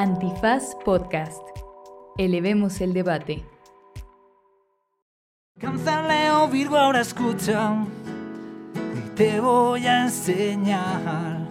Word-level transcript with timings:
Antifaz 0.00 0.76
Podcast. 0.84 1.42
Elevemos 2.18 2.80
el 2.80 2.92
debate. 2.92 3.44
Cáncer, 5.58 6.04
Leo, 6.04 6.46
Virgo, 6.46 6.76
ahora 6.76 7.00
escucha. 7.00 7.84
Y 8.96 9.00
te 9.16 9.40
voy 9.40 9.88
a 9.88 10.04
enseñar 10.04 11.48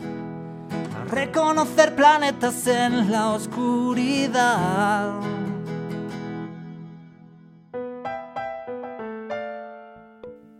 a 0.96 1.06
reconocer 1.10 1.94
planetas 1.94 2.66
en 2.68 3.12
la 3.12 3.34
oscuridad. 3.34 5.20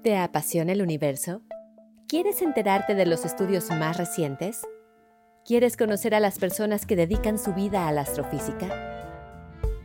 ¿Te 0.04 0.18
apasiona 0.18 0.74
el 0.74 0.82
universo? 0.82 1.42
¿Quieres 2.10 2.42
enterarte 2.42 2.96
de 2.96 3.06
los 3.06 3.24
estudios 3.24 3.70
más 3.70 3.96
recientes? 3.96 4.68
¿Quieres 5.48 5.78
conocer 5.78 6.14
a 6.14 6.20
las 6.20 6.40
personas 6.40 6.86
que 6.86 6.98
dedican 6.98 7.40
su 7.40 7.54
vida 7.54 7.88
a 7.88 7.94
la 7.94 8.02
astrofísica? 8.02 8.68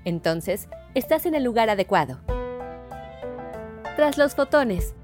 Entonces, 0.04 0.68
estás 0.96 1.24
en 1.24 1.36
el 1.36 1.44
lugar 1.44 1.70
adecuado. 1.70 2.18
Tras 3.94 4.18
los 4.18 4.34
fotones, 4.34 4.96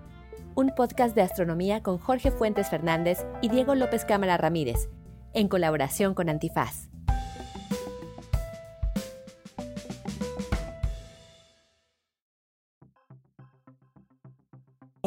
un 0.56 0.74
podcast 0.74 1.14
de 1.14 1.22
astronomía 1.22 1.84
con 1.84 1.98
Jorge 1.98 2.32
Fuentes 2.32 2.70
Fernández 2.70 3.24
y 3.40 3.50
Diego 3.50 3.76
López 3.76 4.04
Cámara 4.04 4.36
Ramírez, 4.36 4.88
en 5.32 5.46
colaboración 5.46 6.14
con 6.14 6.28
Antifaz. 6.28 6.88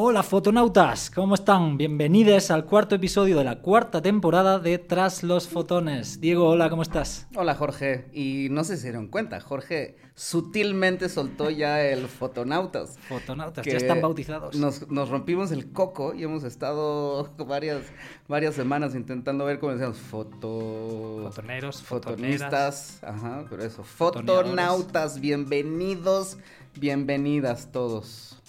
Hola 0.04 0.23
fotonautas, 0.23 1.12
¿cómo 1.12 1.36
están? 1.36 1.78
Bienvenidos 1.78 2.50
al 2.50 2.66
cuarto 2.66 2.96
episodio 2.96 3.38
de 3.38 3.44
la 3.44 3.62
cuarta 3.62 4.02
temporada 4.02 4.58
de 4.58 4.80
Tras 4.80 5.22
los 5.22 5.48
Fotones. 5.48 6.20
Diego, 6.20 6.50
hola, 6.50 6.72
¿cómo 6.72 6.82
estás? 6.82 7.27
Hola 7.36 7.54
Jorge, 7.54 8.10
y 8.12 8.48
no 8.50 8.64
sé 8.64 8.77
si 8.77 8.82
se 8.82 8.88
dieron 8.88 9.10
cuenta, 9.10 9.40
Jorge 9.40 9.98
sutilmente 10.16 11.08
soltó 11.08 11.52
ya 11.52 11.84
el 11.84 12.07
Fotonautas. 12.07 12.98
Fotonautas, 13.07 13.63
que 13.63 13.74
ya 13.74 13.77
están 13.77 14.02
bautizados. 14.02 14.55
Nos, 14.55 14.90
nos 14.90 15.10
rompimos 15.10 15.52
el 15.52 15.72
coco 15.72 16.16
y 16.16 16.24
hemos 16.24 16.46
estado 16.46 17.32
varias, 17.46 17.84
varias 18.27 18.55
semanas 18.55 18.96
intentando 18.96 19.46
ver 19.46 19.60
cómo 19.60 19.74
decíamos 19.74 19.99
foto... 19.99 21.29
Fotoneros, 21.32 21.79
fotonistas, 21.84 23.04
ajá, 23.04 23.46
pero 23.48 23.63
eso, 23.63 23.84
fotonautas, 23.84 25.20
bienvenidos, 25.20 26.40
bienvenidas 26.74 27.72
todos. 27.72 28.41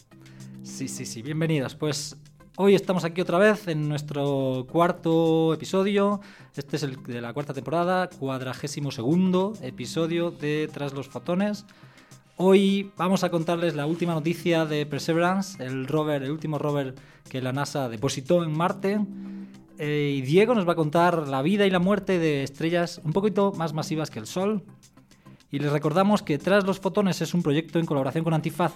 Sí, 0.62 0.86
sí, 0.86 1.04
sí, 1.06 1.22
bienvenidos. 1.22 1.74
Pues 1.74 2.16
hoy 2.56 2.76
estamos 2.76 3.02
aquí 3.04 3.20
otra 3.20 3.36
vez 3.36 3.66
en 3.66 3.88
nuestro 3.88 4.64
cuarto 4.70 5.52
episodio. 5.52 6.20
Este 6.54 6.76
es 6.76 6.84
el 6.84 7.02
de 7.02 7.20
la 7.20 7.32
cuarta 7.32 7.52
temporada, 7.52 8.08
cuadragésimo 8.08 8.92
segundo 8.92 9.54
episodio 9.60 10.30
de 10.30 10.70
Tras 10.72 10.92
los 10.92 11.08
Fotones. 11.08 11.66
Hoy 12.36 12.92
vamos 12.96 13.24
a 13.24 13.30
contarles 13.30 13.74
la 13.74 13.86
última 13.86 14.14
noticia 14.14 14.64
de 14.64 14.86
Perseverance, 14.86 15.62
el 15.62 15.88
rover, 15.88 16.22
el 16.22 16.30
último 16.30 16.58
rover 16.58 16.94
que 17.28 17.42
la 17.42 17.52
NASA 17.52 17.88
depositó 17.88 18.44
en 18.44 18.56
Marte. 18.56 19.00
Eh, 19.78 20.14
y 20.16 20.22
Diego 20.22 20.54
nos 20.54 20.66
va 20.66 20.74
a 20.74 20.76
contar 20.76 21.26
la 21.26 21.42
vida 21.42 21.66
y 21.66 21.70
la 21.70 21.80
muerte 21.80 22.20
de 22.20 22.44
estrellas 22.44 23.00
un 23.02 23.12
poquito 23.12 23.52
más 23.56 23.72
masivas 23.72 24.10
que 24.10 24.20
el 24.20 24.26
Sol. 24.26 24.62
Y 25.50 25.58
les 25.58 25.72
recordamos 25.72 26.22
que 26.22 26.38
Tras 26.38 26.64
los 26.64 26.78
Fotones 26.78 27.20
es 27.20 27.34
un 27.34 27.42
proyecto 27.42 27.80
en 27.80 27.84
colaboración 27.86 28.22
con 28.22 28.32
Antifaz 28.32 28.74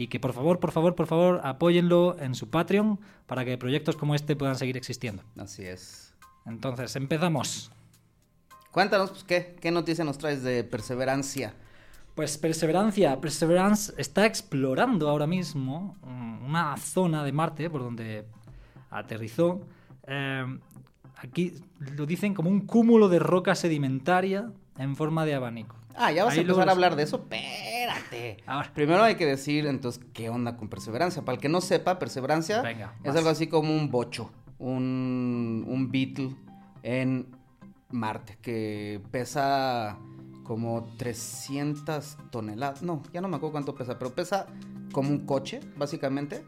y 0.00 0.08
que 0.08 0.18
por 0.18 0.32
favor, 0.32 0.60
por 0.60 0.72
favor, 0.72 0.94
por 0.94 1.06
favor, 1.06 1.42
apóyenlo 1.44 2.16
en 2.18 2.34
su 2.34 2.48
Patreon 2.48 2.98
para 3.26 3.44
que 3.44 3.58
proyectos 3.58 3.96
como 3.96 4.14
este 4.14 4.34
puedan 4.34 4.56
seguir 4.56 4.78
existiendo. 4.78 5.22
Así 5.36 5.62
es. 5.62 6.14
Entonces, 6.46 6.96
empezamos. 6.96 7.70
Cuéntanos, 8.70 9.10
pues, 9.10 9.24
¿qué, 9.24 9.56
qué 9.60 9.70
noticia 9.70 10.02
nos 10.02 10.16
traes 10.16 10.42
de 10.42 10.64
perseverancia? 10.64 11.52
Pues 12.14 12.38
Perseverancia, 12.38 13.20
Perseverance 13.20 13.92
está 13.98 14.24
explorando 14.24 15.10
ahora 15.10 15.26
mismo 15.26 15.98
mm, 16.02 16.46
una 16.46 16.78
zona 16.78 17.22
de 17.22 17.32
Marte 17.32 17.68
por 17.68 17.82
donde 17.82 18.24
aterrizó. 18.88 19.60
Eh, 20.06 20.46
aquí 21.16 21.52
lo 21.78 22.06
dicen 22.06 22.32
como 22.32 22.48
un 22.48 22.62
cúmulo 22.62 23.10
de 23.10 23.18
roca 23.18 23.54
sedimentaria 23.54 24.50
en 24.78 24.96
forma 24.96 25.26
de 25.26 25.34
abanico. 25.34 25.79
Ah, 26.02 26.10
ya 26.12 26.24
vas 26.24 26.32
Ahí 26.32 26.38
a 26.38 26.42
empezar 26.42 26.66
a 26.66 26.72
hablar 26.72 26.96
de 26.96 27.02
eso. 27.02 27.16
Espérate. 27.30 28.38
Ahora. 28.46 28.72
Primero 28.72 29.02
hay 29.02 29.16
que 29.16 29.26
decir, 29.26 29.66
entonces, 29.66 30.02
¿qué 30.14 30.30
onda 30.30 30.56
con 30.56 30.68
perseverancia? 30.70 31.22
Para 31.22 31.36
el 31.36 31.42
que 31.42 31.50
no 31.50 31.60
sepa, 31.60 31.98
perseverancia 31.98 32.62
Venga, 32.62 32.94
es 33.00 33.08
vas. 33.08 33.16
algo 33.16 33.28
así 33.28 33.48
como 33.48 33.74
un 33.76 33.90
bocho, 33.90 34.30
un, 34.58 35.62
un 35.68 35.90
beetle 35.90 36.34
en 36.82 37.26
Marte 37.90 38.38
que 38.40 39.02
pesa 39.10 39.98
como 40.44 40.88
300 40.96 42.16
toneladas. 42.30 42.80
No, 42.82 43.02
ya 43.12 43.20
no 43.20 43.28
me 43.28 43.36
acuerdo 43.36 43.52
cuánto 43.52 43.74
pesa, 43.74 43.98
pero 43.98 44.14
pesa 44.14 44.46
como 44.92 45.10
un 45.10 45.26
coche, 45.26 45.60
básicamente. 45.76 46.42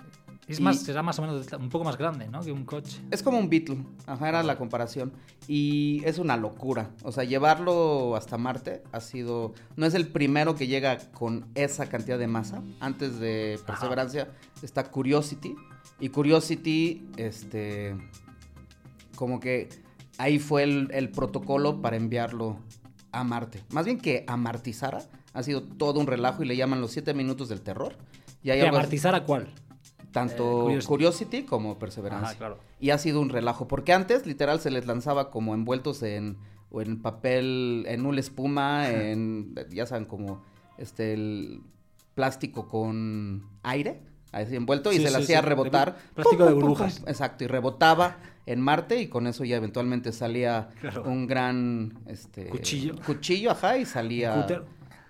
Es 0.48 0.58
Y- 0.58 0.62
más, 0.62 0.80
será 0.80 1.02
más 1.02 1.18
o 1.18 1.22
menos 1.22 1.46
un 1.58 1.68
poco 1.68 1.84
más 1.84 1.96
grande, 1.96 2.26
¿no? 2.28 2.42
Que 2.42 2.50
un 2.50 2.64
coche. 2.64 3.00
Es 3.12 3.22
como 3.22 3.38
un 3.38 3.48
Beetle, 3.48 3.78
ajá, 4.06 4.28
era 4.28 4.42
la 4.42 4.58
comparación. 4.58 5.12
Y 5.46 6.02
es 6.04 6.18
una 6.18 6.36
locura. 6.36 6.90
O 7.04 7.12
sea, 7.12 7.22
llevarlo 7.24 8.16
hasta 8.16 8.38
Marte 8.38 8.82
ha 8.90 9.00
sido. 9.00 9.54
No 9.76 9.86
es 9.86 9.94
el 9.94 10.08
primero 10.08 10.54
que 10.56 10.66
llega 10.66 10.98
con 11.12 11.46
esa 11.54 11.88
cantidad 11.88 12.18
de 12.18 12.26
masa. 12.26 12.60
Antes 12.80 13.20
de 13.20 13.60
Perseverancia 13.66 14.28
está 14.62 14.84
Curiosity. 14.90 15.54
Y 16.00 16.08
Curiosity, 16.08 17.06
este. 17.16 17.96
Como 19.14 19.38
que 19.40 19.68
ahí 20.18 20.38
fue 20.38 20.64
el, 20.64 20.88
el 20.92 21.10
protocolo 21.10 21.80
para 21.80 21.96
enviarlo 21.96 22.58
a 23.12 23.22
Marte. 23.24 23.62
Más 23.70 23.84
bien 23.84 23.98
que 24.00 24.24
amartizara. 24.26 25.04
Ha 25.34 25.42
sido 25.42 25.62
todo 25.62 26.00
un 26.00 26.06
relajo 26.06 26.42
y 26.42 26.46
le 26.46 26.56
llaman 26.56 26.80
los 26.80 26.90
siete 26.90 27.14
minutos 27.14 27.48
del 27.48 27.60
terror. 27.62 27.96
Y 28.42 28.50
hay 28.50 28.58
¿Que 28.58 28.64
algo 28.66 28.76
así- 28.76 28.82
amortizar 28.84 29.14
a 29.14 29.24
cuál? 29.24 29.54
Tanto 30.12 30.42
Eh, 30.44 30.62
Curiosity. 30.64 30.86
Curiosity. 30.88 31.42
como 31.44 31.78
Perseverancia. 31.78 32.28
Ajá, 32.30 32.38
claro. 32.38 32.58
Y 32.80 32.90
ha 32.90 32.98
sido 32.98 33.20
un 33.20 33.28
relajo, 33.30 33.66
porque 33.68 33.92
antes 33.92 34.26
literal 34.26 34.60
se 34.60 34.70
les 34.70 34.86
lanzaba 34.86 35.30
como 35.30 35.54
envueltos 35.54 36.02
en, 36.02 36.36
o 36.70 36.80
en 36.82 37.00
papel, 37.02 37.84
en 37.88 38.06
una 38.06 38.20
espuma, 38.20 38.88
en, 38.90 39.54
ya 39.70 39.86
saben, 39.86 40.04
como 40.04 40.42
este, 40.78 41.14
el 41.14 41.60
plástico 42.14 42.68
con 42.68 43.44
aire, 43.62 44.02
así 44.32 44.54
envuelto, 44.56 44.92
y 44.92 44.96
Sí, 44.96 45.02
se 45.04 45.10
le 45.10 45.16
sí, 45.18 45.22
hacía 45.24 45.38
sí, 45.38 45.42
de 45.44 45.48
rebotar. 45.48 45.96
bu- 45.96 46.14
plástico 46.14 46.44
de 46.44 46.50
pum, 46.52 46.60
burbujas. 46.60 47.00
pum. 47.00 47.08
Exacto, 47.08 47.44
y 47.44 47.46
rebotaba 47.46 48.18
en 48.46 48.60
Marte, 48.60 49.00
y 49.00 49.06
con 49.08 49.26
eso 49.26 49.44
ya 49.44 49.56
eventualmente 49.56 50.12
salía 50.12 50.68
Claro. 50.80 51.04
un 51.04 51.26
gran, 51.26 51.98
este... 52.06 52.46
Cuchillo. 52.46 52.94
Cuchillo, 53.06 53.50
ajá, 53.52 53.78
y 53.78 53.84
salía 53.86 54.46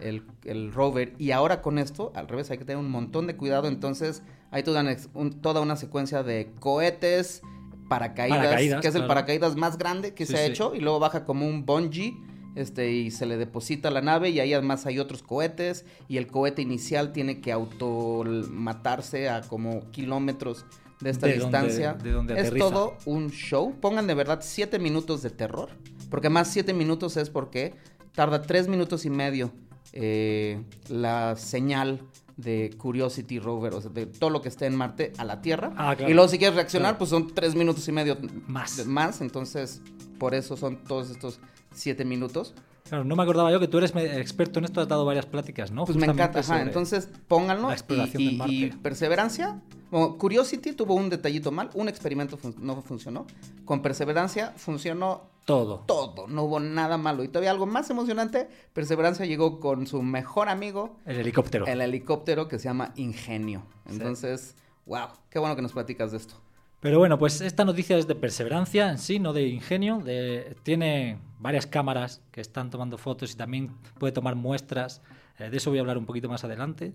el, 0.00 0.24
el 0.44 0.72
rover. 0.72 1.14
Y 1.18 1.30
ahora 1.30 1.62
con 1.62 1.78
esto, 1.78 2.12
al 2.14 2.28
revés, 2.28 2.50
hay 2.50 2.58
que 2.58 2.64
tener 2.64 2.76
un 2.84 2.90
montón 2.90 3.26
de 3.26 3.36
cuidado. 3.36 3.68
Entonces, 3.68 4.22
hay 4.52 4.62
toda 4.62 4.82
una, 4.82 4.96
un- 5.14 5.40
toda 5.40 5.60
una 5.60 5.74
secuencia 5.74 6.22
de 6.22 6.52
cohetes, 6.60 7.42
paracaídas, 7.88 8.38
Paracaídas, 8.38 8.80
que 8.80 8.88
es 8.88 8.94
el 8.94 9.06
paracaídas 9.06 9.56
más 9.56 9.76
grande 9.78 10.14
que 10.14 10.24
Sí, 10.26 10.32
se 10.32 10.38
ha 10.38 10.46
sí. 10.46 10.52
hecho. 10.52 10.74
Y 10.74 10.80
luego 10.80 11.00
baja 11.00 11.24
como 11.24 11.46
un 11.48 11.66
bungee. 11.66 12.14
Este, 12.54 12.92
y 12.92 13.10
se 13.10 13.24
le 13.24 13.38
deposita 13.38 13.90
la 13.90 14.02
nave 14.02 14.28
y 14.28 14.38
ahí 14.38 14.52
además 14.52 14.84
hay 14.84 14.98
otros 14.98 15.22
cohetes 15.22 15.86
y 16.06 16.18
el 16.18 16.26
cohete 16.26 16.60
inicial 16.60 17.10
tiene 17.14 17.40
que 17.40 17.50
auto 17.50 18.24
matarse 18.50 19.30
a 19.30 19.40
como 19.40 19.90
kilómetros 19.90 20.66
de 21.00 21.08
esta 21.08 21.28
De 21.28 21.38
donde- 21.38 21.58
distancia. 21.58 21.94
de 21.94 22.10
donde 22.12 22.38
es 22.38 22.52
todo 22.54 22.98
un 23.06 23.30
show. 23.30 23.74
Pongan 23.80 24.06
de 24.06 24.12
verdad 24.12 24.40
siete 24.42 24.78
minutos 24.78 25.22
de 25.22 25.30
terror. 25.30 25.70
Porque 26.10 26.28
más 26.28 26.48
siete 26.48 26.74
minutos 26.74 27.16
es 27.16 27.30
porque 27.30 27.74
tarda 28.14 28.42
tres 28.42 28.68
minutos 28.68 29.06
y 29.06 29.10
medio 29.10 29.50
eh, 29.94 30.62
la 30.90 31.36
señal 31.36 32.02
de 32.42 32.70
Curiosity 32.76 33.38
Rover, 33.38 33.74
o 33.74 33.80
sea, 33.80 33.90
de 33.90 34.06
todo 34.06 34.30
lo 34.30 34.42
que 34.42 34.48
esté 34.48 34.66
en 34.66 34.76
Marte 34.76 35.12
a 35.18 35.24
la 35.24 35.40
Tierra. 35.40 35.72
Ah, 35.76 35.94
claro. 35.96 36.10
Y 36.10 36.14
luego 36.14 36.28
si 36.28 36.38
quieres 36.38 36.54
reaccionar, 36.56 36.90
Claro. 36.92 36.98
pues 36.98 37.10
son 37.10 37.34
tres 37.34 37.54
minutos 37.54 37.86
y 37.88 37.92
medio 37.92 38.18
Más. 38.46 38.86
más. 38.86 39.20
Entonces, 39.20 39.80
por 40.18 40.34
eso 40.34 40.56
son 40.56 40.84
todos 40.84 41.10
estos 41.10 41.40
siete 41.72 42.04
minutos. 42.04 42.54
Claro, 42.88 43.04
no 43.04 43.16
me 43.16 43.22
acordaba 43.22 43.50
yo 43.50 43.58
que 43.60 43.68
tú 43.68 43.78
eres 43.78 43.94
experto 43.96 44.58
en 44.58 44.66
esto, 44.66 44.80
has 44.82 44.88
dado 44.88 45.04
varias 45.06 45.24
pláticas, 45.24 45.70
¿no? 45.70 45.84
Pues 45.86 45.96
me 45.96 46.06
encanta, 46.06 46.40
ajá. 46.40 46.60
Entonces, 46.60 47.08
pónganlo. 47.28 47.68
la 47.68 47.70
Y, 47.70 47.72
exploración 47.74 48.22
y- 48.22 48.26
de 48.26 48.36
Marte. 48.36 48.52
y 48.54 48.70
perseverancia. 48.70 49.62
Bueno, 49.90 50.16
Curiosity 50.18 50.72
tuvo 50.72 50.94
un 50.94 51.08
detallito 51.10 51.50
mal, 51.52 51.70
un 51.74 51.88
experimento 51.88 52.36
fun- 52.36 52.54
no 52.58 52.80
funcionó. 52.82 53.26
Con 53.64 53.80
perseverancia 53.82 54.52
funcionó 54.56 55.30
Todo. 55.44 55.80
todo, 55.86 56.28
no 56.28 56.44
hubo 56.44 56.60
nada 56.60 56.98
malo. 56.98 57.24
Y 57.24 57.28
todavía 57.28 57.50
algo 57.50 57.66
más 57.66 57.90
emocionante, 57.90 58.48
Perseverancia 58.72 59.26
llegó 59.26 59.58
con 59.58 59.86
su 59.86 60.02
mejor 60.02 60.48
amigo, 60.48 60.98
El 61.04 61.18
helicóptero. 61.18 61.66
el 61.66 61.80
helicóptero 61.80 62.48
que 62.48 62.58
se 62.58 62.64
llama 62.64 62.92
Ingenio. 62.96 63.64
Entonces, 63.88 64.54
wow, 64.86 65.08
qué 65.30 65.38
bueno 65.38 65.56
que 65.56 65.62
nos 65.62 65.72
platicas 65.72 66.12
de 66.12 66.18
esto. 66.18 66.34
Pero 66.80 66.98
bueno, 66.98 67.16
pues 67.18 67.40
esta 67.40 67.64
noticia 67.64 67.96
es 67.96 68.08
de 68.08 68.16
perseverancia 68.16 68.90
en 68.90 68.98
sí, 68.98 69.18
no 69.20 69.32
de 69.32 69.46
ingenio. 69.46 69.98
De, 69.98 70.56
tiene 70.64 71.18
varias 71.38 71.66
cámaras 71.66 72.20
que 72.32 72.40
están 72.40 72.70
tomando 72.70 72.98
fotos 72.98 73.32
y 73.32 73.36
también 73.36 73.70
puede 73.98 74.12
tomar 74.12 74.34
muestras. 74.34 75.00
Eh, 75.38 75.48
de 75.48 75.56
eso 75.56 75.70
voy 75.70 75.78
a 75.78 75.82
hablar 75.82 75.96
un 75.96 76.06
poquito 76.06 76.28
más 76.28 76.42
adelante. 76.42 76.92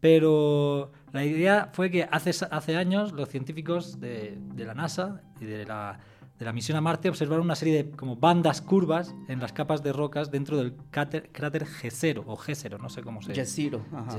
Pero 0.00 0.90
la 1.12 1.24
idea 1.24 1.70
fue 1.72 1.90
que 1.90 2.08
hace, 2.10 2.30
hace 2.50 2.76
años 2.76 3.12
los 3.12 3.28
científicos 3.28 4.00
de, 4.00 4.38
de 4.54 4.64
la 4.64 4.74
NASA 4.74 5.22
y 5.40 5.44
de 5.44 5.66
la 5.66 6.00
de 6.38 6.44
la 6.44 6.52
misión 6.52 6.76
a 6.76 6.80
Marte 6.80 7.08
observaron 7.08 7.44
una 7.44 7.56
serie 7.56 7.84
de 7.84 7.90
como 7.90 8.16
bandas 8.16 8.60
curvas 8.60 9.14
en 9.28 9.40
las 9.40 9.52
capas 9.52 9.82
de 9.82 9.92
rocas 9.92 10.30
dentro 10.30 10.56
del 10.58 10.74
cráter, 10.90 11.30
cráter 11.32 11.66
G0 11.66 12.24
o 12.26 12.36
G0, 12.36 12.78
no 12.78 12.88
sé 12.88 13.02
cómo 13.02 13.22
se 13.22 13.34
Jezero. 13.34 13.82
ajá. 13.92 14.18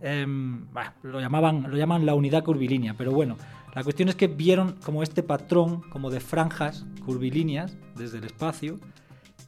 Em, 0.00 0.70
bah, 0.72 0.94
lo, 1.02 1.20
llamaban, 1.20 1.70
lo 1.70 1.76
llaman 1.76 2.04
la 2.04 2.14
unidad 2.14 2.44
curvilínea, 2.44 2.94
pero 2.94 3.12
bueno, 3.12 3.36
la 3.74 3.82
cuestión 3.82 4.08
es 4.08 4.14
que 4.14 4.26
vieron 4.26 4.76
como 4.84 5.02
este 5.02 5.22
patrón 5.22 5.80
como 5.90 6.10
de 6.10 6.20
franjas 6.20 6.84
curvilíneas 7.04 7.76
desde 7.94 8.18
el 8.18 8.24
espacio 8.24 8.78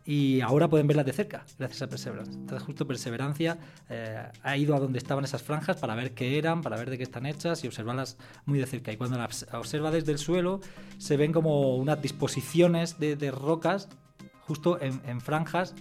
y 0.09 0.41
ahora 0.41 0.69
pueden 0.69 0.87
verlas 0.87 1.05
de 1.05 1.13
cerca 1.13 1.45
gracias 1.59 1.83
a 1.83 1.87
Perseverance. 1.87 2.33
Entonces 2.33 2.63
justo 2.63 2.87
Perseverancia 2.87 3.59
eh, 3.91 4.27
ha 4.43 4.57
ido 4.57 4.75
a 4.75 4.81
donde 4.81 4.97
estaban 4.97 5.23
esas 5.23 5.43
franjas 5.43 5.77
para 5.77 5.95
ver 5.95 6.15
qué 6.15 6.39
eran, 6.39 6.63
para 6.63 6.79
ver 6.79 6.89
de 6.89 6.97
qué 6.97 7.03
están 7.03 7.27
hechas 7.27 7.63
y 7.63 7.67
observarlas 7.67 8.17
muy 8.47 8.59
de 8.59 8.65
cerca. 8.65 8.91
Y 8.91 8.97
cuando 8.97 9.19
las 9.19 9.47
observa 9.53 9.91
desde 9.91 10.13
el 10.13 10.17
suelo 10.17 10.61
se 10.97 11.19
ven 11.19 11.31
como 11.31 11.77
unas 11.77 12.01
disposiciones 12.01 12.99
de, 12.99 13.31
rocas 13.31 13.91
justo 14.47 14.81
en, 14.81 15.21
franjas, 15.21 15.75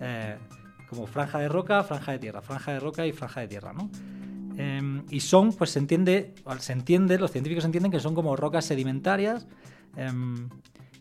eh, 0.00 0.36
como 0.88 1.08
franja 1.08 1.40
de 1.40 1.48
roca, 1.48 1.82
franja 1.82 2.12
de 2.12 2.20
tierra, 2.20 2.40
franja 2.40 2.74
de 2.74 2.78
roca 2.78 3.04
y 3.04 3.10
franja 3.10 3.40
de 3.40 3.48
tierra, 3.48 3.72
¿no? 3.72 3.90
Em, 4.58 5.02
y 5.10 5.18
son, 5.18 5.52
pues 5.54 5.70
se 5.70 5.80
entiende, 5.80 6.34
se 6.60 6.72
entiende, 6.72 7.18
los 7.18 7.32
científicos 7.32 7.64
entienden 7.64 7.90
que 7.90 7.98
son 7.98 8.14
como 8.14 8.36
rocas 8.36 8.64
sedimentarias. 8.64 9.48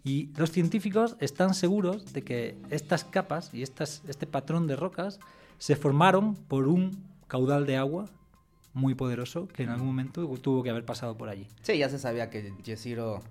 Y 0.04 0.30
los 0.36 0.52
científicos 0.52 1.16
están 1.20 1.54
seguros 1.54 2.14
de 2.14 2.24
que 2.24 2.58
estas 2.70 3.04
capas 3.04 3.54
y 3.54 3.62
estas, 3.62 4.02
este 4.08 4.26
patrón 4.28 4.68
de 4.68 4.76
rocas 4.76 5.20
se 5.58 5.76
formaron 5.76 6.36
por 6.36 6.68
un 6.68 7.04
caudal 7.28 7.66
de 7.66 7.78
agua 7.78 8.06
muy 8.74 8.96
poderoso 8.96 9.48
que 9.50 9.64
en 9.64 9.70
algún 9.70 9.88
momento 9.88 10.26
tuvo 10.42 10.64
que 10.64 10.70
haber 10.70 10.86
pasado 10.86 11.18
por 11.18 11.30
allí. 11.30 11.48
Sí, 11.62 11.78
ya 11.78 11.90
se 11.90 12.00
sabía 12.00 12.30
que 12.30 12.54
Jezero 12.64 13.22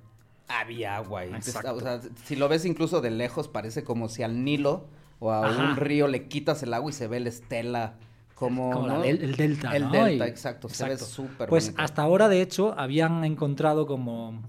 había 0.48 0.96
agua. 0.96 1.24
Y 1.26 1.34
Exacto. 1.34 1.74
o 1.74 1.80
sea, 1.80 2.00
si 2.24 2.36
lo 2.36 2.48
ves 2.48 2.64
incluso 2.64 3.00
de 3.00 3.10
lejos, 3.10 3.48
parece 3.48 3.82
como 3.82 4.08
si 4.08 4.22
al 4.22 4.44
Nilo 4.44 4.86
o 5.18 5.30
a 5.32 5.46
Ajá. 5.48 5.62
un 5.70 5.76
río 5.76 6.08
le 6.08 6.28
quitas 6.28 6.62
el 6.62 6.72
agua 6.74 6.90
y 6.90 6.92
se 6.94 7.08
ve 7.08 7.20
la 7.20 7.28
estela 7.30 7.94
como, 8.34 8.70
Como 8.70 8.86
la 8.86 8.94
¿no? 8.94 9.00
del- 9.02 9.22
el 9.22 9.36
delta, 9.36 9.74
El 9.76 9.84
¿no? 9.84 9.90
delta, 9.92 10.26
Y- 10.26 10.30
exacto. 10.30 10.68
Se 10.68 10.84
ve 10.84 10.92
exacto. 10.92 11.12
súper 11.14 11.48
Pues 11.48 11.66
bonito. 11.66 11.82
hasta 11.82 12.02
ahora, 12.02 12.28
de 12.28 12.40
hecho, 12.42 12.74
habían 12.78 13.24
encontrado 13.24 13.86
como 13.86 14.40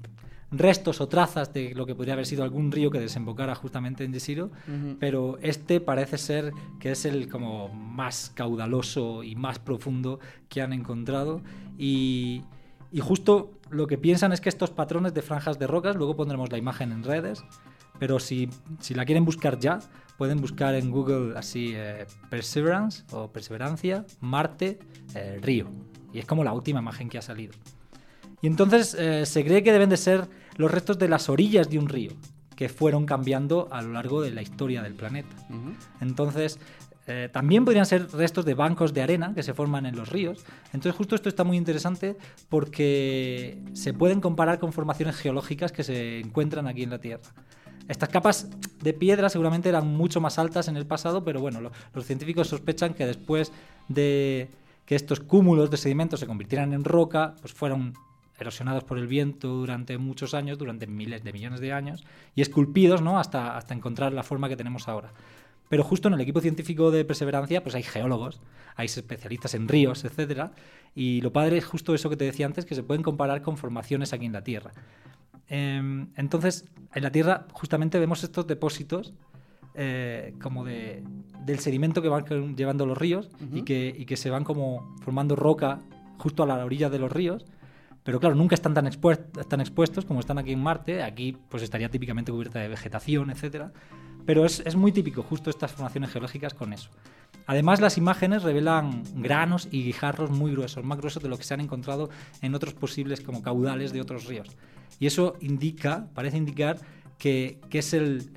restos 0.52 1.00
o 1.00 1.08
trazas 1.08 1.54
de 1.54 1.74
lo 1.74 1.86
que 1.86 1.96
podría 1.96 2.14
haber 2.14 2.26
sido 2.26 2.44
algún 2.44 2.72
río 2.72 2.92
que 2.92 3.00
desembocara 3.00 3.56
justamente 3.56 4.04
en 4.04 4.12
Ujú. 4.12 4.98
pero 5.00 5.38
este 5.42 5.80
parece 5.80 6.18
ser 6.18 6.52
que 6.80 6.92
es 6.92 7.06
el 7.06 7.30
como 7.30 7.70
más 7.70 8.32
caudaloso 8.36 9.24
y 9.24 9.36
más 9.36 9.60
profundo 9.60 10.20
que 10.50 10.62
han 10.62 10.74
encontrado 10.74 11.42
y, 11.78 12.44
y 12.92 13.00
justo 13.00 13.54
lo 13.70 13.88
que 13.88 13.98
piensan 13.98 14.34
es 14.34 14.42
que 14.42 14.50
estos 14.50 14.70
patrones 14.72 15.14
de 15.14 15.22
franjas 15.22 15.58
de 15.58 15.68
rocas, 15.68 15.96
luego 15.96 16.16
pondremos 16.16 16.52
la 16.52 16.58
imagen 16.58 16.92
en 16.92 17.04
redes, 17.04 17.44
pero 17.98 18.20
si, 18.20 18.50
si 18.80 18.94
la 18.94 19.06
quieren 19.06 19.24
buscar 19.24 19.58
ya, 19.60 19.80
pueden 20.18 20.42
buscar 20.42 20.76
en 20.76 20.92
Google 20.92 21.38
así 21.38 21.72
eh, 21.74 22.06
Perseverance 22.30 23.04
o 23.12 23.32
Perseverancia, 23.32 24.06
Marte, 24.20 24.80
eh, 25.16 25.40
río. 25.42 25.68
Y 26.12 26.20
es 26.20 26.26
como 26.26 26.44
la 26.44 26.52
última 26.52 26.82
imagen 26.82 27.08
que 27.10 27.18
ha 27.18 27.22
salido. 27.22 27.54
Y 28.42 28.48
entonces 28.48 28.96
eh, 28.96 29.26
se 29.26 29.46
cree 29.46 29.64
que 29.64 29.72
deben 29.72 29.90
de 29.90 29.98
ser 29.98 30.28
los 30.58 30.70
restos 30.72 30.98
de 31.00 31.08
las 31.10 31.30
orillas 31.30 31.70
de 31.70 31.80
un 31.80 31.88
río, 31.90 32.12
que 32.56 32.70
fueron 32.70 33.06
cambiando 33.06 33.68
a 33.72 33.82
lo 33.82 33.94
largo 33.94 34.22
de 34.22 34.32
la 34.32 34.42
historia 34.42 34.82
del 34.84 34.94
planeta. 34.94 35.36
Entonces, 36.00 36.60
eh, 37.08 37.30
también 37.34 37.66
podrían 37.66 37.86
ser 37.88 38.08
restos 38.12 38.46
de 38.46 38.54
bancos 38.54 38.94
de 38.94 39.02
arena 39.02 39.34
que 39.34 39.42
se 39.42 39.54
forman 39.56 39.86
en 39.88 39.96
los 39.96 40.10
ríos. 40.10 40.46
Entonces, 40.68 40.94
justo 40.96 41.16
esto 41.16 41.30
está 41.30 41.44
muy 41.44 41.58
interesante 41.58 42.16
porque 42.48 43.58
se 43.74 43.94
pueden 43.94 44.22
comparar 44.22 44.60
con 44.60 44.72
formaciones 44.72 45.16
geológicas 45.16 45.72
que 45.72 45.84
se 45.84 46.20
encuentran 46.20 46.68
aquí 46.68 46.84
en 46.84 46.92
la 46.92 47.00
Tierra. 47.00 47.24
Estas 47.88 48.10
capas 48.10 48.48
de 48.84 48.94
piedra 48.94 49.30
seguramente 49.30 49.68
eran 49.68 49.88
mucho 49.88 50.22
más 50.22 50.38
altas 50.38 50.68
en 50.68 50.78
el 50.78 50.86
pasado, 50.86 51.24
pero 51.26 51.42
bueno, 51.42 51.60
lo- 51.60 51.72
los 51.94 52.06
científicos 52.06 52.48
sospechan 52.48 52.94
que 52.94 53.06
después 53.08 53.52
de 53.88 54.50
que 54.86 54.96
estos 54.96 55.20
cúmulos 55.20 55.72
de 55.72 55.78
sedimentos 55.78 56.20
se 56.20 56.28
convirtieran 56.28 56.72
en 56.74 56.84
roca, 56.84 57.36
pues 57.42 57.54
fueron 57.54 57.94
erosionados 58.42 58.84
por 58.84 58.98
el 58.98 59.08
viento 59.08 59.48
durante 59.48 59.98
muchos 59.98 60.34
años, 60.34 60.58
durante 60.58 60.88
miles 60.88 61.24
de 61.24 61.34
millones 61.34 61.60
de 61.60 61.74
años, 61.74 62.04
y 62.36 62.42
esculpidos 62.42 63.02
¿no? 63.02 63.20
hasta, 63.20 63.58
hasta 63.58 63.74
encontrar 63.74 64.14
la 64.14 64.24
forma 64.24 64.50
que 64.50 64.58
tenemos 64.58 64.88
ahora. 64.88 65.12
Pero 65.70 65.84
justo 65.84 66.10
en 66.10 66.16
el 66.16 66.22
equipo 66.22 66.42
científico 66.42 66.92
de 66.92 67.06
Perseverancia, 67.06 67.64
pues 67.64 67.76
hay 67.76 67.84
geólogos, 67.84 68.42
hay 68.76 68.88
especialistas 68.88 69.54
en 69.54 69.70
ríos, 69.70 70.04
etcétera, 70.04 70.52
y 70.94 71.22
lo 71.22 71.32
padre 71.32 71.58
es 71.58 71.66
justo 71.66 71.96
eso 71.96 72.10
que 72.10 72.18
te 72.18 72.26
decía 72.26 72.46
antes, 72.46 72.66
que 72.66 72.76
se 72.76 72.84
pueden 72.84 73.04
comparar 73.04 73.42
con 73.42 73.56
formaciones 73.56 74.12
aquí 74.12 74.26
en 74.26 74.34
la 74.34 74.44
Tierra. 74.44 74.72
Em, 75.48 76.10
entonces, 76.16 76.66
en 76.94 77.04
la 77.04 77.12
Tierra 77.12 77.46
justamente 77.54 78.00
vemos 78.00 78.24
estos 78.24 78.48
depósitos 78.48 79.14
eh, 79.74 80.34
como 80.42 80.66
de, 80.66 81.04
del 81.46 81.60
sedimento 81.60 82.02
que 82.02 82.10
van 82.10 82.26
llevando 82.58 82.86
los 82.86 82.98
ríos 82.98 83.30
y, 83.54 83.62
que, 83.64 83.96
y 83.98 84.06
que 84.06 84.18
se 84.18 84.30
van 84.30 84.44
como 84.44 84.96
formando 85.02 85.38
roca 85.38 85.80
justo 86.18 86.44
a 86.44 86.46
la 86.46 86.66
orilla 86.66 86.90
de 86.90 87.00
los 87.00 87.12
ríos. 87.12 87.46
Pero 88.04 88.20
claro, 88.20 88.36
nunca 88.36 88.56
están 88.56 88.74
tan, 88.74 88.86
expuest- 88.88 89.48
tan 89.48 89.62
expuestos 89.62 90.06
como 90.06 90.20
están 90.20 90.38
aquí 90.38 90.52
en 90.52 90.60
Marte. 90.62 91.04
Aquí 91.04 91.38
pues 91.50 91.62
estaría 91.64 91.90
típicamente 91.90 92.32
cubierta 92.32 92.60
de 92.60 92.68
vegetación, 92.68 93.30
etcétera. 93.30 93.72
Pero 94.26 94.46
es, 94.46 94.62
es 94.66 94.76
muy 94.76 94.92
típico 94.92 95.24
justo 95.24 95.50
estas 95.50 95.72
formaciones 95.72 96.12
geológicas 96.12 96.54
con 96.54 96.74
eso. 96.74 96.90
Además, 97.48 97.82
las 97.82 97.98
imágenes 97.98 98.44
revelan 98.44 99.04
granos 99.16 99.68
y 99.72 99.84
guijarros 99.84 100.30
muy 100.30 100.52
gruesos, 100.52 100.84
más 100.84 100.98
gruesos 101.00 101.24
de 101.24 101.30
lo 101.30 101.38
que 101.38 101.44
se 101.44 101.54
han 101.54 101.60
encontrado 101.62 102.10
en 102.42 102.54
otros 102.54 102.74
posibles 102.76 103.22
como 103.22 103.42
caudales 103.42 103.92
de 103.94 104.02
otros 104.02 104.26
ríos. 104.26 104.48
Y 105.00 105.08
eso 105.08 105.36
indica, 105.40 106.08
parece 106.14 106.38
indicar 106.38 106.80
que, 107.18 107.60
que 107.70 107.80
es 107.80 107.94
el 107.94 108.32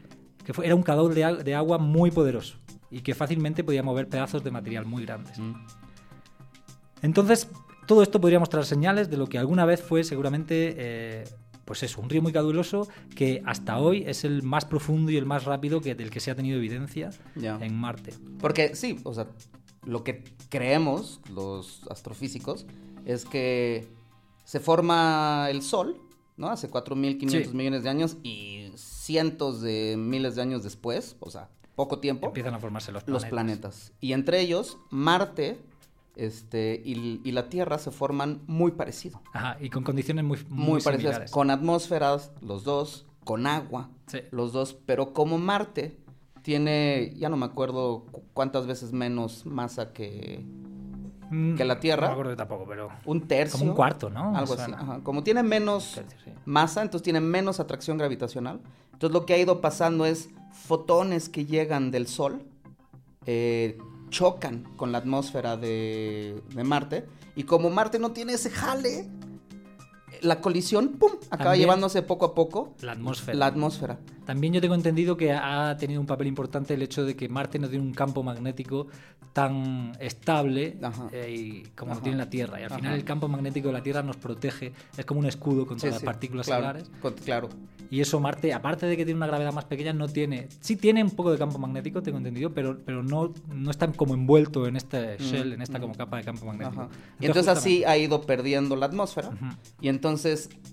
que 0.45 0.53
fue- 0.55 0.67
era 0.67 0.75
un 0.75 0.83
caudal 0.83 1.43
de 1.45 1.55
agua 1.55 1.79
muy 1.79 2.11
poderoso 2.11 2.57
y 2.91 3.01
que 3.01 3.15
fácilmente 3.15 3.63
podía 3.65 3.83
mover 3.83 4.09
pedazos 4.09 4.43
de 4.45 4.51
material 4.51 4.87
muy 4.87 5.05
grandes. 5.05 5.39
Mm. 5.39 5.53
Entonces, 7.03 7.49
todo 7.87 8.03
esto 8.03 8.21
podría 8.21 8.39
mostrar 8.39 8.65
señales 8.65 9.11
de 9.11 9.17
lo 9.17 9.27
que 9.27 9.39
alguna 9.39 9.65
vez 9.65 9.83
fue 9.83 10.05
seguramente, 10.05 10.75
eh, 10.77 11.25
pues 11.65 11.83
eso, 11.83 12.01
un 12.01 12.11
río 12.11 12.23
muy 12.23 12.33
caudaloso 12.33 12.89
que 13.17 13.43
hasta 13.47 13.79
hoy 13.79 14.05
es 14.07 14.25
el 14.25 14.43
más 14.43 14.65
profundo 14.65 15.11
y 15.11 15.17
el 15.17 15.27
más 15.27 15.45
rápido 15.45 15.81
que, 15.81 15.95
del 15.95 16.11
que 16.11 16.21
se 16.21 16.31
ha 16.31 16.35
tenido 16.35 16.59
evidencia 16.59 17.11
en 17.37 17.75
Marte. 17.75 18.15
Porque 18.41 18.75
sí, 18.77 19.01
o 19.05 19.15
sea, 19.15 19.27
lo 19.85 20.05
que 20.05 20.25
creemos 20.51 21.21
los 21.33 21.83
astrofísicos 21.91 22.67
es 23.07 23.25
que 23.25 23.87
se 24.45 24.61
forma 24.61 25.49
el 25.51 25.63
Sol, 25.63 26.01
¿no? 26.37 26.49
Hace 26.49 26.71
4.500 26.71 27.51
Sí. 27.51 27.57
millones 27.57 27.83
de 27.83 27.89
años 27.91 28.17
y 28.23 28.71
cientos 28.77 29.61
de 29.63 29.97
miles 29.99 30.35
de 30.37 30.43
años 30.43 30.63
después, 30.63 31.17
o 31.21 31.31
sea, 31.31 31.49
poco 31.77 31.99
tiempo, 31.99 32.27
Empiezan 32.29 32.55
a 32.55 32.59
formarse 32.61 32.93
los 32.93 33.07
los 33.09 33.25
planetas. 33.25 33.31
planetas. 33.31 33.93
Y 34.01 34.13
entre 34.13 34.41
ellos, 34.41 34.79
Marte 34.91 35.59
este, 36.17 36.81
y, 36.85 37.21
y 37.25 37.33
la 37.33 37.49
Tierra 37.49 37.79
se 37.79 37.91
forman 37.91 38.41
muy 38.47 38.73
parecido. 38.73 39.21
Ajá, 39.33 39.57
y 39.61 39.71
con 39.71 39.83
condiciones 39.85 40.25
muy, 40.25 40.39
muy, 40.49 40.67
Muy, 40.75 40.81
parecidas, 40.83 41.15
similares. 41.15 41.31
con 41.31 41.51
atmósferas, 41.51 42.33
los 42.41 42.65
dos, 42.65 43.07
con 43.25 43.47
agua, 43.47 43.91
Sí. 44.07 44.19
los 44.31 44.53
dos, 44.53 44.75
pero 44.87 45.13
como 45.13 45.39
Marte 45.39 45.97
tiene, 46.43 47.15
ya 47.17 47.29
no 47.31 47.37
me 47.37 47.47
acuerdo 47.47 48.05
cu- 48.13 48.23
cuántas 48.35 48.67
veces 48.67 48.93
menos 48.93 49.47
masa 49.47 49.93
que 49.93 50.45
Mm, 51.31 51.55
que 51.57 51.65
la 51.65 51.81
Tierra. 51.81 52.03
No 52.03 52.09
me 52.09 52.13
acuerdo 52.21 52.37
tampoco, 52.37 52.67
pero 52.69 52.91
un 53.07 53.23
tercio. 53.23 53.59
como 53.59 53.71
un 53.71 53.77
cuarto, 53.77 54.11
¿no? 54.11 54.37
Algo 54.37 54.53
así. 54.55 54.71
ajá. 54.71 55.01
Como 55.03 55.23
tiene 55.25 55.43
menos 55.43 55.95
Tercio, 55.95 56.19
sí. 56.23 56.31
masa, 56.45 56.83
entonces 56.83 57.03
tiene 57.03 57.21
menos 57.23 57.61
atracción 57.61 57.97
gravitacional. 57.97 58.61
Entonces 58.93 59.15
lo 59.15 59.25
que 59.25 59.33
ha 59.33 59.39
ido 59.39 59.63
pasando 59.63 60.05
es 60.05 60.29
fotones 60.53 61.31
que 61.31 61.47
llegan 61.47 61.91
del 61.91 62.07
Sol 62.09 62.43
eh, 63.25 63.79
chocan 64.15 64.63
con 64.77 64.93
la 64.93 64.99
atmósfera 64.99 65.57
de, 65.57 66.41
Marte. 66.65 67.05
Y 67.35 67.43
como 67.43 67.69
Marte 67.69 67.99
no 67.99 68.13
tiene 68.13 68.35
ese 68.35 68.49
jale, 68.49 69.09
la 70.25 70.41
colisión, 70.41 70.89
¡pum! 70.99 71.13
acaba 71.31 71.51
También- 71.51 71.61
llevándose 71.61 72.03
poco 72.03 72.27
a 72.27 72.35
poco 72.35 72.75
La 72.81 72.93
atmósfera. 72.93 73.37
la 73.39 73.47
atmósfera. 73.47 73.99
También 74.25 74.55
yo 74.55 74.61
tengo 74.61 74.75
entendido 74.75 75.17
que 75.19 75.33
ha 75.33 75.77
tenido 75.79 76.01
un 76.01 76.07
papel 76.07 76.27
importante 76.27 76.73
el 76.75 76.83
hecho 76.83 77.05
de 77.05 77.15
que 77.15 77.29
Marte 77.29 77.59
no 77.59 77.69
tiene 77.69 77.85
un 77.85 77.93
campo 77.93 78.23
magnético 78.23 78.87
tan 79.35 79.93
estable 80.01 80.79
eh, 81.13 81.35
y 81.37 81.63
como 81.77 81.93
Ajá. 81.93 82.01
lo 82.01 82.03
tiene 82.05 82.19
la 82.19 82.31
Tierra. 82.31 82.59
Y 82.61 82.63
al 82.63 82.69
Ajá. 82.71 82.77
final 82.77 82.95
el 82.95 83.05
campo 83.05 83.29
magnético 83.29 83.69
de 83.69 83.75
la 83.75 83.83
Tierra 83.83 84.03
nos 84.03 84.17
protege, 84.17 84.73
es 84.97 85.05
como 85.05 85.21
un 85.21 85.27
escudo 85.27 85.67
contra 85.67 85.89
Sí, 85.89 85.93
las 85.93 86.01
sí, 86.01 86.07
partículas 86.07 86.47
claro, 86.47 86.63
solares. 86.63 86.91
con- 87.03 87.13
claro. 87.15 87.49
Y 87.91 88.01
eso 88.01 88.19
Marte, 88.19 88.53
aparte 88.55 88.87
de 88.87 88.97
que 88.97 89.05
tiene 89.05 89.19
una 89.19 89.27
gravedad 89.27 89.53
más 89.53 89.67
pequeña, 89.67 89.93
no 89.93 90.09
tiene... 90.09 90.49
Sí 90.61 90.77
tiene 90.77 91.03
un 91.05 91.11
poco 91.11 91.31
de 91.31 91.39
campo 91.39 91.59
magnético, 91.59 92.03
tengo 92.03 92.17
entendido, 92.19 92.51
pero, 92.55 92.79
pero 92.85 93.03
no, 93.03 93.33
no 93.55 93.71
está 93.71 93.93
como 93.93 94.15
envuelto 94.15 94.67
en 94.67 94.77
este 94.77 95.19
shell, 95.19 95.53
en 95.53 95.61
esta 95.63 95.79
mm. 95.79 95.81
como 95.83 95.95
capa 95.95 96.17
de 96.17 96.25
campo 96.25 96.47
magnético. 96.47 96.83
Ajá. 96.83 96.91
Y 97.21 97.27
entonces 97.27 97.55
así 97.55 97.85
ha 97.85 97.97
ido 97.99 98.23
perdiendo 98.23 98.75
la 98.75 98.87
atmósfera. 98.87 99.31
Y 99.81 99.89
entonces 99.89 100.14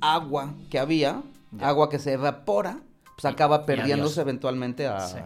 agua 0.01 0.53
que 0.69 0.79
había, 0.79 1.21
Ya. 1.51 1.67
agua 1.69 1.89
que 1.89 1.99
se 1.99 2.13
evapora, 2.13 2.79
pues 3.15 3.25
acaba 3.25 3.65
perdiéndose 3.65 4.19
adiós. 4.21 4.27
eventualmente 4.27 4.87
a- 4.87 4.99
Sí, 5.07 5.17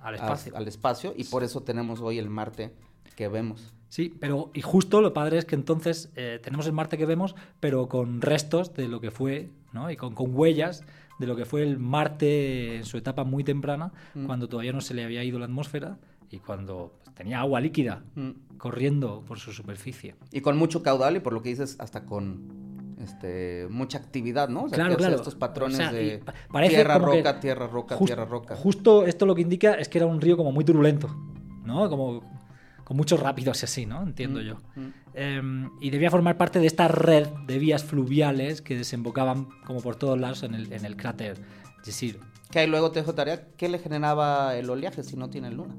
al 0.00 0.14
a- 0.14 0.16
espacio. 0.16 0.56
al 0.56 0.68
espacio, 0.68 1.14
y 1.16 1.24
por 1.24 1.44
eso 1.44 1.62
tenemos 1.62 2.00
hoy 2.00 2.18
el 2.18 2.28
Marte 2.30 2.72
que 3.16 3.28
vemos. 3.28 3.72
Sí, 3.88 4.12
pero 4.18 4.50
y 4.54 4.60
justo 4.60 5.00
lo 5.00 5.12
padre 5.12 5.38
es 5.38 5.44
que 5.44 5.54
entonces 5.54 6.10
eh, 6.16 6.40
tenemos 6.42 6.66
el 6.66 6.72
Marte 6.72 6.98
que 6.98 7.06
vemos, 7.06 7.36
pero 7.60 7.88
con 7.88 8.20
restos 8.20 8.74
de 8.74 8.88
lo 8.88 9.00
que 9.00 9.12
fue, 9.12 9.50
¿no? 9.72 9.88
Y 9.90 9.96
con, 9.96 10.14
con 10.14 10.34
huellas 10.36 10.82
de 11.20 11.26
lo 11.28 11.36
que 11.36 11.44
fue 11.44 11.62
el 11.62 11.78
Marte 11.78 12.76
en 12.76 12.84
su 12.84 12.96
etapa 12.98 13.22
muy 13.22 13.44
temprana, 13.44 13.92
Mm. 14.14 14.26
cuando 14.26 14.48
todavía 14.48 14.72
no 14.72 14.80
se 14.80 14.94
le 14.94 15.04
había 15.04 15.22
ido 15.22 15.38
la 15.38 15.44
atmósfera 15.44 15.96
y 16.28 16.38
cuando 16.38 16.92
tenía 17.14 17.38
agua 17.38 17.60
líquida 17.60 18.02
Mm. 18.16 18.30
corriendo 18.58 19.22
por 19.24 19.38
su 19.38 19.52
superficie. 19.52 20.16
Y 20.32 20.40
con 20.40 20.56
mucho 20.56 20.82
caudal 20.82 21.14
y 21.16 21.20
por 21.20 21.32
lo 21.32 21.40
que 21.42 21.50
dices, 21.50 21.76
hasta 21.78 22.04
con 22.04 22.63
este 23.04 23.66
mucha 23.70 23.98
actividad, 23.98 24.48
¿no? 24.48 24.64
O 24.64 24.68
sea, 24.68 24.76
Claro, 24.76 24.96
claro. 24.96 25.16
estos 25.16 25.34
patrones 25.34 25.78
O 25.78 25.82
sea, 25.82 25.92
y 25.92 26.04
de 26.06 26.22
parece 26.50 26.74
tierra, 26.74 26.98
roca, 26.98 27.40
tierra, 27.40 27.66
roca, 27.66 27.96
tierra, 27.98 28.24
roca. 28.24 28.56
Justo 28.56 29.06
esto 29.06 29.26
lo 29.26 29.34
que 29.34 29.42
indica 29.42 29.74
es 29.74 29.88
que 29.88 29.98
era 29.98 30.06
un 30.06 30.20
río 30.20 30.36
como 30.36 30.50
muy 30.52 30.64
turbulento, 30.64 31.08
¿no? 31.64 31.88
Como 31.88 32.22
con 32.84 32.96
muchos 32.98 33.18
rápidos 33.20 33.62
y 33.62 33.64
así, 33.64 33.86
¿no? 33.86 34.02
Entiendo 34.02 34.40
Mm, 34.40 34.44
yo. 34.44 34.56
mm. 34.76 34.88
Eh, 35.14 35.68
y 35.80 35.90
debía 35.90 36.10
formar 36.10 36.36
parte 36.36 36.58
de 36.58 36.66
esta 36.66 36.86
red 36.88 37.26
de 37.46 37.58
vías 37.58 37.82
fluviales 37.84 38.60
que 38.60 38.76
desembocaban 38.76 39.48
como 39.64 39.80
por 39.80 39.96
todos 39.96 40.18
lados 40.20 40.42
en 40.42 40.54
el, 40.54 40.70
en 40.72 40.84
el 40.84 40.96
cráter 40.96 41.38
Jezero. 41.84 42.20
Que 42.50 42.58
ahí 42.60 42.66
luego 42.66 42.90
te 42.90 43.00
dejo 43.00 43.14
tarea, 43.14 43.46
¿qué 43.56 43.68
le 43.68 43.78
generaba 43.78 44.54
el 44.56 44.68
oleaje 44.68 45.02
si 45.02 45.16
no 45.16 45.30
tiene 45.30 45.50
luna? 45.50 45.74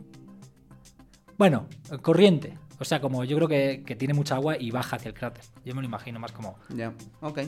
Bueno, 1.37 1.67
corriente. 2.01 2.57
O 2.79 2.85
sea, 2.85 2.99
como 3.01 3.23
yo 3.23 3.35
creo 3.37 3.47
que, 3.47 3.83
que 3.85 3.95
tiene 3.95 4.13
mucha 4.13 4.35
agua 4.35 4.57
y 4.59 4.71
baja 4.71 4.95
hacia 4.97 5.09
el 5.09 5.13
cráter. 5.15 5.43
Yo 5.63 5.73
me 5.75 5.81
lo 5.81 5.87
imagino 5.87 6.19
más 6.19 6.31
como... 6.31 6.57
Ya, 6.69 6.93
ok. 7.21 7.39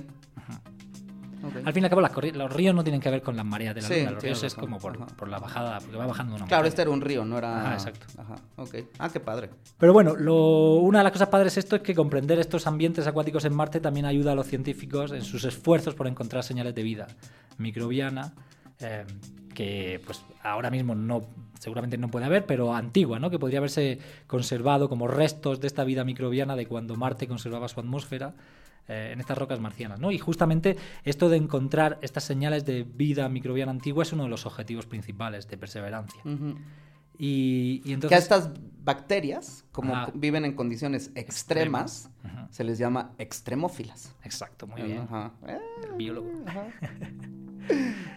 Ok. 1.44 1.56
Al 1.66 1.72
fin 1.72 1.84
y 1.84 1.86
al 1.86 1.90
cabo, 1.92 2.02
las 2.02 2.12
los 2.36 2.52
ríos 2.52 2.74
no 2.74 2.84
tienen 2.84 3.00
que 3.00 3.12
ver 3.12 3.22
con 3.22 3.36
las 3.38 3.46
mareas 3.46 3.76
de 3.76 3.82
la 3.82 3.88
Sí, 3.88 4.00
luna. 4.00 4.12
Los 4.12 4.24
ríos 4.24 4.44
es 4.44 4.56
razón. 4.56 4.70
como 4.72 4.80
por, 4.80 5.30
la 5.30 5.38
bajada, 5.38 5.80
porque 5.80 5.96
va 5.96 6.08
bajando 6.08 6.36
una 6.36 6.46
Claro, 6.48 6.68
este 6.68 6.82
era 6.82 6.90
un 6.92 7.00
río, 7.00 7.24
no 7.26 7.38
era... 7.38 7.62
Ajá, 7.62 7.74
exacto. 7.74 8.08
Ajá, 8.20 8.36
ok. 8.56 8.76
Ah, 8.98 9.10
qué 9.10 9.20
padre. 9.20 9.52
Pero 9.78 9.94
bueno, 9.94 10.16
lo- 10.16 10.78
una 10.78 10.98
de 11.00 11.04
las 11.04 11.12
cosas 11.14 11.28
padres 11.30 11.54
de 11.54 11.60
esto 11.60 11.76
es 11.76 11.84
que 11.84 11.94
comprender 11.94 12.40
estos 12.40 12.66
ambientes 12.66 13.06
acuáticos 13.06 13.46
en 13.46 13.54
Marte 13.56 13.80
también 13.80 14.08
ayuda 14.08 14.32
a 14.32 14.36
los 14.36 14.48
científicos 14.48 15.12
en 15.12 15.24
sus 15.24 15.44
esfuerzos 15.44 15.94
por 15.94 16.08
encontrar 16.08 16.44
señales 16.44 16.74
de 16.74 16.82
vida 16.82 17.08
microbiana, 17.60 18.34
eh, 18.80 19.06
que 19.58 20.00
pues 20.06 20.24
ahora 20.44 20.70
mismo 20.70 20.94
no 20.94 21.24
seguramente 21.60 21.98
no 21.98 22.10
puede 22.10 22.26
haber, 22.26 22.46
pero 22.46 22.76
antigua, 22.76 23.18
¿no? 23.18 23.32
Que 23.32 23.40
podría 23.40 23.58
haberse 23.58 23.98
conservado 24.28 24.88
como 24.88 25.08
restos 25.08 25.60
de 25.60 25.66
esta 25.66 25.84
vida 25.84 26.04
microbiana 26.04 26.56
de 26.56 26.68
cuando 26.68 26.96
Marte 26.96 27.28
conservaba 27.28 27.68
su 27.68 27.80
atmósfera 27.80 28.36
eh, 28.88 29.10
en 29.14 29.20
estas 29.20 29.36
rocas 29.36 29.60
marcianas, 29.60 30.00
¿no? 30.00 30.12
Y 30.12 30.20
justamente 30.20 30.78
esto 31.04 31.28
de 31.28 31.38
encontrar 31.38 31.98
estas 32.04 32.24
señales 32.24 32.66
de 32.68 32.84
vida 32.84 33.28
microbiana 33.30 33.72
antigua 33.72 34.04
es 34.04 34.14
uno 34.14 34.26
de 34.26 34.30
los 34.30 34.46
objetivos 34.46 34.86
principales 34.86 35.48
de 35.48 35.58
perseverancia. 35.58 36.22
Ujú. 36.24 36.54
Y, 37.18 37.82
y 37.84 37.84
Que 37.84 37.90
a 37.90 37.94
entonces 37.96 38.20
estas 38.20 38.52
bacterias, 38.84 39.66
como 39.72 39.96
Ajá. 39.96 40.12
viven 40.14 40.46
en 40.46 40.54
condiciones 40.54 41.10
extremas, 41.16 42.12
Ajá. 42.24 42.48
se 42.52 42.64
les 42.64 42.78
llama 42.78 43.14
extremófilas. 43.18 44.14
Exacto, 44.24 44.68
muy 44.68 44.84
bien. 44.84 45.00
Ajá. 45.00 45.32
Eh, 45.48 45.58
El 45.90 45.98
biólogo. 45.98 46.30
ajá. 46.46 46.66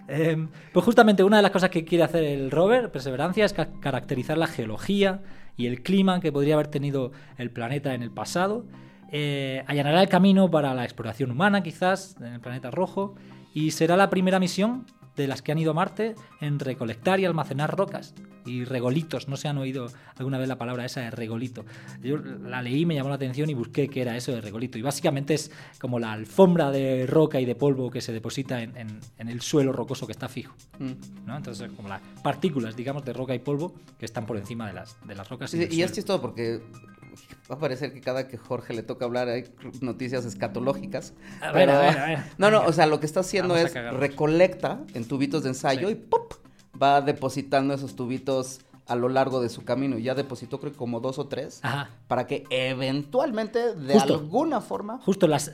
Eh, 0.08 0.48
pues 0.72 0.84
justamente 0.84 1.22
una 1.22 1.36
de 1.36 1.42
las 1.42 1.52
cosas 1.52 1.70
que 1.70 1.84
quiere 1.84 2.02
hacer 2.04 2.24
el 2.24 2.50
rover, 2.50 2.90
Perseverancia, 2.90 3.44
es 3.44 3.52
ca- 3.52 3.68
caracterizar 3.80 4.36
la 4.38 4.46
geología 4.48 5.22
y 5.56 5.66
el 5.66 5.82
clima 5.82 6.20
que 6.20 6.32
podría 6.32 6.54
haber 6.54 6.66
tenido 6.66 7.12
el 7.38 7.50
planeta 7.50 7.94
en 7.94 8.02
el 8.02 8.10
pasado. 8.10 8.64
Eh, 9.12 9.62
allanará 9.66 10.02
el 10.02 10.08
camino 10.08 10.50
para 10.50 10.74
la 10.74 10.84
exploración 10.84 11.30
humana, 11.30 11.62
quizás, 11.62 12.16
en 12.20 12.32
el 12.34 12.40
planeta 12.40 12.70
rojo. 12.70 13.14
Y 13.54 13.70
será 13.72 13.96
la 13.96 14.10
primera 14.10 14.38
misión 14.40 14.86
de 15.16 15.26
las 15.26 15.42
que 15.42 15.52
han 15.52 15.58
ido 15.58 15.72
a 15.72 15.74
Marte 15.74 16.14
en 16.40 16.58
recolectar 16.58 17.20
y 17.20 17.24
almacenar 17.24 17.76
rocas 17.76 18.14
y 18.46 18.64
regolitos. 18.64 19.28
No 19.28 19.36
se 19.36 19.48
han 19.48 19.58
oído 19.58 19.88
alguna 20.16 20.38
vez 20.38 20.48
la 20.48 20.56
palabra 20.56 20.84
esa 20.86 21.02
de 21.02 21.10
regolito. 21.10 21.64
Yo 22.02 22.16
la 22.16 22.62
leí, 22.62 22.86
me 22.86 22.94
llamó 22.94 23.10
la 23.10 23.16
atención 23.16 23.50
y 23.50 23.54
busqué 23.54 23.88
qué 23.88 24.00
era 24.02 24.16
eso 24.16 24.32
de 24.32 24.40
regolito. 24.40 24.78
Y 24.78 24.82
básicamente 24.82 25.34
es 25.34 25.50
como 25.78 25.98
la 25.98 26.12
alfombra 26.12 26.70
de 26.70 27.06
roca 27.06 27.38
y 27.40 27.44
de 27.44 27.54
polvo 27.54 27.90
que 27.90 28.00
se 28.00 28.12
deposita 28.12 28.62
en, 28.62 28.76
en- 28.76 29.00
en 29.18 29.28
el 29.28 29.40
suelo 29.42 29.72
rocoso 29.72 30.06
que 30.06 30.12
está 30.12 30.28
fijo. 30.28 30.54
Mm. 30.78 31.26
¿no? 31.26 31.36
Entonces, 31.36 31.70
como 31.76 31.88
las 31.88 32.00
partículas, 32.22 32.74
digamos, 32.76 33.04
de 33.04 33.12
roca 33.12 33.34
y 33.34 33.40
polvo 33.40 33.74
que 33.98 34.06
están 34.06 34.24
por 34.26 34.36
encima 34.38 34.66
de 34.66 34.72
las, 34.72 34.96
de 35.06 35.14
las 35.14 35.28
rocas. 35.28 35.52
Y 35.52 35.62
es 35.62 35.74
suelo. 35.74 35.92
chistoso 35.92 36.20
porque 36.22 36.62
va 37.50 37.56
a 37.56 37.58
parecer 37.58 37.92
que 37.92 38.00
cada 38.00 38.28
que 38.28 38.36
Jorge 38.38 38.74
le 38.74 38.82
toca 38.82 39.04
hablar 39.04 39.28
hay 39.28 39.44
noticias 39.80 40.24
escatológicas. 40.24 41.12
A 41.40 41.52
ver, 41.52 41.66
pero- 41.68 41.72
a 41.78 41.80
ver, 41.82 41.98
a 41.98 42.06
ver. 42.08 42.18
No, 42.38 42.50
no, 42.50 42.62
o 42.64 42.72
sea, 42.72 42.86
lo 42.86 43.00
que 43.00 43.06
está 43.06 43.20
haciendo 43.20 43.54
Vamos 43.54 43.74
es 43.74 43.92
recolecta 43.94 44.80
en 44.94 45.06
tubitos 45.06 45.42
de 45.42 45.50
ensayo 45.50 45.88
Sí. 45.88 45.92
y 45.92 45.96
¡pop! 45.96 46.34
va 46.80 47.00
depositando 47.02 47.74
esos 47.74 47.94
tubitos 47.96 48.60
a 48.86 48.94
lo 48.96 49.08
largo 49.08 49.40
de 49.40 49.48
su 49.50 49.64
camino. 49.64 49.98
Y 49.98 50.02
ya 50.04 50.14
depositó 50.14 50.58
creo 50.58 50.72
que 50.72 50.78
como 50.78 50.98
dos 51.00 51.18
o 51.18 51.26
tres 51.28 51.60
Ajá. 51.62 51.90
para 52.08 52.26
que 52.26 52.44
eventualmente, 52.50 53.74
de 53.74 53.94
Justo. 53.94 54.14
alguna 54.14 54.60
forma... 54.60 54.98
Justo 55.04 55.26
las, 55.28 55.52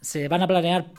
se 0.00 0.28
van 0.28 0.42
a 0.42 0.46
planear 0.48 0.90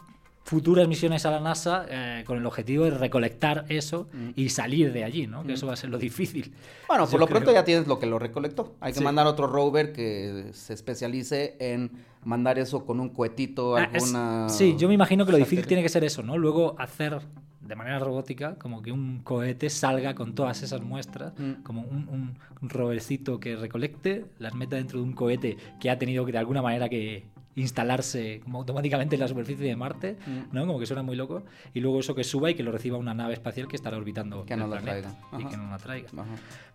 futuras 0.45 0.87
misiones 0.87 1.25
a 1.25 1.31
la 1.31 1.39
NASA 1.39 1.85
eh, 1.89 2.23
con 2.25 2.37
el 2.37 2.45
objetivo 2.45 2.85
de 2.85 2.91
recolectar 2.91 3.65
eso 3.67 4.07
Mm. 4.13 4.29
y 4.35 4.49
salir 4.49 4.93
de 4.93 5.03
allí, 5.03 5.25
¿no? 5.27 5.43
Que 5.43 5.53
eso 5.53 5.65
va 5.67 5.73
a 5.73 5.75
ser 5.75 5.89
lo 5.89 5.97
difícil. 5.97 6.53
Bueno, 6.87 7.05
Yo 7.05 7.11
por 7.11 7.19
lo 7.19 7.27
pronto 7.27 7.45
creo. 7.47 7.55
ya 7.61 7.65
tienes 7.65 7.87
lo 7.87 7.97
que 7.99 8.05
lo 8.05 8.19
recolectó. 8.19 8.75
Hay 8.79 8.93
que 8.93 8.99
Sí. 8.99 9.03
mandar 9.03 9.25
otro 9.27 9.47
rover 9.47 9.91
que 9.91 10.49
se 10.53 10.73
especialice 10.73 11.57
en 11.59 11.91
mandar 12.23 12.59
eso 12.59 12.85
con 12.85 12.99
un 12.99 13.09
cohetito, 13.09 13.75
Ah, 13.75 13.89
alguna... 13.91 14.47
sí, 14.49 14.75
yo 14.77 14.87
me 14.87 14.93
imagino 14.93 15.25
que 15.25 15.31
lo 15.31 15.37
difícil 15.39 15.65
tiene 15.67 15.81
que 15.83 15.89
ser 15.89 16.03
eso, 16.03 16.21
¿no? 16.23 16.37
Luego 16.37 16.75
hacer 16.79 17.19
de 17.61 17.75
manera 17.75 17.97
robótica 17.97 18.55
como 18.59 18.83
que 18.83 18.91
un 18.91 19.21
cohete 19.23 19.71
salga 19.71 20.13
con 20.13 20.35
todas 20.35 20.61
esas 20.61 20.81
muestras, 20.81 21.33
Mm. 21.39 21.63
como 21.63 21.81
un, 21.81 22.07
un, 22.07 22.37
un 22.61 22.69
rovercito 22.69 23.39
que 23.39 23.55
recolecte, 23.55 24.25
las 24.37 24.53
meta 24.53 24.75
dentro 24.75 24.99
de 24.99 25.05
un 25.05 25.13
cohete 25.13 25.57
que 25.79 25.89
ha 25.89 25.97
tenido 25.97 26.23
que 26.25 26.31
de 26.31 26.37
alguna 26.37 26.61
manera 26.61 26.87
que 26.87 27.25
instalarse 27.55 28.41
como 28.43 28.57
automáticamente 28.59 29.15
en 29.15 29.21
la 29.21 29.27
superficie 29.27 29.65
de 29.65 29.75
Marte, 29.75 30.17
Mm. 30.25 30.53
¿no? 30.53 30.65
Como 30.67 30.79
que 30.79 30.85
suena 30.85 31.03
muy 31.03 31.15
loco. 31.15 31.43
Y 31.73 31.79
luego 31.79 31.99
eso 31.99 32.13
que 32.15 32.23
suba 32.23 32.51
y 32.51 32.55
que 32.55 32.63
lo 32.63 32.71
reciba 32.71 32.97
una 32.97 33.13
nave 33.13 33.33
espacial 33.33 33.67
que 33.67 33.75
estará 33.75 33.97
orbitando 33.97 34.45
Que 34.45 34.55
nos 34.57 34.69
la 34.69 34.81
traiga. 34.81 35.15
y 35.39 35.45
que 35.45 35.57
nos 35.57 35.69
la 35.71 35.77
traiga. 35.77 36.09
Ajá. 36.13 36.25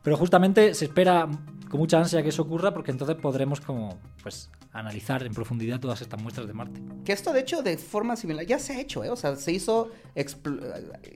Pero 0.03 0.17
justamente 0.17 0.73
se 0.75 0.87
espera 0.87 1.29
con 1.69 1.79
mucha 1.81 1.99
ansia 1.99 2.23
que 2.23 2.31
eso 2.31 2.43
ocurra 2.43 2.73
porque 2.73 2.91
entonces 2.91 3.17
podremos 3.17 3.61
como 3.61 3.99
pues 4.23 4.51
analizar 4.73 5.23
en 5.25 5.35
profundidad 5.35 5.81
todas 5.81 6.01
estas 6.01 6.21
muestras 6.23 6.47
de 6.47 6.55
Marte. 6.55 6.81
Que 7.05 7.13
esto, 7.13 7.33
de 7.33 7.41
hecho, 7.41 7.63
de 7.63 7.77
forma 7.77 8.17
similar, 8.17 8.47
ya 8.47 8.59
se 8.59 8.73
ha 8.75 8.81
hecho, 8.81 9.05
¿eh? 9.05 9.11
O 9.11 9.17
sea, 9.17 9.37
se 9.37 9.53
hizo 9.53 9.91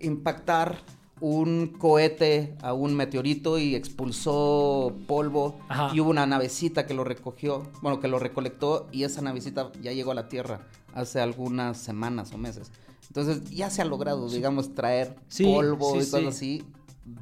impactar 0.00 0.76
un 1.20 1.68
cohete 1.78 2.54
a 2.60 2.72
un 2.72 2.94
meteorito 2.94 3.58
y 3.58 3.74
expulsó 3.74 4.94
polvo. 5.06 5.58
Ajá. 5.68 5.90
Y 5.94 6.00
hubo 6.00 6.10
una 6.10 6.26
navecita 6.26 6.86
que 6.86 6.94
lo 6.94 7.04
recogió, 7.04 7.70
bueno, 7.82 8.00
que 8.00 8.08
lo 8.08 8.18
recolectó 8.18 8.88
y 8.92 9.04
esa 9.04 9.22
navecita 9.22 9.70
ya 9.82 9.92
llegó 9.92 10.10
a 10.12 10.14
la 10.14 10.28
Tierra 10.28 10.60
hace 10.94 11.20
algunas 11.20 11.78
semanas 11.78 12.32
o 12.32 12.38
meses. 12.38 12.70
Entonces, 13.08 13.48
ya 13.50 13.70
se 13.70 13.82
ha 13.82 13.84
logrado, 13.84 14.28
digamos, 14.28 14.74
traer 14.74 15.14
Sí, 15.28 15.44
polvo 15.44 15.92
sí, 15.92 15.96
y 15.98 16.00
cosas 16.00 16.20
sí. 16.20 16.26
así 16.26 16.64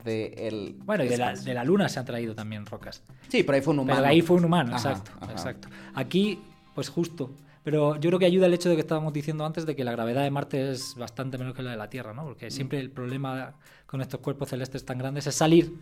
de 0.04 0.34
el 0.48 0.76
Bueno, 0.84 1.04
y 1.04 1.08
de 1.08 1.16
la, 1.18 1.34
de 1.34 1.54
la 1.54 1.64
Luna 1.64 1.88
se 1.88 1.98
han 1.98 2.06
traído 2.06 2.34
también 2.34 2.64
rocas. 2.66 3.02
Sí, 3.28 3.42
pero 3.42 3.56
ahí 3.56 3.62
fue 3.62 3.74
un 3.74 3.80
humano. 3.80 3.98
Pero 4.00 4.10
ahí 4.10 4.22
fue 4.22 4.36
un 4.36 4.44
humano, 4.44 4.74
Ajá, 4.76 4.90
exacto, 4.90 5.10
ajá. 5.20 5.32
exacto. 5.32 5.68
Aquí, 5.94 6.40
pues 6.74 6.88
justo. 6.88 7.30
Pero 7.64 7.94
yo 7.96 8.10
creo 8.10 8.18
que 8.18 8.26
ayuda 8.26 8.46
el 8.46 8.54
hecho 8.54 8.68
de 8.68 8.74
que 8.74 8.80
estábamos 8.80 9.12
diciendo 9.12 9.44
antes 9.44 9.66
de 9.66 9.76
que 9.76 9.84
la 9.84 9.92
gravedad 9.92 10.22
de 10.22 10.30
Marte 10.30 10.72
es 10.72 10.96
bastante 10.96 11.38
menor 11.38 11.54
que 11.54 11.62
la 11.62 11.70
de 11.70 11.76
la 11.76 11.88
Tierra, 11.88 12.12
¿no? 12.12 12.22
Mm. 12.22 12.26
Porque 12.26 12.50
siempre 12.50 12.80
el 12.80 12.90
problema 12.90 13.54
con 13.86 14.00
estos 14.00 14.20
cuerpos 14.20 14.48
celestes 14.48 14.84
tan 14.84 14.98
grandes 14.98 15.26
es 15.26 15.34
salir 15.34 15.72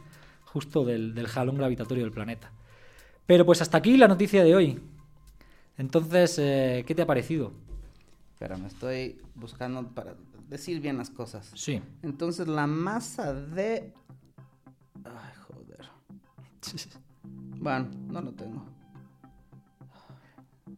justo 0.45 0.85
del, 0.85 1.15
del 1.15 1.27
jalón 1.27 1.57
gravitatorio 1.57 2.05
del 2.05 2.13
planeta. 2.13 2.51
Pero 3.27 3.47
pues 3.47 3.63
hasta 3.63 3.79
aquí 3.79 3.97
la 3.97 4.09
noticia 4.09 4.45
de 4.45 4.55
hoy. 4.55 4.81
Entonces, 5.79 6.37
eh, 6.39 6.85
¿qué 6.87 6.95
te 6.95 7.03
ha 7.03 7.07
parecido? 7.07 7.53
Espera, 8.33 8.57
me 8.57 8.67
estoy 8.67 9.19
buscando 9.35 9.87
para 9.89 10.15
decir 10.49 10.81
bien 10.81 10.99
las 10.99 11.09
cosas. 11.09 11.51
Sí. 11.55 11.81
Entonces 12.03 12.49
la 12.49 12.67
masa 12.67 13.33
de... 13.33 13.93
Ay, 15.05 15.33
joder. 15.47 15.89
Bueno, 17.61 17.91
no 18.09 18.23
lo 18.23 18.33
tengo. 18.33 18.65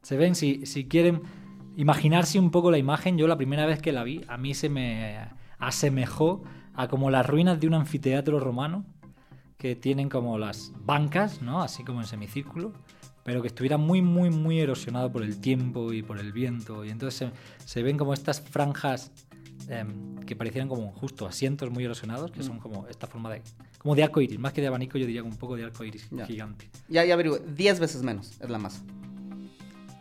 Se 0.03 0.17
ven, 0.17 0.35
si, 0.35 0.67
si 0.67 0.85
quieren 0.87 1.23
imaginarse 1.77 2.39
un 2.39 2.51
poco 2.51 2.71
la 2.71 2.79
imagen, 2.79 3.17
yo 3.19 3.27
la 3.27 3.37
primera 3.37 3.67
vez 3.67 3.81
que 3.81 3.93
la 3.93 4.05
vi, 4.05 4.23
a 4.29 4.37
mí 4.37 4.55
se 4.55 4.69
me 4.69 5.17
asemejó 5.59 6.43
a 6.75 6.89
como 6.89 7.11
las 7.11 7.27
ruinas 7.27 7.61
de 7.61 7.67
un 7.67 7.75
anfiteatro 7.75 8.41
romano, 8.41 8.85
que 9.59 9.77
tienen 9.77 10.09
como 10.09 10.39
las 10.39 10.73
bancas, 10.85 11.41
¿no? 11.41 11.63
Así 11.63 11.85
como 11.85 12.01
en 12.01 12.07
semicírculo, 12.07 12.73
pero 13.23 13.43
que 13.43 13.47
estuviera 13.49 13.77
muy, 13.79 14.03
muy, 14.03 14.29
muy 14.31 14.59
erosionado 14.59 15.13
por 15.13 15.23
el 15.23 15.39
tiempo 15.41 15.93
y 15.93 16.03
por 16.03 16.19
el 16.19 16.33
viento. 16.33 16.85
Y 16.85 16.91
entonces 16.91 17.31
se, 17.59 17.65
se 17.65 17.83
ven 17.85 17.97
como 17.97 18.13
estas 18.13 18.41
franjas 18.41 19.13
em, 19.69 20.17
que 20.27 20.35
parecieran 20.35 20.69
como 20.69 20.91
justo 20.91 21.27
asientos 21.27 21.71
muy 21.71 21.85
erosionados, 21.85 22.33
que 22.33 22.43
son 22.43 22.59
como 22.59 22.89
esta 22.89 23.07
forma 23.07 23.31
de... 23.31 23.43
Como 23.79 23.95
de 23.95 24.03
arco 24.03 24.21
iris, 24.21 24.39
más 24.41 24.53
que 24.53 24.61
de 24.61 24.67
abanico, 24.67 24.99
yo 24.99 25.07
diría 25.07 25.23
un 25.23 25.37
poco 25.37 25.55
de 25.57 25.63
arco 25.65 25.85
iris 25.85 26.09
Ya. 26.11 26.27
gigante. 26.27 26.69
Ya, 26.89 27.05
ya 27.05 27.15
averigué. 27.15 27.39
10 27.55 27.79
veces 27.79 28.03
menos 28.03 28.33
es 28.41 28.51
la 28.51 28.59
masa. 28.59 28.83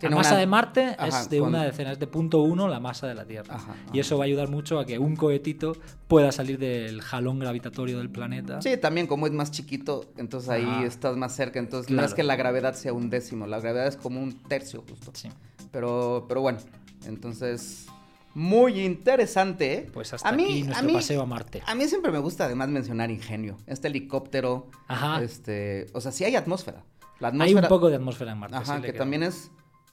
La 0.09 0.15
masa 0.15 0.31
una- 0.31 0.39
de 0.39 0.47
Marte 0.47 0.95
Ajá, 0.97 1.07
es 1.21 1.29
de 1.29 1.39
con- 1.39 1.49
una 1.49 1.63
decena, 1.63 1.91
es 1.91 1.99
de 1.99 2.07
punto 2.07 2.39
uno 2.41 2.67
la 2.67 2.79
masa 2.79 3.07
de 3.07 3.15
la 3.15 3.25
Tierra. 3.25 3.55
Ajá, 3.55 3.75
Y 3.93 3.99
eso 3.99 4.17
va 4.17 4.23
a 4.23 4.27
ayudar 4.27 4.49
mucho 4.49 4.79
a 4.79 4.85
que 4.85 4.97
un 4.99 5.15
cohetito 5.15 5.75
pueda 6.07 6.31
salir 6.31 6.57
del 6.59 7.01
jalón 7.01 7.39
gravitatorio 7.39 7.97
del 7.99 8.09
planeta. 8.09 8.61
Sí, 8.61 8.77
también 8.77 9.07
como 9.07 9.27
es 9.27 9.33
más 9.33 9.51
chiquito, 9.51 10.05
entonces 10.17 10.49
ahí 10.49 10.63
Ajá. 10.65 10.83
estás 10.85 11.17
más 11.17 11.35
cerca. 11.35 11.59
Entonces 11.59 11.89
no 11.89 11.95
Claro. 11.95 12.07
es 12.07 12.13
que 12.13 12.23
la 12.23 12.35
gravedad 12.35 12.73
sea 12.73 12.93
un 12.93 13.09
décimo, 13.09 13.45
la 13.47 13.59
gravedad 13.59 13.87
es 13.87 13.97
como 13.97 14.21
un 14.21 14.33
tercio 14.43 14.83
justo. 14.89 15.11
Sí. 15.13 15.29
Pero, 15.71 16.25
pero 16.27 16.41
bueno, 16.41 16.59
entonces 17.05 17.87
muy 18.33 18.79
interesante. 18.81 19.73
¿eh? 19.73 19.89
Pues 19.93 20.13
hasta 20.13 20.29
aquí 20.29 20.63
nuestro 20.63 20.93
paseo 20.93 21.21
a 21.21 21.25
Marte. 21.25 21.61
A 21.65 21.75
mí 21.75 21.85
siempre 21.87 22.11
me 22.11 22.19
gusta 22.19 22.45
además 22.45 22.69
mencionar 22.69 23.11
ingenio. 23.11 23.57
Este 23.67 23.87
helicóptero. 23.89 24.67
Ajá. 24.87 25.21
Este, 25.21 25.87
o 25.93 26.01
sea, 26.01 26.11
sí 26.11 26.23
hay 26.23 26.35
atmósfera. 26.35 26.83
La 27.19 27.27
atmósfera 27.27 27.59
Hay 27.59 27.63
un 27.63 27.69
poco 27.69 27.89
de 27.89 27.97
atmósfera 27.97 28.31
en 28.31 28.37
Marte. 28.39 28.55
Ajá, 28.55 28.81
que 28.81 28.93
también 28.93 29.23
es 29.23 29.51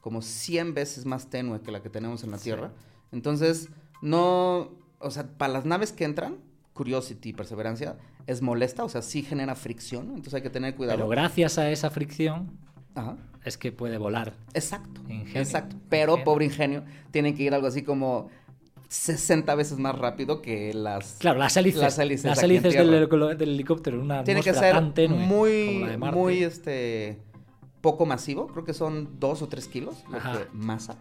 como 0.08 0.22
100 0.22 0.72
veces 0.72 1.04
más 1.04 1.28
tenue 1.28 1.60
que 1.60 1.70
la 1.70 1.82
que 1.82 1.90
tenemos 1.90 2.24
en 2.24 2.30
la 2.30 2.38
Tierra. 2.38 2.72
Entonces, 3.12 3.68
no, 4.00 4.70
o 5.00 5.10
sea, 5.10 5.26
para 5.36 5.52
las 5.52 5.66
naves 5.66 5.92
que 5.92 6.04
entran, 6.04 6.38
Curiosity 6.72 7.28
y 7.28 7.32
Perseverancia, 7.34 7.98
es 8.26 8.40
molesta, 8.40 8.84
o 8.84 8.88
sea, 8.88 9.02
sí 9.02 9.22
genera 9.22 9.54
fricción, 9.54 10.06
entonces 10.06 10.32
hay 10.32 10.40
que 10.40 10.48
tener 10.48 10.74
cuidado. 10.74 10.96
Pero 10.96 11.10
gracias 11.10 11.58
a 11.58 11.70
esa 11.70 11.90
fricción, 11.90 12.48
es 13.44 13.58
que 13.58 13.70
puede 13.70 13.98
volar. 13.98 14.32
Exacto. 14.54 15.02
Exacto. 15.34 15.76
Pero, 15.90 16.24
pobre 16.24 16.46
ingenio, 16.46 16.84
tiene 17.10 17.34
que 17.34 17.42
ir 17.42 17.52
algo 17.52 17.66
así 17.66 17.82
como 17.82 18.30
60 18.88 19.54
veces 19.56 19.76
más 19.76 19.94
rápido 19.94 20.40
que 20.40 20.72
las 20.72 21.16
claro 21.18 21.38
las 21.38 21.54
hélices 21.58 21.82
las 21.82 21.98
hélices, 21.98 22.72
del, 22.72 23.42
helicóptero 23.42 24.00
una 24.00 24.24
tiene 24.24 24.40
que 24.40 24.54
ser 24.54 24.80
muy 25.10 25.84
muy 25.98 26.42
este 26.42 27.18
poco 27.80 28.06
masivo 28.06 28.46
creo 28.48 28.64
que 28.64 28.74
son 28.74 29.18
dos 29.20 29.42
o 29.42 29.48
tres 29.48 29.68
kilos 29.68 30.04
de 30.10 30.46
masa 30.52 30.98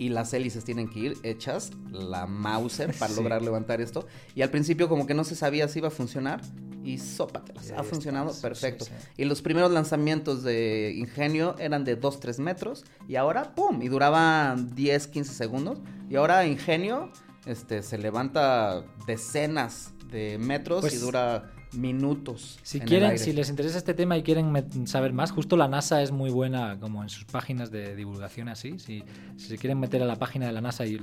y 0.00 0.08
las 0.08 0.32
hélices 0.32 0.64
tienen 0.64 0.88
que 0.88 0.98
ir 0.98 1.18
hechas 1.24 1.72
la 1.90 2.26
Mauser 2.26 2.94
para 2.98 3.12
lograr 3.12 3.42
levantar 3.42 3.82
esto. 3.82 4.06
Y 4.34 4.40
al 4.40 4.48
principio 4.48 4.88
como 4.88 5.06
que 5.06 5.12
no 5.12 5.24
se 5.24 5.36
sabía 5.36 5.68
si 5.68 5.80
iba 5.80 5.88
a 5.88 5.90
funcionar 5.90 6.40
y 6.82 6.96
sópatelas. 6.96 7.70
Ha 7.72 7.82
funcionado 7.82 8.32
perfecto. 8.40 8.86
y 9.18 9.26
los 9.26 9.42
primeros 9.42 9.70
lanzamientos 9.70 10.42
de 10.42 10.94
Ingenio 10.96 11.54
eran 11.58 11.84
de 11.84 12.00
2-3 12.00 12.38
metros 12.38 12.86
y 13.08 13.16
ahora 13.16 13.54
¡pum! 13.54 13.82
Y 13.82 13.88
duraban 13.88 14.74
10-15 14.74 15.24
segundos. 15.24 15.80
Y 16.08 16.16
ahora 16.16 16.46
Ingenio 16.46 17.12
este, 17.44 17.82
se 17.82 17.98
levanta 17.98 18.82
decenas 19.06 19.92
de 20.10 20.38
metros 20.38 20.78
y 20.78 20.88
pues 20.88 21.00
dura 21.02 21.52
minutos. 21.72 22.58
Si 22.62 22.80
quieren, 22.80 23.18
si 23.18 23.32
les 23.32 23.48
interesa 23.48 23.78
este 23.78 23.94
tema 23.94 24.16
y 24.16 24.22
quieren 24.22 24.86
saber 24.86 25.12
más, 25.12 25.30
justo 25.30 25.56
la 25.56 25.68
NASA 25.68 26.02
es 26.02 26.10
muy 26.12 26.30
buena 26.30 26.78
como 26.80 27.02
en 27.02 27.08
sus 27.08 27.24
páginas 27.24 27.70
de 27.70 27.94
divulgación 27.96 28.48
así. 28.48 28.78
Si, 28.78 29.04
si 29.36 29.48
se 29.48 29.58
quieren 29.58 29.78
meter 29.78 30.02
a 30.02 30.06
la 30.06 30.16
página 30.16 30.46
de 30.46 30.52
la 30.52 30.60
NASA 30.60 30.86
y 30.86 31.00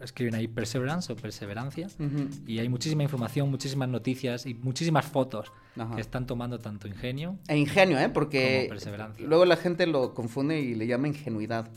escriben 0.00 0.34
ahí 0.34 0.46
Perseverance 0.46 1.12
o 1.12 1.16
Perseverancia 1.16 1.88
y 2.46 2.58
hay 2.58 2.68
muchísima 2.68 3.02
información, 3.02 3.50
muchísimas 3.50 3.88
noticias 3.88 4.46
y 4.46 4.54
muchísimas 4.54 5.06
fotos 5.06 5.52
que 5.94 6.00
están 6.00 6.26
tomando 6.26 6.58
tanto 6.58 6.88
ingenio. 6.88 7.38
E 7.48 7.56
ingenio, 7.56 7.98
¿eh? 7.98 8.08
Porque 8.08 8.70
luego 9.18 9.44
la 9.44 9.56
gente 9.56 9.86
lo 9.86 10.14
confunde 10.14 10.60
y 10.60 10.74
le 10.74 10.86
llama 10.86 11.08
ingenuidad. 11.08 11.68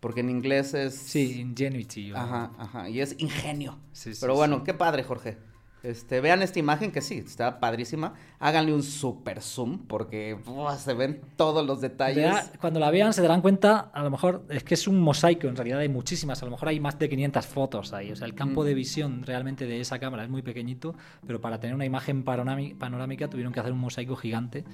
Porque 0.00 0.20
en 0.20 0.30
inglés 0.30 0.74
es... 0.74 0.94
Sí, 0.94 1.40
ingenuity. 1.40 2.12
Ajá, 2.12 2.52
ajá. 2.58 2.88
Y 2.88 3.00
es 3.00 3.16
ingenio. 3.18 3.78
Pero 4.20 4.34
bueno, 4.34 4.62
qué 4.62 4.74
padre, 4.74 5.02
Jorge. 5.02 5.38
Este, 5.82 6.20
vean 6.20 6.42
esta 6.42 6.58
imagen 6.58 6.90
que 6.90 7.00
sí, 7.00 7.18
está 7.18 7.60
padrísima. 7.60 8.14
Háganle 8.40 8.72
un 8.74 8.82
super 8.82 9.40
zoom 9.40 9.86
porque 9.86 10.36
se 10.78 10.94
ven 10.94 11.20
todos 11.36 11.64
los 11.64 11.80
detalles. 11.80 12.50
cuando 12.60 12.80
la 12.80 12.90
vean 12.90 13.12
se 13.12 13.22
darán 13.22 13.40
cuenta, 13.40 13.90
a 13.92 14.02
lo 14.02 14.10
mejor 14.10 14.44
es 14.48 14.64
que 14.64 14.74
es 14.74 14.88
un 14.88 15.00
mosaico, 15.00 15.46
en 15.46 15.54
realidad 15.56 15.78
hay 15.78 15.88
muchísimas, 15.88 16.42
a 16.42 16.46
lo 16.46 16.50
mejor 16.50 16.68
hay 16.68 16.80
más 16.80 16.98
de 16.98 17.08
500 17.08 17.46
fotos 17.46 17.92
ahí. 17.92 18.10
O 18.10 18.16
sea, 18.16 18.26
el 18.26 18.34
campo 18.34 18.64
de 18.64 18.74
visión 18.74 19.22
realmente 19.24 19.66
de 19.66 19.80
esa 19.80 19.98
cámara 19.98 20.24
es 20.24 20.28
muy 20.28 20.42
pequeñito, 20.42 20.94
pero 21.26 21.40
para 21.40 21.60
tener 21.60 21.74
una 21.74 21.84
imagen 21.84 22.24
panorámica 22.24 23.28
tuvieron 23.28 23.52
que 23.52 23.60
hacer 23.60 23.72
un 23.72 23.78
mosaico 23.78 24.16
gigante 24.16 24.64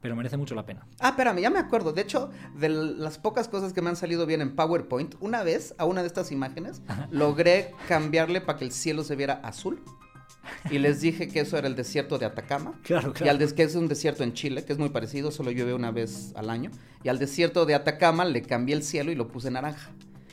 pero 0.00 0.16
merece 0.16 0.36
mucho 0.36 0.54
la 0.54 0.64
pena. 0.64 0.86
Ah, 0.98 1.10
espérame, 1.10 1.40
ya 1.40 1.50
me 1.50 1.58
acuerdo. 1.58 1.92
De 1.92 2.00
hecho, 2.00 2.30
de 2.56 2.70
las 2.70 3.18
pocas 3.18 3.48
cosas 3.48 3.72
que 3.72 3.82
me 3.82 3.90
han 3.90 3.96
salido 3.96 4.24
bien 4.24 4.40
en 4.40 4.56
PowerPoint, 4.56 5.14
una 5.20 5.42
vez 5.42 5.74
a 5.76 5.84
una 5.84 6.00
de 6.00 6.06
estas 6.06 6.32
imágenes 6.32 6.80
logré 7.10 7.74
cambiarle 7.86 8.40
para 8.40 8.58
que 8.58 8.64
el 8.64 8.72
cielo 8.72 9.04
se 9.04 9.14
viera 9.14 9.34
azul 9.42 9.82
y 10.70 10.78
les 10.78 11.00
dije 11.00 11.28
que 11.28 11.40
eso 11.40 11.56
era 11.56 11.68
el 11.68 11.76
desierto 11.76 12.18
de 12.18 12.26
Atacama. 12.26 12.74
Claro, 12.82 13.12
claro. 13.12 13.26
Y 13.26 13.28
al 13.28 13.38
des 13.38 13.52
que 13.52 13.62
es 13.62 13.74
un 13.74 13.88
desierto 13.88 14.24
en 14.24 14.32
Chile, 14.32 14.64
que 14.64 14.72
es 14.72 14.78
muy 14.78 14.88
parecido, 14.88 15.30
solo 15.30 15.50
llueve 15.50 15.74
una 15.74 15.90
vez 15.90 16.32
al 16.34 16.50
año. 16.50 16.70
Y 17.04 17.08
al 17.08 17.18
desierto 17.18 17.66
de 17.66 17.74
Atacama 17.74 18.24
le 18.24 18.42
cambié 18.42 18.74
el 18.74 18.82
cielo 18.82 19.12
y 19.12 19.14
lo 19.14 19.28
puse 19.28 19.50
naranja. 19.50 19.90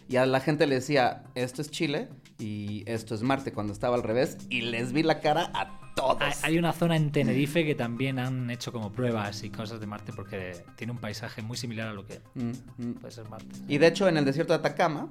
Y 0.09 0.15
a 0.15 0.25
la 0.25 0.39
gente 0.39 0.67
le 0.67 0.75
decía, 0.75 1.23
esto 1.35 1.61
es 1.61 1.69
Chile 1.69 2.07
y 2.39 2.83
esto 2.87 3.13
es 3.13 3.21
Marte, 3.21 3.51
cuando 3.51 3.73
estaba 3.73 3.95
al 3.95 4.03
revés. 4.03 4.37
Y 4.49 4.61
les 4.61 4.93
vi 4.93 5.03
la 5.03 5.19
cara 5.19 5.51
a 5.53 5.93
todos. 5.95 6.43
Hay 6.43 6.57
una 6.57 6.71
zona 6.71 6.95
en 6.95 7.11
Tenerife 7.11 7.65
que 7.65 7.75
también 7.75 8.17
han 8.17 8.49
hecho 8.49 8.71
como 8.71 8.91
pruebas 8.91 9.43
y 9.43 9.49
cosas 9.49 9.79
de 9.79 9.87
Marte 9.87 10.13
porque 10.13 10.63
tiene 10.77 10.93
un 10.93 10.99
paisaje 10.99 11.41
muy 11.41 11.57
similar 11.57 11.89
a 11.89 11.93
lo 11.93 12.05
que 12.05 12.21
mm, 12.35 12.51
mm. 12.77 12.93
puede 12.95 13.11
ser 13.11 13.27
Marte. 13.29 13.53
Y 13.67 13.77
de 13.77 13.87
hecho, 13.87 14.07
en 14.07 14.17
el 14.17 14.23
desierto 14.23 14.53
de 14.53 14.59
Atacama, 14.59 15.09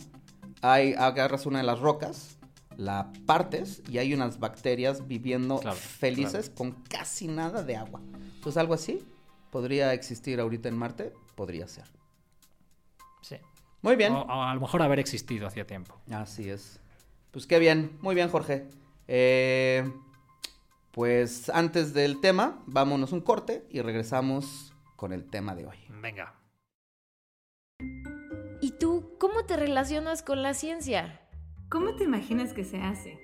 hay, 0.63 0.95
agarras 0.95 1.45
una 1.45 1.59
de 1.59 1.65
las 1.65 1.79
rocas 1.79 2.39
la 2.77 3.13
partes 3.27 3.83
y 3.91 3.99
hay 3.99 4.15
unas 4.15 4.39
bacterias 4.39 5.07
viviendo 5.07 5.59
felices 5.75 6.51
con 6.51 6.73
casi 6.89 7.29
nada 7.29 7.63
de 7.63 7.77
agua. 7.77 8.01
Entonces 8.37 8.57
algo 8.57 8.75
así 8.75 9.07
podría 9.51 9.93
existir 9.93 10.41
ahorita 10.41 10.69
en 10.69 10.77
Marte, 10.77 11.13
podría 11.35 11.67
ser. 11.67 11.85
Sí. 13.23 13.37
Muy 13.83 13.97
bien. 13.97 14.13
O, 14.13 14.43
a 14.43 14.55
lo 14.55 14.61
mejor 14.61 14.83
haber 14.83 14.99
existido 14.99 15.47
hacía 15.47 15.67
tiempo. 15.67 15.99
Así 16.11 16.51
es. 16.51 16.81
Pues 17.31 17.47
qué 17.47 17.59
bien, 17.59 17.99
muy 18.01 18.15
bien 18.15 18.29
Jorge. 18.29 18.69
Eh, 19.09 19.91
pues 20.91 21.51
antes 21.51 21.95
del 21.95 22.21
tema, 22.21 22.63
vámonos 22.67 23.13
un 23.13 23.21
corte 23.21 23.67
y 23.71 23.81
regresamos 23.81 24.73
con 24.97 25.13
el 25.13 25.25
tema 25.25 25.55
de 25.55 25.67
hoy. 25.67 25.77
Venga. 26.01 26.35
¿Y 28.61 28.73
tú 28.73 29.17
cómo 29.19 29.45
te 29.45 29.57
relacionas 29.57 30.23
con 30.23 30.43
la 30.43 30.55
ciencia? 30.55 31.21
¿Cómo 31.69 31.97
te 31.97 32.05
imaginas 32.05 32.53
que 32.53 32.63
se 32.63 32.79
hace? 32.79 33.19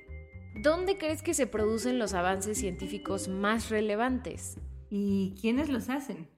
¿Dónde 0.63 0.99
crees 0.99 1.23
que 1.23 1.33
se 1.33 1.47
producen 1.47 2.01
los 2.01 2.13
avances 2.13 2.59
científicos 2.59 3.29
más 3.29 3.71
relevantes? 3.71 4.59
¿Y 4.91 5.35
quiénes 5.41 5.69
los 5.69 5.89
hacen? 5.89 6.29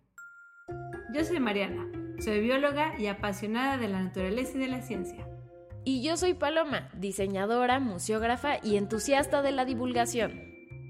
Yo 1.14 1.25
soy 1.25 1.40
Mariana, 1.40 1.90
soy 2.19 2.40
bióloga 2.40 2.99
y 2.99 3.07
apasionada 3.07 3.79
de 3.79 3.88
la 3.88 4.03
naturaleza 4.03 4.59
y 4.59 4.61
de 4.61 4.69
la 4.69 4.83
ciencia. 4.83 5.27
Y 5.83 6.03
yo 6.03 6.19
soy 6.19 6.35
Paloma, 6.35 6.90
diseñadora, 6.95 7.81
museógrafa 7.81 8.59
y 8.62 8.77
entusiasta 8.77 9.40
de 9.40 9.53
la 9.53 9.64
divulgación. 9.64 10.43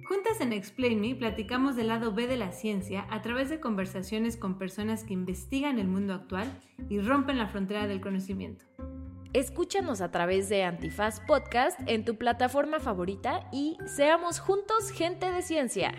Juntas 0.09 0.41
en 0.41 0.53
Explain 0.53 1.01
Me 1.01 1.15
platicamos 1.15 1.77
del 1.77 1.89
lado 1.89 2.13
B 2.13 2.27
de 2.27 2.37
la 2.37 2.51
ciencia 2.51 3.07
a 3.09 3.23
través 3.23 3.49
de 3.51 3.61
conversaciones 3.61 4.37
con 4.37 4.59
personas 4.59 5.05
que 5.05 5.15
investigan 5.15 5.79
el 5.79 5.87
mundo 5.87 6.13
actual 6.13 6.61
y 6.89 6.99
rompen 6.99 7.39
la 7.39 7.47
frontera 7.47 7.87
del 7.87 8.01
conocimiento. 8.01 8.65
Escúchanos 9.35 10.01
a 10.01 10.13
través 10.13 10.49
de 10.49 10.63
Antifaz 10.63 11.19
Podcast 11.19 11.81
en 11.89 12.05
tu 12.05 12.17
plataforma 12.17 12.79
favorita 12.79 13.49
y 13.51 13.77
seamos 13.85 14.39
juntos 14.39 14.93
gente 14.93 15.29
de 15.33 15.43
ciencia. 15.43 15.93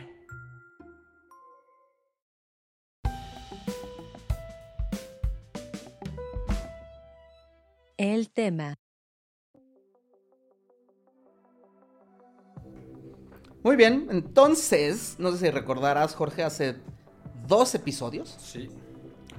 El 7.98 8.32
tema. 8.32 8.76
Muy 13.62 13.76
bien, 13.76 14.08
entonces, 14.12 15.18
no 15.20 15.34
sé 15.34 15.40
si 15.40 15.50
recordarás, 15.50 16.16
Jorge, 16.16 16.42
hace 16.42 16.78
dos 17.46 17.76
episodios. 17.76 18.38
Sí. 18.40 18.70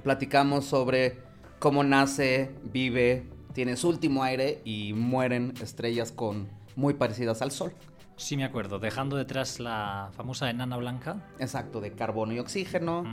Platicamos 0.03 0.65
sobre 0.65 1.17
cómo 1.57 1.83
nace, 1.83 2.51
vive, 2.61 3.25
tiene 3.57 3.75
su 3.75 3.89
último 3.89 4.21
aire 4.21 4.61
y 4.65 4.93
mueren 4.93 5.51
estrellas 5.59 6.11
con 6.11 6.47
muy 6.75 6.93
parecidas 6.93 7.41
al 7.41 7.49
Sol. 7.49 7.73
Sí, 8.15 8.37
me 8.37 8.43
acuerdo, 8.43 8.77
dejando 8.77 9.17
detrás 9.17 9.59
la 9.59 10.11
famosa 10.15 10.51
enana 10.51 10.77
blanca. 10.77 11.25
Exacto, 11.39 11.81
de 11.81 11.91
carbono 11.91 12.33
y 12.33 12.37
oxígeno. 12.37 13.03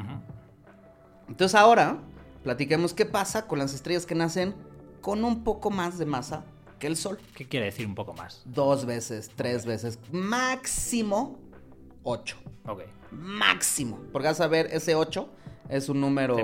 Entonces 1.29 1.55
ahora 1.55 1.97
platiquemos 2.43 2.93
qué 2.93 3.07
pasa 3.07 3.47
con 3.47 3.59
las 3.59 3.73
estrellas 3.73 4.05
que 4.05 4.15
nacen 4.15 4.55
con 5.01 5.25
un 5.25 5.45
poco 5.45 5.71
más 5.71 5.97
de 5.97 6.05
masa 6.05 6.45
que 6.79 6.89
el 6.89 6.99
Sol. 6.99 7.19
¿Qué 7.35 7.49
quiere 7.49 7.65
decir 7.65 7.87
un 7.87 7.95
poco 7.95 8.13
más? 8.13 8.43
Dos 8.45 8.85
veces, 8.85 9.31
tres 9.35 9.65
veces, 9.65 9.99
máximo 10.13 11.39
ocho. 12.03 12.37
Ok. 12.67 12.83
Máximo. 13.13 13.99
Porque 14.13 14.29
vas 14.29 14.43
a 14.43 14.49
ver, 14.49 14.69
ese 14.73 14.95
ocho 14.95 15.31
es 15.69 15.89
un 15.89 16.01
número... 16.01 16.37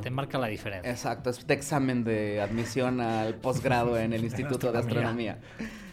Te 0.00 0.10
marca, 0.10 0.38
la 0.38 0.48
diferencia. 0.48 0.90
Exacto, 0.90 1.30
es 1.30 1.46
de 1.46 1.54
examen 1.54 2.04
de 2.04 2.40
admisión 2.40 3.00
al 3.00 3.34
posgrado 3.36 3.98
en 3.98 4.12
el 4.12 4.24
Instituto 4.24 4.72
de 4.72 4.78
Astronomía. 4.78 5.40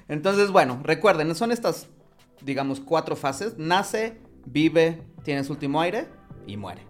Entonces, 0.08 0.52
bueno, 0.52 0.80
recuerden, 0.84 1.34
son 1.36 1.52
estas, 1.52 1.88
digamos, 2.41 2.80
cuatro 2.80 3.15
fases. 3.15 3.58
Nace, 3.58 4.20
vive, 4.46 5.02
tiene 5.24 5.44
su 5.44 5.54
último 5.54 5.82
aire 5.82 6.08
y 6.48 6.58
muere. 6.58 6.86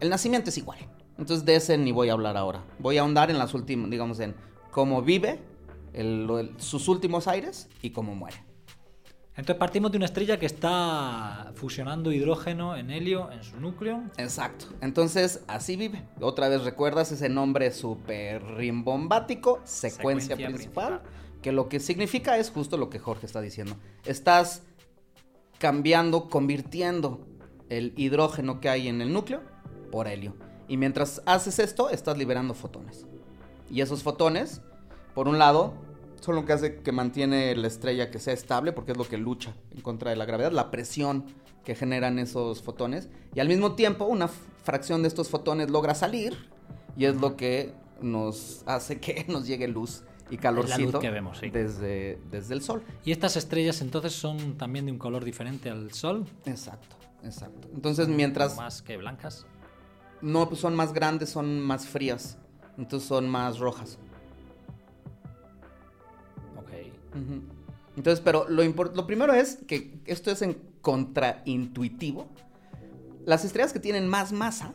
El 0.00 0.10
nacimiento 0.10 0.50
es 0.50 0.58
igual. 0.58 0.78
Entonces, 1.18 1.44
de 1.44 1.56
ese 1.56 1.78
ni 1.78 1.92
voy 1.92 2.08
a 2.08 2.12
hablar 2.12 2.36
ahora. 2.36 2.64
Voy 2.78 2.98
a 2.98 3.02
ahondar 3.02 3.30
en 3.30 3.38
las 3.38 3.54
últimas, 3.54 3.90
digamos, 3.90 4.18
en 4.20 4.34
cómo 4.70 5.02
vive, 5.02 5.38
sus 6.56 6.88
últimos 6.88 7.28
aires 7.28 7.68
y 7.82 7.90
cómo 7.90 8.14
muere. 8.14 8.42
Entonces 9.36 9.56
partimos 9.56 9.90
de 9.90 9.96
una 9.96 10.06
estrella 10.06 10.38
que 10.38 10.46
está 10.46 11.52
fusionando 11.56 12.12
hidrógeno 12.12 12.76
en 12.76 12.90
helio 12.90 13.32
en 13.32 13.42
su 13.42 13.58
núcleo. 13.60 14.04
Exacto. 14.16 14.66
Entonces 14.80 15.42
así 15.48 15.74
vive. 15.74 16.04
Otra 16.20 16.48
vez 16.48 16.62
recuerdas 16.62 17.10
ese 17.10 17.28
nombre 17.28 17.72
súper 17.72 18.44
rimbombático, 18.44 19.60
secuencia, 19.64 20.36
principal, 20.36 21.02
que 21.42 21.50
lo 21.50 21.68
que 21.68 21.80
significa 21.80 22.38
es 22.38 22.50
justo 22.50 22.76
lo 22.76 22.90
que 22.90 23.00
Jorge 23.00 23.26
está 23.26 23.40
diciendo. 23.40 23.76
Estás 24.04 24.62
cambiando, 25.58 26.28
convirtiendo 26.28 27.26
el 27.70 27.92
hidrógeno 27.96 28.60
que 28.60 28.68
hay 28.68 28.86
en 28.86 29.00
el 29.00 29.12
núcleo 29.12 29.42
por 29.90 30.06
helio. 30.06 30.36
Y 30.68 30.76
mientras 30.76 31.22
haces 31.26 31.58
esto, 31.58 31.90
estás 31.90 32.18
liberando 32.18 32.54
fotones. 32.54 33.06
Y 33.68 33.80
esos 33.80 34.04
fotones, 34.04 34.62
por 35.12 35.26
un 35.26 35.38
lado, 35.38 35.74
son 36.24 36.36
lo 36.36 36.46
que 36.46 36.54
hace 36.54 36.76
que 36.76 36.90
mantiene 36.90 37.54
la 37.54 37.66
estrella 37.66 38.10
que 38.10 38.18
sea 38.18 38.32
estable, 38.32 38.72
porque 38.72 38.92
es 38.92 38.98
lo 38.98 39.06
que 39.06 39.18
lucha 39.18 39.54
en 39.72 39.82
contra 39.82 40.08
de 40.08 40.16
la 40.16 40.24
gravedad, 40.24 40.52
la 40.52 40.70
presión 40.70 41.26
que 41.64 41.74
generan 41.74 42.18
esos 42.18 42.62
fotones. 42.62 43.10
Y 43.34 43.40
al 43.40 43.48
mismo 43.48 43.74
tiempo, 43.74 44.06
una 44.06 44.28
fracción 44.28 45.02
de 45.02 45.08
estos 45.08 45.28
fotones 45.28 45.70
logra 45.70 45.94
salir, 45.94 46.48
y 46.96 47.04
es 47.04 47.16
lo 47.16 47.36
que 47.36 47.74
nos 48.00 48.62
hace 48.64 49.00
que 49.00 49.24
nos 49.28 49.46
llegue 49.46 49.68
luz 49.68 50.02
y 50.30 50.38
calorcito 50.38 50.98
que 50.98 51.10
vemos, 51.10 51.38
sí. 51.38 51.50
desde, 51.50 52.18
desde 52.30 52.54
el 52.54 52.62
sol. 52.62 52.82
¿Y 53.04 53.12
estas 53.12 53.36
estrellas 53.36 53.82
entonces 53.82 54.14
son 54.14 54.56
también 54.56 54.86
de 54.86 54.92
un 54.92 54.98
color 54.98 55.26
diferente 55.26 55.68
al 55.68 55.92
sol? 55.92 56.24
Exacto, 56.46 56.96
exacto. 57.22 57.68
Entonces, 57.74 58.08
mientras... 58.08 58.56
Más 58.56 58.80
que 58.80 58.96
blancas. 58.96 59.44
No, 60.22 60.48
pues 60.48 60.62
son 60.62 60.74
más 60.74 60.94
grandes, 60.94 61.28
son 61.28 61.60
más 61.60 61.86
frías. 61.86 62.38
Entonces 62.78 63.06
son 63.06 63.28
más 63.28 63.58
rojas. 63.58 63.98
Entonces, 67.96 68.20
pero 68.24 68.46
lo, 68.48 69.06
primero 69.06 69.32
es 69.34 69.56
que 69.66 69.98
esto 70.04 70.30
es 70.30 70.42
en 70.42 70.58
contraintuitivo. 70.80 72.26
Las 73.24 73.44
estrellas 73.44 73.72
que 73.72 73.80
tienen 73.80 74.08
más 74.08 74.32
masa, 74.32 74.74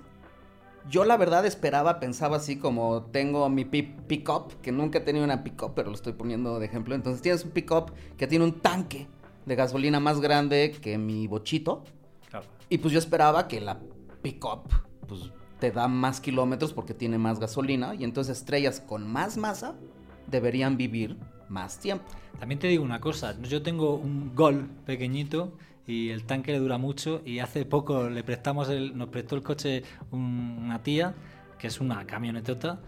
yo 0.90 1.04
la 1.04 1.18
verdad 1.18 1.46
esperaba, 1.46 2.00
pensaba 2.00 2.38
así 2.38 2.58
como 2.58 3.04
tengo 3.12 3.48
mi 3.50 3.66
pi- 3.66 3.96
pick-up, 4.08 4.54
que 4.62 4.72
nunca 4.72 5.00
he 5.00 5.02
tenido 5.02 5.26
una 5.26 5.44
pick-up, 5.44 5.74
pero 5.76 5.90
lo 5.90 5.96
estoy 5.96 6.14
poniendo 6.14 6.60
de 6.60 6.66
ejemplo. 6.66 6.96
Entonces 6.96 7.22
tienes 7.22 7.44
un 7.44 7.52
pick-up 7.52 7.92
que 8.18 8.26
tiene 8.26 8.46
un 8.46 8.60
tanque 8.60 9.08
de 9.46 9.56
gasolina 9.56 10.00
más 10.00 10.20
grande 10.22 10.72
que 10.82 10.98
mi 10.98 11.28
bochito. 11.28 11.84
Claro. 12.30 12.48
Y 12.70 12.78
pues 12.78 12.94
yo 12.94 13.00
esperaba 13.00 13.48
que 13.48 13.60
la 13.62 13.80
pick-up 14.22 14.70
pues, 15.08 15.32
te 15.60 15.72
da 15.72 15.88
más 15.88 16.22
kilómetros 16.22 16.74
porque 16.74 16.94
tiene 16.94 17.18
más 17.18 17.40
gasolina. 17.40 17.94
Y 17.96 18.04
entonces 18.04 18.38
estrellas 18.38 18.80
con 18.80 19.06
más 19.12 19.38
masa 19.38 19.76
deberían 20.28 20.78
vivir 20.78 21.18
más 21.50 21.80
tiempo. 21.80 22.06
También 22.40 22.60
te 22.60 22.68
digo 22.68 22.84
una 22.84 23.00
cosa, 23.02 23.36
yo 23.42 23.62
tengo 23.62 23.96
un 23.96 24.34
Gol 24.36 24.70
pequeñito 24.86 25.52
y 25.88 26.10
el 26.10 26.24
tanque 26.26 26.52
le 26.52 26.60
dura 26.60 26.78
mucho 26.78 27.22
y 27.26 27.40
hace 27.40 27.66
poco 27.66 28.10
le 28.10 28.24
prestamos 28.24 28.70
el, 28.70 28.98
nos 28.98 29.10
prestó 29.10 29.36
el 29.36 29.44
coche 29.44 29.84
un- 30.12 30.58
una 30.64 30.82
tía 30.84 31.16
que 31.58 31.68
es 31.68 31.82
una 31.82 32.06
camionetota 32.06 32.80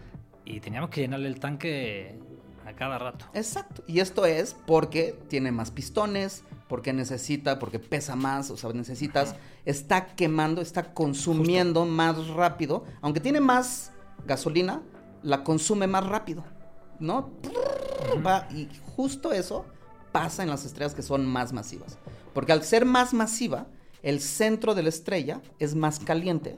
y 0.44 0.60
teníamos 0.60 0.90
que 0.90 1.02
llenarle 1.02 1.28
el 1.28 1.38
tanque 1.40 2.18
a 2.64 2.72
cada 2.74 2.98
rato. 2.98 3.26
Exacto. 3.34 3.82
Y 3.86 3.98
esto 4.00 4.24
es 4.24 4.54
porque 4.66 5.18
tiene 5.28 5.50
más 5.50 5.70
pistones, 5.72 6.44
porque 6.68 6.92
necesita, 6.92 7.58
porque 7.58 7.78
pesa 7.80 8.16
más, 8.16 8.50
o 8.50 8.56
sea, 8.56 8.72
necesitas, 8.72 9.34
está 9.66 10.06
quemando, 10.14 10.62
está 10.62 10.94
consumiendo 10.94 11.84
más 11.84 12.28
rápido. 12.28 12.84
Aunque 13.02 13.20
tiene 13.20 13.40
más 13.40 13.92
gasolina, 14.26 14.80
la 15.22 15.44
consume 15.44 15.86
más 15.86 16.06
rápido, 16.06 16.44
¿no? 17.00 17.30
Va, 18.24 18.48
y 18.50 18.68
justo 18.96 19.32
eso 19.32 19.64
pasa 20.12 20.42
en 20.42 20.50
las 20.50 20.64
estrellas 20.64 20.94
que 20.94 21.02
son 21.02 21.26
más 21.26 21.52
masivas. 21.52 21.98
Porque 22.34 22.52
al 22.52 22.62
ser 22.62 22.84
más 22.84 23.14
masiva, 23.14 23.66
el 24.02 24.20
centro 24.20 24.74
de 24.74 24.82
la 24.82 24.88
estrella 24.88 25.40
es 25.58 25.74
más 25.74 25.98
caliente, 25.98 26.56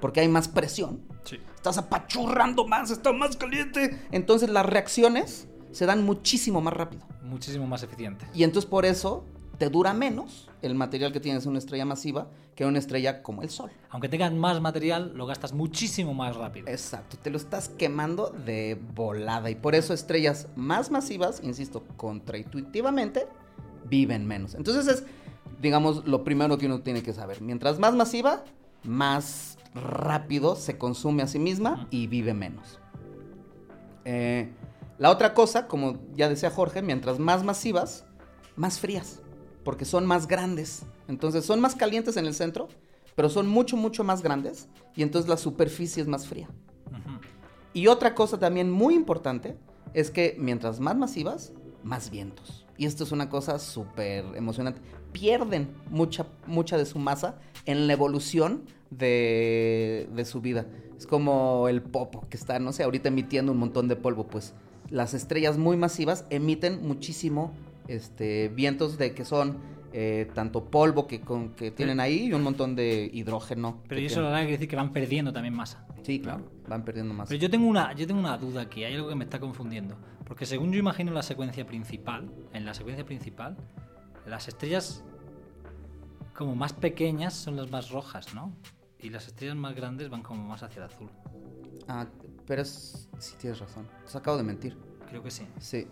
porque 0.00 0.20
hay 0.20 0.28
más 0.28 0.48
presión. 0.48 1.00
Sí. 1.24 1.38
Estás 1.54 1.78
apachurrando 1.78 2.66
más, 2.66 2.90
está 2.90 3.12
más 3.12 3.36
caliente. 3.36 3.98
Entonces 4.10 4.50
las 4.50 4.66
reacciones 4.66 5.48
se 5.70 5.86
dan 5.86 6.04
muchísimo 6.04 6.60
más 6.60 6.74
rápido. 6.74 7.06
Muchísimo 7.22 7.66
más 7.66 7.82
eficiente. 7.82 8.26
Y 8.34 8.44
entonces 8.44 8.68
por 8.68 8.84
eso 8.84 9.24
te 9.58 9.68
dura 9.68 9.94
menos 9.94 10.50
el 10.60 10.74
material 10.74 11.12
que 11.12 11.20
tienes 11.20 11.44
en 11.44 11.50
una 11.50 11.58
estrella 11.58 11.84
masiva 11.84 12.28
que 12.54 12.66
una 12.66 12.78
estrella 12.78 13.22
como 13.22 13.42
el 13.42 13.50
Sol. 13.50 13.70
Aunque 13.90 14.08
tengas 14.08 14.32
más 14.32 14.60
material, 14.60 15.12
lo 15.14 15.26
gastas 15.26 15.52
muchísimo 15.52 16.14
más 16.14 16.36
rápido. 16.36 16.68
Exacto, 16.68 17.16
te 17.16 17.30
lo 17.30 17.36
estás 17.36 17.68
quemando 17.68 18.28
de 18.28 18.78
volada. 18.94 19.50
Y 19.50 19.54
por 19.54 19.74
eso 19.74 19.94
estrellas 19.94 20.48
más 20.54 20.90
masivas, 20.90 21.40
insisto, 21.42 21.84
contraintuitivamente, 21.96 23.26
viven 23.88 24.26
menos. 24.26 24.54
Entonces 24.54 24.86
es, 24.86 25.04
digamos, 25.60 26.06
lo 26.06 26.24
primero 26.24 26.58
que 26.58 26.66
uno 26.66 26.80
tiene 26.80 27.02
que 27.02 27.12
saber. 27.12 27.40
Mientras 27.40 27.78
más 27.78 27.94
masiva, 27.94 28.44
más 28.84 29.58
rápido 29.74 30.56
se 30.56 30.76
consume 30.76 31.22
a 31.22 31.26
sí 31.26 31.38
misma 31.38 31.86
y 31.90 32.06
vive 32.06 32.34
menos. 32.34 32.78
Eh, 34.04 34.52
la 34.98 35.10
otra 35.10 35.32
cosa, 35.32 35.66
como 35.66 35.98
ya 36.14 36.28
decía 36.28 36.50
Jorge, 36.50 36.82
mientras 36.82 37.18
más 37.18 37.44
masivas, 37.44 38.04
más 38.56 38.78
frías, 38.78 39.21
porque 39.64 39.84
son 39.84 40.06
más 40.06 40.26
grandes. 40.26 40.84
Entonces 41.08 41.44
son 41.44 41.60
más 41.60 41.74
calientes 41.74 42.16
en 42.16 42.26
el 42.26 42.34
centro, 42.34 42.68
pero 43.14 43.28
son 43.28 43.46
mucho, 43.46 43.76
mucho 43.76 44.04
más 44.04 44.22
grandes 44.22 44.68
y 44.96 45.02
entonces 45.02 45.28
la 45.28 45.36
superficie 45.36 46.02
es 46.02 46.08
más 46.08 46.26
fría. 46.26 46.48
Y 47.74 47.86
otra 47.86 48.14
cosa 48.14 48.38
también 48.38 48.70
muy 48.70 48.94
importante 48.94 49.56
es 49.94 50.10
que 50.10 50.36
mientras 50.38 50.78
más 50.80 50.96
masivas, 50.96 51.52
más 51.82 52.10
vientos. 52.10 52.66
Y 52.76 52.86
esto 52.86 53.04
es 53.04 53.12
una 53.12 53.28
cosa 53.28 53.58
súper 53.58 54.24
emocionante. 54.34 54.80
Pierden 55.12 55.68
mucha, 55.88 56.26
mucha 56.46 56.76
de 56.76 56.86
su 56.86 56.98
masa 56.98 57.38
en 57.64 57.86
la 57.86 57.92
evolución 57.92 58.64
de, 58.90 60.08
de 60.14 60.24
su 60.24 60.40
vida. 60.40 60.66
Es 60.96 61.06
como 61.06 61.68
el 61.68 61.82
popo 61.82 62.26
que 62.28 62.36
está, 62.36 62.58
no 62.58 62.72
sé, 62.72 62.82
ahorita 62.82 63.08
emitiendo 63.08 63.52
un 63.52 63.58
montón 63.58 63.88
de 63.88 63.96
polvo. 63.96 64.26
Pues 64.26 64.54
las 64.90 65.14
estrellas 65.14 65.56
muy 65.58 65.76
masivas 65.76 66.26
emiten 66.30 66.86
muchísimo 66.86 67.52
este, 67.88 68.48
vientos 68.48 68.98
de 68.98 69.14
que 69.14 69.24
son 69.24 69.58
eh, 69.92 70.30
tanto 70.34 70.70
polvo 70.70 71.06
que, 71.06 71.20
con, 71.20 71.50
que 71.50 71.70
tienen 71.70 72.00
ahí 72.00 72.26
y 72.26 72.32
un 72.32 72.42
montón 72.42 72.74
de 72.74 73.10
hidrógeno. 73.12 73.82
Pero 73.88 74.00
que 74.00 74.06
eso 74.06 74.14
tienen. 74.14 74.30
verdad 74.30 74.40
quiere 74.40 74.52
decir 74.52 74.68
que 74.68 74.76
van 74.76 74.92
perdiendo 74.92 75.32
también 75.32 75.54
masa. 75.54 75.86
Sí, 76.02 76.20
claro, 76.20 76.50
van 76.66 76.84
perdiendo 76.84 77.12
masa. 77.14 77.28
Pero 77.28 77.40
yo 77.40 77.50
tengo 77.50 77.66
una, 77.66 77.92
yo 77.92 78.06
tengo 78.06 78.20
una 78.20 78.36
duda 78.38 78.62
aquí, 78.62 78.84
hay 78.84 78.94
algo 78.94 79.08
que 79.08 79.14
me 79.14 79.24
está 79.24 79.38
confundiendo. 79.38 79.96
Porque 80.26 80.46
según 80.46 80.72
yo 80.72 80.78
imagino 80.78 81.12
la 81.12 81.22
secuencia 81.22 81.66
principal, 81.66 82.30
en 82.52 82.64
la 82.64 82.74
secuencia 82.74 83.04
principal, 83.04 83.56
las 84.26 84.48
estrellas 84.48 85.04
como 86.34 86.54
más 86.54 86.72
pequeñas 86.72 87.34
son 87.34 87.56
las 87.56 87.70
más 87.70 87.90
rojas, 87.90 88.34
¿no? 88.34 88.52
Y 88.98 89.10
las 89.10 89.26
estrellas 89.26 89.56
más 89.56 89.74
grandes 89.74 90.08
van 90.08 90.22
como 90.22 90.42
más 90.42 90.62
hacia 90.62 90.84
el 90.84 90.90
azul. 90.90 91.10
Ah, 91.88 92.06
pero 92.46 92.62
es... 92.62 93.08
Sí, 93.18 93.34
tienes 93.38 93.58
razón. 93.58 93.86
Te 94.10 94.16
acabo 94.16 94.36
de 94.36 94.42
mentir. 94.42 94.76
Creo 95.08 95.22
que 95.22 95.30
sí. 95.30 95.46
Sí. 95.58 95.86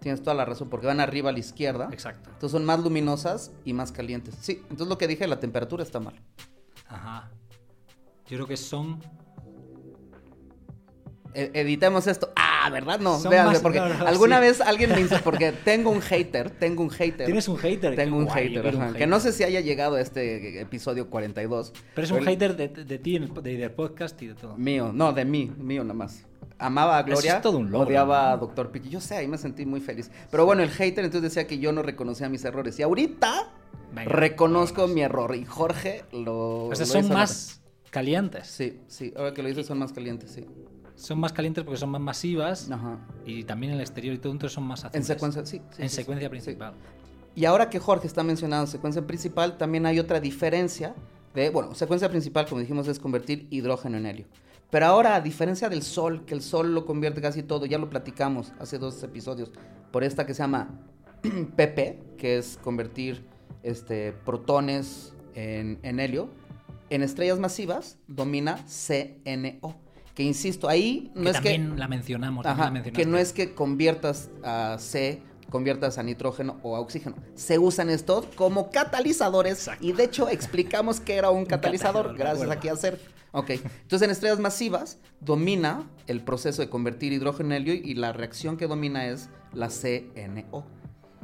Tienes 0.00 0.22
toda 0.22 0.34
la 0.34 0.44
razón, 0.44 0.68
porque 0.68 0.86
van 0.86 1.00
arriba 1.00 1.30
a 1.30 1.32
la 1.32 1.38
izquierda. 1.40 1.88
Exacto. 1.92 2.30
Entonces 2.30 2.52
son 2.52 2.64
más 2.64 2.80
luminosas 2.80 3.52
y 3.64 3.72
más 3.72 3.92
calientes. 3.92 4.34
Sí, 4.40 4.60
entonces 4.62 4.88
lo 4.88 4.98
que 4.98 5.08
dije, 5.08 5.26
la 5.26 5.40
temperatura 5.40 5.82
está 5.82 5.98
mal. 6.00 6.14
Ajá. 6.86 7.30
Yo 8.28 8.36
creo 8.36 8.46
que 8.46 8.56
son... 8.56 9.00
E- 11.34 11.50
editemos 11.54 12.06
esto. 12.06 12.32
Ah, 12.36 12.70
¿verdad? 12.70 13.00
No, 13.00 13.20
véanme, 13.22 13.60
porque 13.60 13.78
alguna 14.06 14.36
sí. 14.36 14.42
vez 14.42 14.60
alguien 14.60 14.90
me 14.90 14.96
dice, 14.96 15.18
porque 15.22 15.52
tengo 15.52 15.90
un 15.90 16.00
hater, 16.00 16.50
tengo 16.50 16.82
un 16.82 16.90
hater. 16.90 17.26
¿Tienes 17.26 17.48
un 17.48 17.58
hater? 17.58 17.94
Tengo 17.94 18.16
un 18.16 18.24
guay, 18.24 18.48
hater, 18.48 18.76
un 18.76 18.94
que 18.94 19.06
no 19.06 19.20
sé 19.20 19.32
si 19.32 19.44
haya 19.44 19.60
llegado 19.60 19.96
a 19.96 20.00
este 20.00 20.60
episodio 20.60 21.10
42. 21.10 21.72
Pero 21.94 22.04
es 22.04 22.10
un 22.10 22.24
hater 22.24 22.56
de, 22.56 22.68
de 22.68 22.98
ti, 22.98 23.18
de, 23.18 23.56
del 23.56 23.70
podcast 23.70 24.20
y 24.22 24.28
de 24.28 24.34
todo. 24.34 24.56
Mío, 24.56 24.90
no, 24.92 25.12
de 25.12 25.24
mí, 25.24 25.52
mío 25.58 25.82
nada 25.84 25.94
más. 25.94 26.24
Amaba 26.58 26.98
a 26.98 27.02
Gloria, 27.04 27.36
es 27.36 27.42
todo 27.42 27.58
un 27.58 27.70
logro, 27.70 27.86
odiaba 27.86 28.22
¿no? 28.22 28.28
a 28.32 28.36
Doctor 28.36 28.70
Piqui. 28.70 28.88
Yo 28.88 29.00
sé, 29.00 29.16
ahí 29.16 29.28
me 29.28 29.38
sentí 29.38 29.64
muy 29.64 29.80
feliz. 29.80 30.10
Pero 30.30 30.44
bueno, 30.44 30.62
el 30.62 30.70
hater 30.70 31.04
entonces 31.04 31.30
decía 31.34 31.46
que 31.46 31.58
yo 31.58 31.72
no 31.72 31.82
reconocía 31.82 32.28
mis 32.28 32.44
errores. 32.44 32.78
Y 32.78 32.82
ahorita 32.82 33.48
Venga, 33.94 34.10
reconozco 34.10 34.82
vámonos. 34.82 34.94
mi 34.94 35.02
error. 35.02 35.36
Y 35.36 35.44
Jorge 35.44 36.04
lo. 36.12 36.66
O 36.66 36.74
sea, 36.74 36.86
lo 36.86 36.92
son 36.92 37.08
más 37.10 37.60
calientes. 37.90 38.48
Sí, 38.48 38.80
sí, 38.88 39.14
ahora 39.16 39.32
que 39.34 39.42
lo 39.42 39.48
dices 39.48 39.66
son 39.66 39.78
más 39.78 39.92
calientes, 39.92 40.30
sí. 40.32 40.44
Son 40.96 41.20
más 41.20 41.32
calientes 41.32 41.62
porque 41.62 41.78
son 41.78 41.90
más 41.90 42.00
masivas 42.00 42.68
Ajá. 42.70 42.98
y 43.24 43.44
también 43.44 43.70
en 43.72 43.76
el 43.76 43.82
exterior 43.82 44.14
y 44.14 44.18
todo, 44.18 44.32
entonces 44.32 44.52
son 44.54 44.64
más 44.64 44.80
En 44.82 44.86
azules. 44.88 45.06
secuencia, 45.06 45.46
sí. 45.46 45.62
sí, 45.70 45.82
en 45.82 45.88
sí, 45.88 45.94
secuencia 45.96 46.28
principal. 46.28 46.74
Y 47.36 47.44
ahora 47.44 47.70
que 47.70 47.78
Jorge 47.78 48.08
está 48.08 48.24
mencionando 48.24 48.66
secuencia 48.66 49.06
principal, 49.06 49.56
también 49.58 49.86
hay 49.86 50.00
otra 50.00 50.18
diferencia 50.18 50.96
de, 51.34 51.50
bueno, 51.50 51.72
secuencia 51.76 52.08
principal, 52.08 52.46
como 52.48 52.60
dijimos, 52.60 52.88
es 52.88 52.98
convertir 52.98 53.46
hidrógeno 53.50 53.96
en 53.96 54.06
helio. 54.06 54.26
Pero 54.70 54.86
ahora, 54.86 55.14
a 55.14 55.20
diferencia 55.20 55.68
del 55.68 55.82
Sol, 55.82 56.24
que 56.26 56.34
el 56.34 56.42
Sol 56.42 56.74
lo 56.74 56.84
convierte 56.84 57.20
casi 57.20 57.42
todo, 57.42 57.64
ya 57.66 57.78
lo 57.78 57.88
platicamos 57.88 58.52
hace 58.58 58.78
dos 58.78 59.02
episodios, 59.02 59.50
por 59.90 60.04
esta 60.04 60.26
que 60.26 60.34
se 60.34 60.42
llama 60.42 60.68
PP, 61.56 62.16
que 62.18 62.38
es 62.38 62.58
convertir 62.62 63.24
este, 63.62 64.12
protones 64.12 65.14
en, 65.34 65.78
en 65.82 66.00
helio, 66.00 66.28
en 66.90 67.02
estrellas 67.02 67.38
masivas 67.38 67.98
domina 68.06 68.64
CNO. 68.66 69.76
Que 70.14 70.24
insisto, 70.24 70.68
ahí 70.68 71.12
no 71.14 71.22
que 71.22 71.28
es 71.28 71.34
también 71.34 71.70
que... 71.70 71.78
la 71.78 71.88
mencionamos. 71.88 72.44
Ajá, 72.44 72.64
también 72.64 72.84
la 72.84 72.90
que 72.90 73.04
mencionaste. 73.04 73.10
no 73.10 73.18
es 73.18 73.32
que 73.32 73.54
conviertas 73.54 74.30
a 74.42 74.76
C, 74.78 75.22
conviertas 75.50 75.98
a 75.98 76.02
nitrógeno 76.02 76.58
o 76.62 76.76
a 76.76 76.80
oxígeno. 76.80 77.16
Se 77.34 77.58
usan 77.58 77.90
estos 77.90 78.26
como 78.36 78.70
catalizadores 78.70 79.58
Exacto. 79.58 79.84
y 79.84 79.92
de 79.92 80.04
hecho 80.04 80.28
explicamos 80.28 81.00
que 81.00 81.16
era 81.16 81.30
un 81.30 81.46
catalizador 81.46 82.16
gracias 82.16 82.48
a 82.48 82.72
hacer 82.72 83.18
Ok, 83.32 83.50
entonces 83.50 84.02
en 84.02 84.10
estrellas 84.10 84.38
masivas 84.38 84.98
domina 85.20 85.88
el 86.06 86.22
proceso 86.22 86.62
de 86.62 86.70
convertir 86.70 87.12
hidrógeno 87.12 87.54
en 87.54 87.62
helio 87.62 87.74
y 87.74 87.94
la 87.94 88.12
reacción 88.12 88.56
que 88.56 88.66
domina 88.66 89.06
es 89.06 89.28
la 89.52 89.68
CNO. 89.68 90.64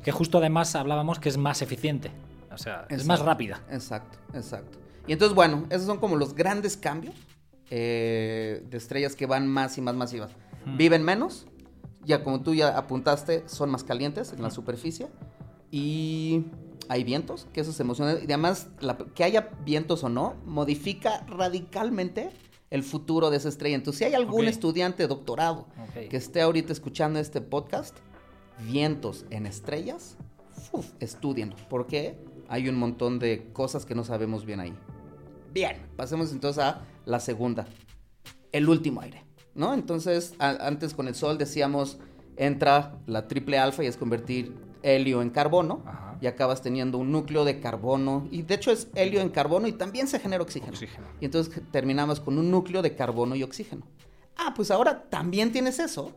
Que 0.03 0.13
justo 0.13 0.39
además 0.39 0.75
hablábamos 0.75 1.19
que 1.19 1.31
es 1.31 1.39
más 1.39 1.63
eficiente. 1.63 2.11
O 2.53 2.59
sea, 2.59 2.87
es 2.91 3.07
más 3.07 3.21
rápida. 3.21 3.63
Exacto, 3.71 4.19
exacto. 4.35 4.79
Y 5.07 5.13
entonces, 5.13 5.35
bueno, 5.35 5.65
esos 5.71 5.87
son 5.87 5.99
como 5.99 6.17
los 6.17 6.35
grandes 6.35 6.77
cambios 6.77 7.15
eh, 7.71 8.63
de 8.69 8.77
estrellas 8.77 9.17
que 9.17 9.27
van 9.27 9.49
más 9.49 9.79
y 9.79 9.81
más 9.81 9.95
masivas. 9.95 10.31
Viven 10.77 11.03
menos, 11.03 11.47
ya 12.05 12.23
como 12.25 12.41
tú 12.43 12.55
ya 12.55 12.77
apuntaste, 12.77 13.45
son 13.49 13.71
más 13.71 13.85
calientes 13.85 14.33
en 14.33 14.43
la 14.43 14.51
superficie 14.51 15.09
y 15.71 16.45
hay 16.89 17.03
vientos, 17.05 17.47
que 17.53 17.61
eso 17.61 17.71
es 17.71 17.81
emocionante. 17.81 18.23
Y 18.23 18.27
además, 18.27 18.69
la- 18.81 18.97
que 18.99 19.25
haya 19.25 19.51
vientos 19.65 20.05
o 20.05 20.09
no, 20.09 20.35
modifica 20.45 21.25
radicalmente 21.27 22.31
el 22.71 22.83
futuro 22.83 23.31
de 23.31 23.39
esa 23.39 23.49
estrella. 23.49 23.77
Entonces, 23.77 23.99
si 23.99 24.05
hay 24.05 24.15
algún 24.15 24.47
estudiante 24.49 25.03
de 25.05 25.09
doctorado 25.09 25.67
que 26.11 26.17
esté 26.17 26.41
ahorita 26.43 26.73
escuchando 26.73 27.19
este 27.19 27.41
podcast, 27.41 27.97
vientos 28.71 29.25
en 29.31 29.47
estrellas, 29.47 30.17
uf, 30.73 30.87
estudienlo, 31.01 31.57
porque 31.71 32.19
hay 32.49 32.69
un 32.69 32.77
montón 32.77 33.19
de 33.19 33.51
cosas 33.53 33.87
que 33.87 33.95
no 33.95 34.05
sabemos 34.05 34.45
bien 34.45 34.61
ahí. 34.61 34.75
Bien, 35.53 35.79
pasemos 35.97 36.33
entonces 36.33 36.63
a 36.63 36.83
la 37.07 37.21
segunda, 37.21 37.67
el 38.53 38.69
último 38.69 39.01
aire, 39.01 39.25
¿no? 39.55 39.75
Entonces, 39.75 40.35
a- 40.39 40.67
antes 40.67 40.95
con 40.95 41.09
el 41.09 41.15
Sol 41.15 41.39
decíamos, 41.39 41.99
entra 42.37 42.95
la 43.07 43.29
triple 43.29 43.59
alfa 43.59 43.85
y 43.85 43.87
es 43.87 43.97
convertir 43.97 44.55
helio 44.83 45.23
en 45.23 45.31
carbono, 45.31 45.83
Ajá. 45.87 46.19
y 46.21 46.27
acabas 46.27 46.61
teniendo 46.61 46.99
un 46.99 47.11
núcleo 47.13 47.45
de 47.45 47.61
carbono, 47.61 48.29
y 48.31 48.43
de 48.43 48.55
hecho 48.55 48.71
es 48.71 48.89
helio 48.95 49.21
en 49.21 49.31
carbono 49.31 49.67
y 49.67 49.73
también 49.73 50.09
se 50.09 50.19
genera 50.19 50.43
oxígeno. 50.43 50.73
Oxígeno. 50.73 51.07
Y 51.21 51.25
entonces 51.25 51.63
terminamos 51.71 52.21
con 52.21 52.39
un 52.39 52.51
núcleo 52.51 52.83
de 52.83 52.95
carbono 52.95 53.35
y 53.35 53.43
oxígeno. 53.43 53.87
Ah, 54.37 54.53
pues 54.55 54.71
ahora 54.71 55.05
también 55.09 55.53
tienes 55.53 55.79
eso, 55.79 56.13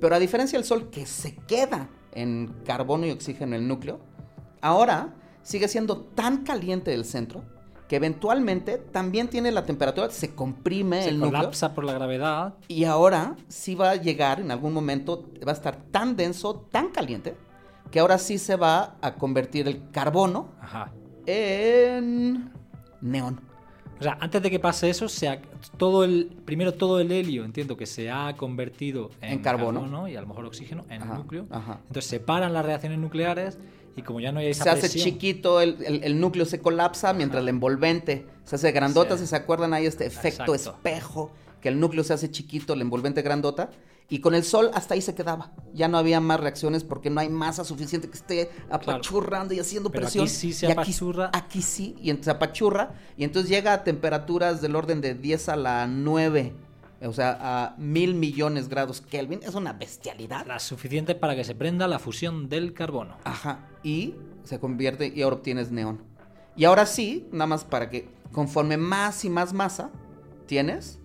pero 0.00 0.14
a 0.14 0.18
diferencia 0.18 0.58
del 0.58 0.66
Sol 0.66 0.90
que 0.90 1.06
se 1.06 1.36
queda 1.36 1.88
en 2.12 2.54
carbono 2.64 3.06
y 3.06 3.10
oxígeno 3.10 3.54
en 3.54 3.62
el 3.62 3.68
núcleo, 3.68 4.00
ahora 4.62 5.14
sigue 5.42 5.68
siendo 5.68 5.98
tan 6.00 6.44
caliente 6.44 6.92
el 6.94 7.04
centro 7.04 7.44
que 7.88 7.96
eventualmente 7.96 8.78
también 8.78 9.28
tiene 9.28 9.50
la 9.52 9.64
temperatura, 9.64 10.10
se 10.10 10.34
comprime 10.34 11.02
Se 11.02 11.10
el 11.10 11.18
núcleo 11.20 11.40
colapsa 11.40 11.72
por 11.74 11.84
la 11.84 11.92
gravedad. 11.92 12.54
y 12.68 12.84
ahora 12.84 13.36
sí 13.48 13.74
va 13.74 13.90
a 13.90 13.96
llegar 13.96 14.40
en 14.40 14.50
algún 14.50 14.72
momento, 14.72 15.24
va 15.46 15.52
a 15.52 15.54
estar 15.54 15.76
tan 15.92 16.16
denso, 16.16 16.66
tan 16.72 16.88
caliente, 16.88 17.36
que 17.90 18.00
ahora 18.00 18.18
sí 18.18 18.38
se 18.38 18.56
va 18.56 18.96
a 19.00 19.14
convertir 19.14 19.68
el 19.68 19.90
carbono 19.92 20.48
Ajá. 20.60 20.92
en 21.26 22.50
neón. 23.00 23.40
O 23.98 24.02
sea, 24.02 24.18
antes 24.20 24.42
de 24.42 24.50
que 24.50 24.58
pase 24.58 24.90
eso, 24.90 25.08
se 25.08 25.28
ha- 25.28 25.40
todo 25.78 26.04
el, 26.04 26.26
primero 26.44 26.74
todo 26.74 27.00
el 27.00 27.10
helio, 27.12 27.44
entiendo 27.44 27.76
que 27.78 27.86
se 27.86 28.10
ha 28.10 28.34
convertido 28.36 29.10
en, 29.22 29.34
En 29.34 29.38
carbono. 29.38 30.06
y 30.08 30.16
a 30.16 30.20
lo 30.20 30.26
mejor 30.26 30.44
oxígeno 30.44 30.84
en 30.90 31.02
Ajá, 31.02 31.12
el 31.12 31.18
núcleo. 31.20 31.46
ajá. 31.50 31.78
Entonces 31.86 32.06
se 32.10 32.20
paran 32.20 32.52
las 32.52 32.66
reacciones 32.66 32.98
nucleares 32.98 33.58
y 33.96 34.02
como 34.02 34.20
ya 34.20 34.30
no 34.32 34.40
hay 34.40 34.48
esa 34.48 34.64
se 34.64 34.70
hace 34.70 34.80
presión- 34.88 35.04
chiquito, 35.04 35.60
el, 35.60 35.76
el- 35.84 36.04
el 36.04 36.20
núcleo 36.20 36.44
se 36.44 36.60
colapsa 36.60 37.12
mientras 37.14 37.42
el 37.42 37.48
envolvente 37.48 38.26
se 38.44 38.56
hace 38.56 38.70
grandota. 38.72 39.16
Sí. 39.16 39.22
Si 39.24 39.26
se 39.28 39.36
acuerdan, 39.36 39.72
hay 39.74 39.86
este 39.86 40.06
efecto 40.06 40.54
Exacto. 40.54 40.78
espejo, 40.78 41.30
que 41.60 41.68
el 41.68 41.80
núcleo 41.80 42.04
se 42.04 42.12
hace 42.12 42.30
chiquito, 42.30 42.74
el 42.74 42.82
envolvente 42.82 43.22
grandota. 43.22 43.70
Y 44.08 44.20
con 44.20 44.36
el 44.36 44.44
sol 44.44 44.70
hasta 44.72 44.94
ahí 44.94 45.00
se 45.02 45.16
quedaba. 45.16 45.50
Ya 45.74 45.88
no 45.88 45.98
había 45.98 46.20
más 46.20 46.38
reacciones 46.38 46.84
porque 46.84 47.10
no 47.10 47.20
hay 47.20 47.28
masa 47.28 47.64
suficiente 47.64 48.08
que 48.08 48.14
esté 48.16 48.50
apachurrando 48.70 49.52
y 49.52 49.58
haciendo 49.58 49.90
Pero 49.90 50.02
presión. 50.02 50.24
aquí 50.26 50.32
sí 50.32 50.52
se 50.52 50.66
Y 50.66 50.70
aquí- 50.70 50.78
apachurra. 50.80 51.30
Aquí, 51.32 51.60
sí, 51.60 51.96
y 52.00 52.10
entonces 52.10 52.32
apachurra. 52.34 52.94
Y 53.16 53.24
entonces 53.24 53.50
llega 53.50 53.72
a 53.72 53.82
temperaturas 53.82 54.60
del 54.60 54.76
orden 54.76 55.00
de 55.00 55.14
10 55.14 55.48
a 55.48 55.56
la 55.56 55.88
9. 55.88 56.52
O 57.02 57.12
sea, 57.12 57.38
a 57.40 57.74
mil 57.76 58.14
millones 58.14 58.68
grados 58.68 59.00
Kelvin. 59.00 59.40
Es 59.42 59.54
una 59.54 59.72
bestialidad. 59.74 60.46
La 60.46 60.58
suficiente 60.58 61.14
para 61.14 61.36
que 61.36 61.44
se 61.44 61.54
prenda 61.54 61.86
la 61.88 61.98
fusión 61.98 62.48
del 62.48 62.72
carbono. 62.72 63.16
Ajá. 63.24 63.68
Y 63.82 64.14
se 64.44 64.58
convierte 64.58 65.12
y 65.14 65.22
ahora 65.22 65.36
obtienes 65.36 65.70
neón. 65.70 66.02
Y 66.56 66.64
ahora 66.64 66.86
sí, 66.86 67.28
nada 67.32 67.46
más 67.46 67.64
para 67.64 67.90
que 67.90 68.08
conforme 68.32 68.76
más 68.76 69.24
y 69.24 69.30
más 69.30 69.52
masa 69.52 69.90
tienes, 70.46 70.98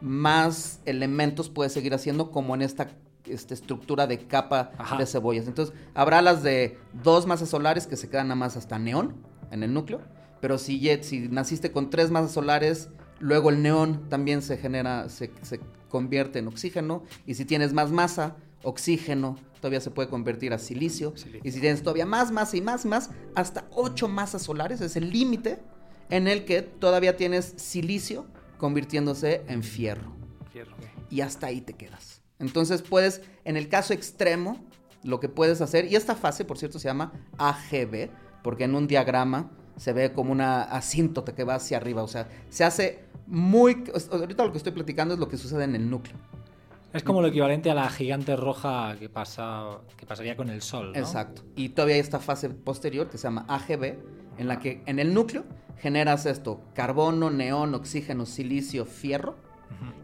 más 0.00 0.80
elementos 0.84 1.48
puedes 1.48 1.72
seguir 1.72 1.94
haciendo 1.94 2.30
como 2.30 2.54
en 2.54 2.62
esta 2.62 2.88
este, 3.24 3.54
estructura 3.54 4.06
de 4.06 4.18
capa 4.26 4.72
Ajá. 4.76 4.98
de 4.98 5.06
cebollas. 5.06 5.46
Entonces, 5.46 5.74
habrá 5.94 6.20
las 6.20 6.42
de 6.42 6.78
dos 7.02 7.26
masas 7.26 7.48
solares 7.48 7.86
que 7.86 7.96
se 7.96 8.10
quedan 8.10 8.28
nada 8.28 8.36
más 8.36 8.56
hasta 8.56 8.78
neón 8.78 9.16
en 9.50 9.62
el 9.62 9.72
núcleo. 9.72 10.00
Pero 10.40 10.58
si, 10.58 10.80
si 11.02 11.28
naciste 11.28 11.70
con 11.72 11.90
tres 11.90 12.10
masas 12.10 12.32
solares, 12.32 12.88
luego 13.20 13.50
el 13.50 13.62
neón 13.62 14.08
también 14.08 14.42
se 14.42 14.56
genera, 14.56 15.08
se, 15.08 15.30
se 15.42 15.60
convierte 15.88 16.40
en 16.40 16.48
oxígeno. 16.48 17.04
Y 17.26 17.34
si 17.34 17.44
tienes 17.44 17.72
más 17.72 17.90
masa, 17.92 18.36
oxígeno 18.62 19.36
todavía 19.60 19.80
se 19.80 19.90
puede 19.90 20.08
convertir 20.08 20.52
a 20.52 20.58
silicio. 20.58 21.16
Silicio. 21.16 21.40
Y 21.44 21.52
si 21.52 21.60
tienes 21.60 21.82
todavía 21.82 22.06
más 22.06 22.32
masa 22.32 22.56
y 22.56 22.62
más 22.62 22.86
más, 22.86 23.10
hasta 23.34 23.68
ocho 23.72 24.08
masas 24.08 24.42
solares 24.42 24.80
es 24.80 24.96
el 24.96 25.10
límite 25.10 25.58
en 26.08 26.26
el 26.26 26.44
que 26.44 26.62
todavía 26.62 27.16
tienes 27.16 27.54
silicio 27.56 28.26
convirtiéndose 28.58 29.42
en 29.48 29.62
fierro 29.62 30.16
Fierro. 30.52 30.76
y 31.08 31.20
hasta 31.20 31.46
ahí 31.48 31.60
te 31.60 31.74
quedas. 31.74 32.22
Entonces 32.38 32.82
puedes, 32.82 33.20
en 33.44 33.56
el 33.56 33.68
caso 33.68 33.92
extremo, 33.92 34.64
lo 35.02 35.20
que 35.20 35.28
puedes 35.28 35.60
hacer, 35.60 35.86
y 35.86 35.96
esta 35.96 36.14
fase, 36.14 36.44
por 36.44 36.58
cierto, 36.58 36.78
se 36.78 36.88
llama 36.88 37.12
AGB, 37.38 38.10
porque 38.42 38.64
en 38.64 38.74
un 38.74 38.86
diagrama 38.86 39.50
se 39.76 39.92
ve 39.92 40.12
como 40.12 40.32
una 40.32 40.62
asíntota 40.62 41.34
que 41.34 41.44
va 41.44 41.54
hacia 41.54 41.76
arriba, 41.76 42.02
o 42.02 42.08
sea, 42.08 42.28
se 42.48 42.64
hace 42.64 43.09
muy... 43.30 43.84
Ahorita 44.10 44.44
lo 44.44 44.52
que 44.52 44.58
estoy 44.58 44.72
platicando 44.72 45.14
es 45.14 45.20
lo 45.20 45.28
que 45.28 45.36
sucede 45.36 45.64
en 45.64 45.74
el 45.74 45.88
núcleo. 45.88 46.16
Es 46.92 47.04
como 47.04 47.22
lo 47.22 47.28
equivalente 47.28 47.70
a 47.70 47.74
la 47.74 47.88
gigante 47.88 48.34
roja 48.34 48.96
que, 48.98 49.08
pasa, 49.08 49.78
que 49.96 50.06
pasaría 50.06 50.36
con 50.36 50.50
el 50.50 50.60
Sol. 50.60 50.92
¿no? 50.92 50.98
Exacto. 50.98 51.42
Y 51.54 51.68
todavía 51.70 51.94
hay 51.94 52.00
esta 52.00 52.18
fase 52.18 52.50
posterior 52.50 53.08
que 53.08 53.16
se 53.16 53.24
llama 53.24 53.44
AGB, 53.48 53.94
en 54.38 54.48
la 54.48 54.58
que 54.58 54.82
en 54.86 54.98
el 54.98 55.14
núcleo 55.14 55.44
generas 55.78 56.26
esto, 56.26 56.60
carbono, 56.74 57.30
neón, 57.30 57.74
oxígeno, 57.74 58.26
silicio, 58.26 58.84
fierro, 58.86 59.36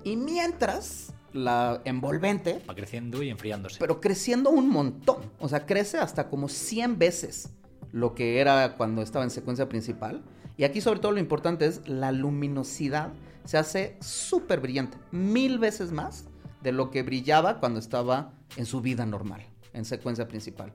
y 0.04 0.16
mientras 0.16 1.12
la 1.32 1.82
envolvente 1.84 2.62
Va 2.68 2.74
creciendo 2.74 3.22
y 3.22 3.30
enfriándose. 3.30 3.78
pero 3.80 4.00
creciendo 4.00 4.50
un 4.50 4.70
montón. 4.70 5.18
O 5.40 5.48
sea, 5.48 5.66
crece 5.66 5.98
hasta 5.98 6.28
como 6.28 6.48
100 6.48 6.98
veces 6.98 7.50
lo 7.92 8.14
que 8.14 8.38
era 8.38 8.76
cuando 8.76 9.02
estaba 9.02 9.24
en 9.24 9.30
secuencia 9.30 9.68
principal. 9.68 10.22
Y 10.57 10.64
aquí 10.64 10.81
sobre 10.81 11.01
todo 11.01 11.12
lo 11.12 11.21
importante 11.21 11.66
es 11.66 11.87
la 11.88 12.12
luminosidad. 12.12 13.12
Se 13.45 13.59
hace 13.59 13.97
súper 14.01 14.61
brillante, 14.61 14.97
mil 15.12 15.59
veces 15.59 15.92
más 15.92 16.25
de 16.62 16.73
lo 16.73 16.90
que 16.90 17.03
brillaba 17.03 17.61
cuando 17.61 17.79
estaba 17.79 18.33
en 18.57 18.66
su 18.66 18.81
vida 18.81 19.07
normal, 19.07 19.42
en 19.73 19.85
secuencia 19.85 20.27
principal. 20.27 20.73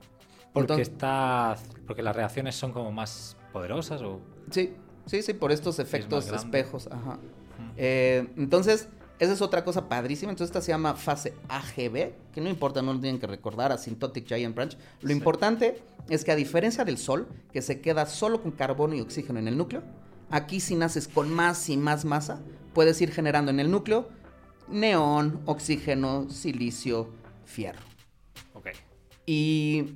porque, 0.52 0.72
Entonces- 0.74 0.88
está, 0.88 1.56
porque 1.86 2.02
las 2.02 2.14
reacciones 2.14 2.54
son 2.54 2.72
como 2.72 2.92
más 2.92 3.36
poderosas 3.52 4.02
o... 4.02 4.20
Sí, 4.50 4.74
sí, 5.06 5.22
sí, 5.22 5.32
por 5.32 5.50
estos 5.50 5.78
efectos 5.78 6.30
espejos. 6.30 6.88
Ajá. 6.88 7.18
Eh, 7.76 8.28
entonces, 8.36 8.88
esa 9.22 9.32
es 9.34 9.40
otra 9.40 9.64
cosa 9.64 9.88
padrísima. 9.88 10.32
Entonces, 10.32 10.50
esta 10.50 10.60
se 10.60 10.72
llama 10.72 10.94
fase 10.94 11.34
AGB, 11.48 12.12
que 12.32 12.40
no 12.40 12.48
importa, 12.50 12.82
no 12.82 12.92
lo 12.92 13.00
tienen 13.00 13.20
que 13.20 13.26
recordar, 13.28 13.70
Asymptotic 13.70 14.26
Giant 14.26 14.54
Branch. 14.54 14.76
Lo 15.00 15.08
Sí. 15.08 15.14
importante 15.14 15.80
es 16.08 16.24
que 16.24 16.32
a 16.32 16.36
diferencia 16.36 16.84
del 16.84 16.98
Sol, 16.98 17.28
que 17.52 17.62
se 17.62 17.80
queda 17.80 18.06
solo 18.06 18.42
con 18.42 18.50
carbono 18.50 18.94
y 18.96 19.00
oxígeno 19.00 19.38
en 19.38 19.46
el 19.46 19.56
núcleo, 19.56 19.82
aquí 20.30 20.58
si 20.58 20.74
naces 20.74 21.06
con 21.06 21.32
más 21.32 21.68
y 21.68 21.76
más 21.76 22.04
masa, 22.04 22.40
puedes 22.74 23.00
ir 23.00 23.12
generando 23.12 23.50
en 23.50 23.60
el 23.60 23.70
núcleo 23.70 24.08
neón, 24.68 25.40
oxígeno, 25.46 26.28
silicio, 26.30 27.10
fierro. 27.44 27.82
Ok. 28.54 28.68
Y, 29.26 29.94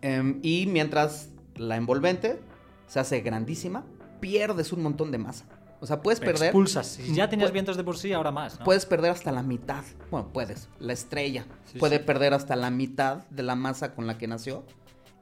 em, 0.00 0.38
y 0.42 0.66
mientras 0.66 1.28
la 1.56 1.76
envolvente 1.76 2.40
se 2.88 3.00
hace 3.00 3.20
grandísima, 3.20 3.84
pierdes 4.20 4.72
un 4.72 4.82
montón 4.82 5.10
de 5.12 5.18
masa. 5.18 5.46
O 5.82 5.86
sea, 5.86 6.00
puedes 6.00 6.20
perder. 6.20 6.44
Expulsas. 6.44 6.86
Si 6.86 7.12
ya 7.12 7.28
tenías 7.28 7.50
vientos 7.50 7.76
de 7.76 7.82
por 7.82 7.98
sí, 7.98 8.12
ahora 8.12 8.30
más. 8.30 8.60
¿no? 8.60 8.64
Puedes 8.64 8.86
perder 8.86 9.10
hasta 9.10 9.32
la 9.32 9.42
mitad. 9.42 9.82
Bueno, 10.12 10.28
puedes. 10.32 10.68
La 10.78 10.92
estrella 10.92 11.44
Sí, 11.72 11.80
puede 11.80 11.98
sí. 11.98 12.04
perder 12.04 12.34
hasta 12.34 12.54
la 12.54 12.70
mitad 12.70 13.24
de 13.30 13.42
la 13.42 13.56
masa 13.56 13.92
con 13.92 14.06
la 14.06 14.16
que 14.16 14.28
nació. 14.28 14.62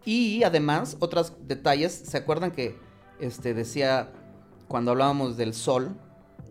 Y 0.05 0.43
además, 0.43 0.99
otros 1.01 1.33
detalles. 1.49 1.93
¿Se 1.95 2.19
acuerdan 2.19 2.51
que 2.51 2.79
este, 3.21 3.55
decía 3.55 4.13
cuando 4.69 4.91
hablábamos 4.91 5.39
del 5.39 5.55
sol? 5.55 5.97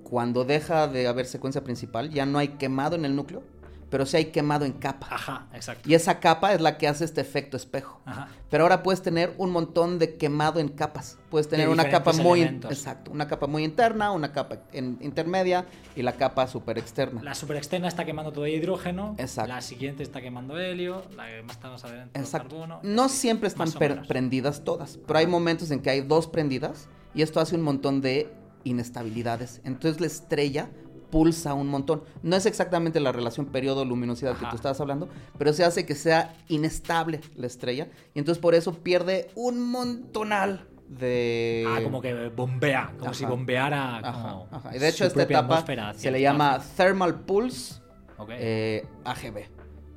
Cuando 0.03 0.43
deja 0.43 0.87
de 0.87 1.07
haber 1.07 1.27
secuencia 1.27 1.63
principal, 1.63 2.09
ya 2.09 2.25
no 2.25 2.39
hay 2.39 2.47
quemado 2.57 2.95
en 2.95 3.05
el 3.05 3.15
núcleo, 3.15 3.43
pero 3.89 4.05
sí 4.05 4.17
hay 4.17 4.25
quemado 4.25 4.65
en 4.65 4.73
capa. 4.73 5.07
Ajá, 5.09 5.47
exacto. 5.53 5.89
Y 5.89 5.93
esa 5.93 6.19
capa 6.19 6.53
es 6.53 6.61
la 6.61 6.77
que 6.77 6.87
hace 6.87 7.05
este 7.05 7.21
efecto 7.21 7.57
espejo. 7.57 8.01
Ajá. 8.05 8.27
Pero 8.49 8.63
ahora 8.63 8.81
puedes 8.83 9.01
tener 9.01 9.33
un 9.37 9.51
montón 9.51 9.99
de 9.99 10.15
quemado 10.17 10.59
en 10.59 10.69
capas. 10.69 11.17
Puedes 11.29 11.47
tener 11.49 11.67
De 11.67 11.73
una 11.73 11.89
capa 11.89 12.13
muy 12.13 12.41
elementos. 12.41 12.71
exacto, 12.71 13.11
una 13.11 13.27
capa 13.27 13.47
muy 13.47 13.63
interna, 13.63 14.11
una 14.11 14.31
capa 14.31 14.59
en- 14.73 14.97
intermedia 15.01 15.65
y 15.95 16.01
la 16.01 16.13
capa 16.13 16.47
super 16.47 16.77
externa. 16.77 17.21
La 17.23 17.35
superexterna 17.35 17.87
está 17.87 18.05
quemando 18.05 18.31
todo 18.31 18.47
hidrógeno. 18.47 19.15
Exacto. 19.17 19.49
La 19.53 19.61
siguiente 19.61 20.03
está 20.03 20.21
quemando 20.21 20.57
helio. 20.59 21.03
La 21.15 21.27
que 21.27 21.43
más 21.43 21.55
está 21.57 21.69
más 21.69 21.83
adentro, 21.83 22.19
Exacto. 22.21 22.49
carbono. 22.49 22.79
No 22.83 23.09
siempre 23.09 23.47
están 23.47 23.71
prendidas 24.07 24.63
todas, 24.63 24.97
pero 25.05 25.19
hay 25.19 25.27
momentos 25.27 25.69
en 25.71 25.81
que 25.81 25.89
hay 25.89 26.01
dos 26.01 26.27
prendidas 26.27 26.87
y 27.13 27.21
esto 27.21 27.39
hace 27.39 27.55
un 27.55 27.61
montón 27.61 28.01
de 28.01 28.31
inestabilidades. 28.63 29.61
Entonces 29.63 29.99
la 30.01 30.07
estrella 30.07 30.69
pulsa 31.09 31.53
un 31.53 31.67
montón. 31.67 32.03
No 32.23 32.35
es 32.35 32.45
exactamente 32.45 32.99
la 32.99 33.11
relación 33.11 33.47
periodo-luminosidad 33.47 34.37
que 34.37 34.45
tú 34.45 34.55
estabas 34.55 34.79
hablando, 34.81 35.09
pero 35.37 35.53
se 35.53 35.63
hace 35.63 35.85
que 35.85 35.95
sea 35.95 36.35
inestable 36.47 37.21
la 37.35 37.47
estrella. 37.47 37.87
Y 38.13 38.19
entonces 38.19 38.41
por 38.41 38.55
eso 38.55 38.73
pierde 38.73 39.29
un 39.35 39.61
montonal 39.61 40.67
de... 40.87 41.65
Ah, 41.67 41.79
como 41.83 42.01
que 42.01 42.29
bombea, 42.29 42.91
como 42.97 43.05
Ajá. 43.11 43.13
si 43.13 43.25
bombeara 43.25 43.97
Ajá, 43.99 44.29
como 44.31 44.47
ajá. 44.51 44.75
Y 44.75 44.79
de 44.79 44.87
hecho 44.89 45.05
esta 45.05 45.23
etapa 45.23 45.65
se 45.95 46.11
le 46.11 46.21
llama. 46.21 46.59
Thermal 46.75 47.19
Pulse 47.21 47.75
Ok. 48.17 48.29
eh, 48.33 48.85
AGB. 49.05 49.47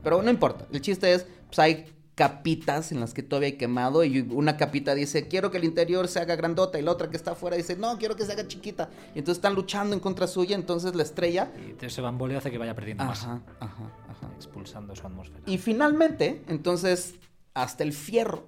Pero 0.03 0.23
no 0.23 0.31
importa, 0.31 0.67
el 0.73 0.81
chiste 0.81 1.15
es, 1.15 1.27
pues 1.47 1.59
hay 1.59 1.87
capitas 2.15 2.93
en 2.93 3.01
las 3.01 3.15
que 3.15 3.23
todavía 3.23 3.49
hay 3.49 3.57
quemado 3.57 4.05
y 4.05 4.21
una 4.21 4.57
capita 4.57 4.95
dice, 4.95 5.29
quiero 5.29 5.51
que 5.51 5.59
el 5.59 5.65
interior 5.65 6.09
se 6.09 6.21
haga 6.21 6.37
grandota 6.37 6.79
y 6.79 6.83
la 6.83 6.91
otra 6.93 7.09
que 7.09 7.17
está 7.17 7.33
afuera 7.33 7.57
dice, 7.57 7.77
no, 7.77 7.97
quiero 7.99 8.17
que 8.17 8.25
se 8.25 8.33
haga 8.33 8.47
chiquita. 8.47 8.91
Y 9.15 9.21
entonces 9.21 9.39
están 9.39 9.55
luchando 9.55 9.95
en 9.95 10.01
contra 10.01 10.27
suya, 10.27 10.55
entonces 10.55 10.95
la 10.95 11.03
estrella... 11.03 11.51
Y 11.57 11.85
ese 11.85 12.01
bamboleo 12.01 12.39
hace 12.39 12.51
que 12.51 12.59
vaya 12.59 12.75
perdiendo 12.75 13.05
Ajá, 13.05 13.43
ajá, 13.61 13.93
ajá. 14.09 14.31
expulsando 14.37 14.95
su 14.95 15.07
atmósfera. 15.07 15.43
Y 15.47 15.59
finalmente, 15.59 16.43
entonces, 16.49 17.15
hasta 17.55 17.83
el 17.83 17.93
fierro. 17.93 18.47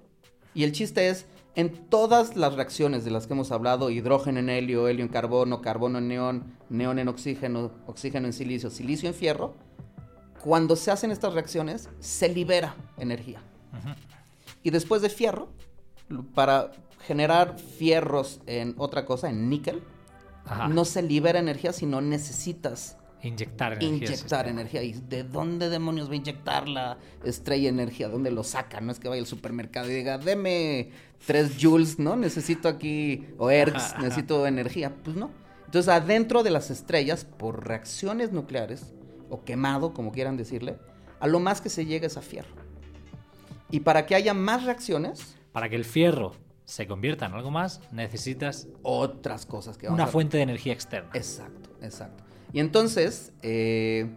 Y 0.52 0.64
el 0.64 0.72
chiste 0.72 1.08
es, 1.08 1.26
en 1.54 1.88
todas 1.88 2.36
las 2.36 2.54
reacciones 2.54 3.04
de 3.04 3.10
las 3.10 3.26
que 3.26 3.32
hemos 3.32 3.50
hablado, 3.50 3.90
hidrógeno 3.90 4.40
en 4.40 4.50
helio, 4.50 4.88
helio 4.88 5.04
en 5.04 5.10
carbono, 5.10 5.62
carbono 5.62 5.98
en 5.98 6.08
neón, 6.08 6.56
neón 6.68 6.98
en 6.98 7.08
oxígeno, 7.08 7.72
oxígeno 7.86 8.26
en 8.26 8.32
silicio, 8.32 8.70
silicio 8.70 9.08
en 9.08 9.14
fierro, 9.14 9.54
cuando 10.42 10.76
se 10.76 10.90
hacen 10.90 11.10
estas 11.10 11.32
reacciones, 11.32 11.88
se 11.98 12.28
libera 12.28 12.76
energía. 12.98 13.40
Y 14.62 14.70
después 14.70 15.02
de 15.02 15.10
fierro, 15.10 15.48
para 16.34 16.72
generar 17.06 17.58
fierros 17.58 18.40
en 18.46 18.74
otra 18.78 19.04
cosa, 19.04 19.28
en 19.28 19.48
níquel, 19.48 19.82
Ajá. 20.46 20.68
no 20.68 20.84
se 20.84 21.02
libera 21.02 21.38
energía, 21.38 21.72
sino 21.72 22.00
necesitas 22.00 22.96
Inyectar 23.22 23.72
energía. 23.72 23.96
inyectar 24.08 24.48
energía. 24.48 24.82
¿Y 24.82 24.92
de 24.92 25.24
dónde 25.24 25.70
demonios 25.70 26.08
va 26.08 26.12
a 26.12 26.16
inyectar 26.16 26.68
la 26.68 26.98
estrella 27.24 27.70
energía? 27.70 28.08
¿Dónde 28.08 28.30
lo 28.30 28.44
saca? 28.44 28.80
No 28.82 28.92
es 28.92 29.00
que 29.00 29.08
vaya 29.08 29.20
al 29.20 29.26
supermercado 29.26 29.90
y 29.90 29.94
diga, 29.94 30.18
deme 30.18 30.90
3 31.26 31.52
joules, 31.60 31.98
¿no? 31.98 32.16
Necesito 32.16 32.68
aquí, 32.68 33.26
o 33.38 33.50
ergs, 33.50 33.94
necesito 33.98 34.46
energía. 34.46 34.94
Pues 35.02 35.16
no. 35.16 35.30
Entonces, 35.64 35.88
adentro 35.88 36.42
de 36.42 36.50
las 36.50 36.70
estrellas, 36.70 37.24
por 37.24 37.66
reacciones 37.66 38.30
nucleares, 38.30 38.92
o 39.30 39.42
quemado, 39.42 39.94
como 39.94 40.12
quieran 40.12 40.36
decirle, 40.36 40.76
a 41.18 41.26
lo 41.26 41.40
más 41.40 41.62
que 41.62 41.70
se 41.70 41.86
llega 41.86 42.06
es 42.06 42.18
a 42.18 42.22
fierro. 42.22 42.63
Y 43.70 43.80
para 43.80 44.06
que 44.06 44.14
haya 44.14 44.34
más 44.34 44.64
reacciones, 44.64 45.36
Para 45.52 45.68
que 45.68 45.76
el 45.76 45.84
fierro 45.84 46.32
se 46.64 46.86
convierta 46.86 47.26
en 47.26 47.32
algo 47.34 47.50
más, 47.50 47.80
necesitas 47.92 48.68
otras 48.82 49.46
cosas 49.46 49.76
que 49.78 49.86
vamos 49.86 49.96
una 49.96 50.04
a- 50.04 50.08
fuente 50.12 50.36
de 50.36 50.42
energía 50.44 50.72
externa. 50.72 51.10
Exacto, 51.14 51.70
exacto. 51.82 52.24
Y 52.52 52.60
entonces, 52.60 53.32
eh, 53.42 54.10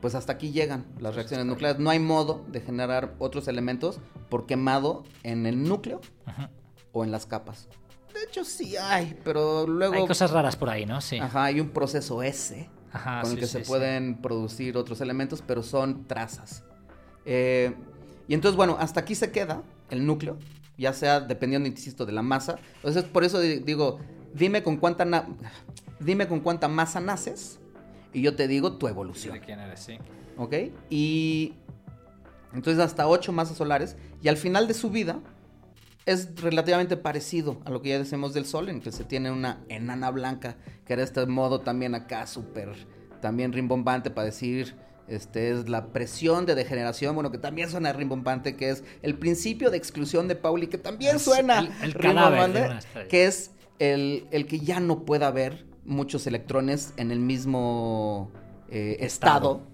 pues 0.00 0.14
hasta 0.14 0.32
aquí 0.34 0.52
llegan 0.52 0.84
las 1.00 1.14
reacciones 1.14 1.46
nucleares. 1.46 1.80
No 1.80 1.90
hay 1.90 1.98
modo 1.98 2.44
de 2.48 2.60
generar 2.60 3.14
otros 3.18 3.48
elementos 3.48 4.00
por 4.28 4.46
quemado 4.46 5.04
en 5.22 5.46
el 5.46 5.62
núcleo 5.62 6.00
Ujú. 6.26 6.48
o 6.92 7.04
en 7.04 7.10
las 7.10 7.24
capas. 7.26 7.68
De 8.12 8.22
hecho, 8.22 8.44
sí 8.44 8.76
hay, 8.76 9.18
pero 9.24 9.66
luego 9.66 9.94
Hay 9.94 10.06
cosas 10.06 10.30
raras 10.30 10.56
por 10.56 10.68
ahí, 10.70 10.84
¿no? 10.86 11.00
Sí. 11.00 11.18
ajá, 11.18 11.44
hay 11.44 11.58
un 11.60 11.70
proceso 11.70 12.22
S 12.22 12.68
Ajá, 12.92 13.22
con 13.22 13.30
el 13.30 13.36
sí, 13.36 13.40
que 13.40 13.46
sí, 13.46 13.52
se 13.52 13.64
sí. 13.64 13.68
pueden 13.68 14.20
producir 14.20 14.76
otros 14.76 15.00
elementos, 15.00 15.42
pero 15.44 15.62
son 15.62 16.06
trazas. 16.06 16.62
Eh, 17.24 17.74
y 18.28 18.34
entonces, 18.34 18.56
bueno, 18.56 18.76
hasta 18.78 19.00
aquí 19.00 19.14
se 19.14 19.30
queda 19.32 19.62
el 19.90 20.06
núcleo, 20.06 20.36
ya 20.78 20.92
sea 20.92 21.20
dependiendo, 21.20 21.68
insisto, 21.68 22.06
de 22.06 22.12
la 22.12 22.22
masa. 22.22 22.56
Entonces, 22.76 23.04
por 23.04 23.24
eso 23.24 23.40
di- 23.40 23.58
digo, 23.60 23.98
dime 24.34 24.62
con 24.62 24.76
cuánta, 24.78 25.04
na- 25.04 25.26
dime 26.00 26.26
con 26.28 26.40
cuánta 26.40 26.68
masa 26.68 27.00
naces 27.00 27.58
y 28.12 28.22
yo 28.22 28.34
te 28.36 28.48
digo 28.48 28.78
tu 28.78 28.88
evolución. 28.88 29.34
¿De 29.34 29.40
quién 29.40 29.60
eres? 29.60 29.80
Sí. 29.80 29.98
¿Ok? 30.36 30.54
Y 30.90 31.54
entonces 32.52 32.82
hasta 32.82 33.06
8 33.08 33.32
masas 33.32 33.56
solares. 33.56 33.96
Y 34.22 34.28
al 34.28 34.36
final 34.36 34.66
de 34.68 34.74
su 34.74 34.90
vida 34.90 35.20
es 36.06 36.34
relativamente 36.40 36.96
parecido 36.96 37.60
a 37.64 37.70
lo 37.70 37.80
que 37.82 37.90
ya 37.90 37.98
decimos 37.98 38.34
del 38.34 38.44
Sol, 38.46 38.68
en 38.68 38.80
que 38.80 38.92
se 38.92 39.04
tiene 39.04 39.30
una 39.30 39.60
enana 39.68 40.10
blanca, 40.10 40.56
que 40.86 40.92
era 40.92 41.02
este 41.02 41.24
modo 41.26 41.60
también 41.60 41.94
acá 41.94 42.26
súper, 42.26 42.68
también 43.20 43.52
rimbombante 43.52 44.10
para 44.10 44.26
decir, 44.26 44.74
este 45.08 45.50
es 45.50 45.68
la 45.68 45.86
presión 45.88 46.46
de 46.46 46.54
degeneración, 46.54 47.14
bueno, 47.14 47.30
que 47.30 47.38
también 47.38 47.68
suena 47.70 47.92
rimbombante, 47.92 48.56
que 48.56 48.70
es 48.70 48.84
el 49.02 49.14
principio 49.18 49.70
de 49.70 49.76
exclusión 49.76 50.28
de 50.28 50.34
Pauli, 50.36 50.66
que 50.68 50.78
también 50.78 51.16
Es 51.16 51.22
suena 51.22 51.58
el- 51.60 51.70
el 51.82 51.92
rimbombante, 51.92 52.68
que 53.08 53.26
es 53.26 53.50
el, 53.78 54.26
el 54.30 54.46
que 54.46 54.60
ya 54.60 54.80
no 54.80 55.04
pueda 55.04 55.26
haber 55.26 55.66
muchos 55.84 56.26
electrones 56.26 56.94
en 56.96 57.10
el 57.10 57.20
mismo 57.20 58.30
eh, 58.70 58.96
Estado. 59.00 59.60
estado. 59.60 59.73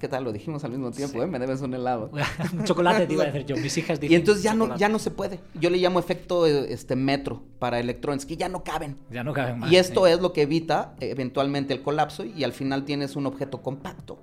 ¿Qué 0.00 0.08
tal? 0.08 0.24
Lo 0.24 0.32
dijimos 0.32 0.64
al 0.64 0.72
mismo 0.72 0.90
tiempo, 0.90 1.18
Sí. 1.18 1.24
¿eh? 1.24 1.26
Me 1.28 1.38
debes 1.38 1.60
un 1.60 1.72
helado. 1.72 2.10
un 2.52 2.64
chocolate 2.64 3.06
te 3.06 3.12
iba 3.12 3.22
a 3.22 3.26
decir 3.26 3.46
yo. 3.46 3.56
Mis 3.56 3.76
hijas 3.78 4.00
dicen 4.00 4.12
Y 4.14 4.16
entonces 4.16 4.42
ya 4.42 4.52
no, 4.52 4.76
ya 4.76 4.88
no 4.88 4.98
se 4.98 5.12
puede. 5.12 5.38
Yo 5.54 5.70
le 5.70 5.78
llamo 5.78 6.00
efecto 6.00 6.46
eh, 6.46 6.72
este 6.72 6.96
metro 6.96 7.42
para 7.60 7.78
electrones, 7.78 8.26
que 8.26 8.36
ya 8.36 8.48
no 8.48 8.64
caben. 8.64 8.96
Ya 9.10 9.22
no 9.22 9.32
caben 9.32 9.60
más. 9.60 9.70
y 9.70 9.76
esto 9.76 10.06
sí. 10.06 10.12
es 10.12 10.20
lo 10.20 10.32
que 10.32 10.42
evita 10.42 10.94
eh, 11.00 11.10
eventualmente 11.10 11.72
el 11.72 11.82
colapso 11.82 12.24
y 12.24 12.42
al 12.42 12.52
final 12.52 12.84
tienes 12.84 13.14
un 13.14 13.26
objeto 13.26 13.62
compacto, 13.62 14.18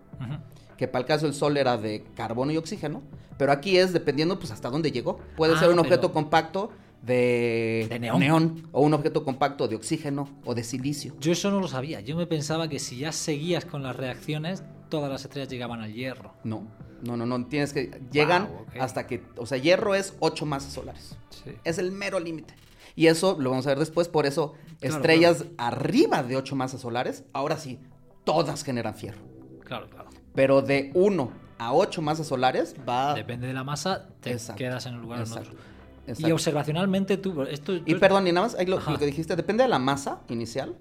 que 0.77 0.87
para 0.89 0.99
el 1.01 1.05
caso 1.05 1.25
del 1.27 1.33
Sol 1.35 1.55
era 1.55 1.77
de 1.77 2.03
carbono 2.15 2.51
y 2.51 2.57
oxígeno, 2.57 3.01
pero 3.37 3.51
aquí 3.53 3.77
es 3.77 3.93
dependiendo 3.93 4.37
pues 4.39 4.51
hasta 4.51 4.69
dónde 4.69 4.91
llegó. 4.91 5.17
Puede 5.37 5.53
Ah, 5.55 5.59
ser 5.59 5.69
un 5.69 5.75
pero- 5.75 5.81
objeto 5.83 6.11
compacto 6.11 6.71
de, 7.01 7.87
De 7.89 7.99
neón. 7.99 8.67
o 8.71 8.81
un 8.81 8.93
objeto 8.93 9.23
compacto 9.23 9.67
de 9.67 9.75
oxígeno 9.75 10.29
o 10.45 10.55
de 10.55 10.63
silicio. 10.63 11.13
Yo 11.19 11.31
eso 11.31 11.51
no 11.51 11.59
lo 11.59 11.67
sabía. 11.67 11.99
Yo 12.01 12.15
me 12.17 12.25
pensaba 12.27 12.67
que 12.69 12.79
si 12.79 12.97
ya 12.97 13.11
seguías 13.11 13.65
con 13.65 13.83
las 13.83 13.95
reacciones, 13.95 14.63
todas 14.93 15.09
las 15.09 15.23
estrellas 15.23 15.49
llegaban 15.49 15.81
al 15.81 15.91
hierro. 15.91 16.35
No, 16.43 16.67
no, 17.01 17.17
no, 17.17 17.25
no, 17.25 17.47
tienes 17.47 17.73
que 17.73 17.99
llegan 18.11 18.43
ok. 18.43 18.75
hasta 18.79 19.07
que, 19.07 19.23
o 19.37 19.47
sea, 19.47 19.57
hierro 19.57 19.95
es 19.95 20.13
8 20.19 20.45
masas 20.45 20.71
solares. 20.71 21.17
Sí. 21.31 21.49
Es 21.63 21.79
el 21.79 21.91
mero 21.91 22.19
límite. 22.19 22.53
Y 22.95 23.07
eso 23.07 23.35
lo 23.39 23.49
vamos 23.49 23.65
a 23.65 23.69
ver 23.69 23.79
después, 23.79 24.07
por 24.07 24.27
eso 24.27 24.53
Claro, 24.79 24.97
estrellas 24.97 25.45
arriba 25.57 26.21
de 26.21 26.37
8 26.37 26.55
masas 26.55 26.81
solares, 26.81 27.23
ahora 27.33 27.57
sí, 27.57 27.79
todas 28.23 28.63
generan 28.63 28.93
fierro. 28.93 29.17
Claro, 29.63 29.89
claro. 29.89 30.09
Pero 30.35 30.61
de 30.61 30.91
1 30.93 31.31
a 31.57 31.73
8 31.73 32.03
masas 32.03 32.27
solares 32.27 32.75
va... 32.87 33.15
Depende 33.15 33.47
de 33.47 33.53
la 33.53 33.63
masa, 33.63 34.09
te. 34.21 34.33
Exacto, 34.33 34.59
quedas 34.59 34.85
en 34.85 34.93
el 34.93 35.01
lugar 35.01 35.21
o 35.21 35.23
en 35.23 35.27
exacto, 35.27 35.49
otro. 35.53 35.63
Y 36.05 36.11
exacto. 36.11 36.33
observacionalmente 36.35 37.17
tú, 37.17 37.41
esto 37.41 37.73
Y 37.73 37.83
yo- 37.93 37.99
perdón, 37.99 38.27
y 38.27 38.31
nada 38.31 38.45
más, 38.45 38.55
ahí 38.59 38.67
lo, 38.67 38.79
lo 38.79 38.99
que 38.99 39.07
dijiste, 39.07 39.35
depende 39.35 39.63
de 39.63 39.69
la 39.69 39.79
masa 39.79 40.21
inicial 40.29 40.75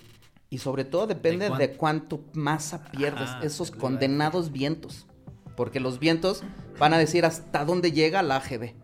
y 0.52 0.58
sobre 0.58 0.84
todo 0.84 1.06
depende 1.06 1.48
de, 1.48 1.72
cuánto 1.72 2.26
masa 2.34 2.84
pierdes, 2.84 3.30
Ajá, 3.30 3.40
esos 3.42 3.70
condenados 3.70 4.52
vientos. 4.52 5.06
Porque 5.56 5.80
los 5.80 5.98
vientos 5.98 6.44
van 6.78 6.92
a 6.92 6.98
decir 6.98 7.24
hasta 7.24 7.64
dónde 7.64 7.90
llega 7.90 8.22
la 8.22 8.36
AGB. 8.36 8.74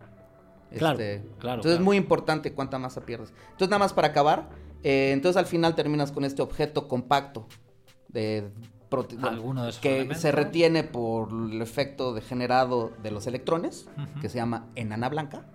Claro, 0.75 0.99
Este, 0.99 1.29
claro, 1.37 1.57
Entonces 1.57 1.79
es 1.79 1.85
muy 1.85 1.95
importante 1.95 2.53
cuánta 2.53 2.79
masa 2.79 3.05
pierdes. 3.05 3.31
Entonces 3.51 3.69
nada 3.69 3.77
más 3.77 3.93
para 3.93 4.07
acabar, 4.07 4.49
eh, 4.81 5.11
entonces 5.13 5.37
al 5.37 5.45
final 5.45 5.75
terminas 5.75 6.11
con 6.11 6.25
este 6.25 6.41
objeto 6.41 6.87
compacto 6.87 7.47
de 8.07 8.49
Alguno 9.21 9.65
de 9.65 9.69
esos 9.69 9.81
que 9.81 9.97
elementos. 9.97 10.21
se 10.23 10.31
retiene 10.31 10.83
por 10.83 11.29
el 11.29 11.61
efecto 11.61 12.15
degenerado 12.15 12.93
de 13.03 13.11
los 13.11 13.27
electrones, 13.27 13.87
que 14.21 14.27
se 14.27 14.39
llama 14.39 14.65
enana 14.73 15.07
blanca. 15.07 15.45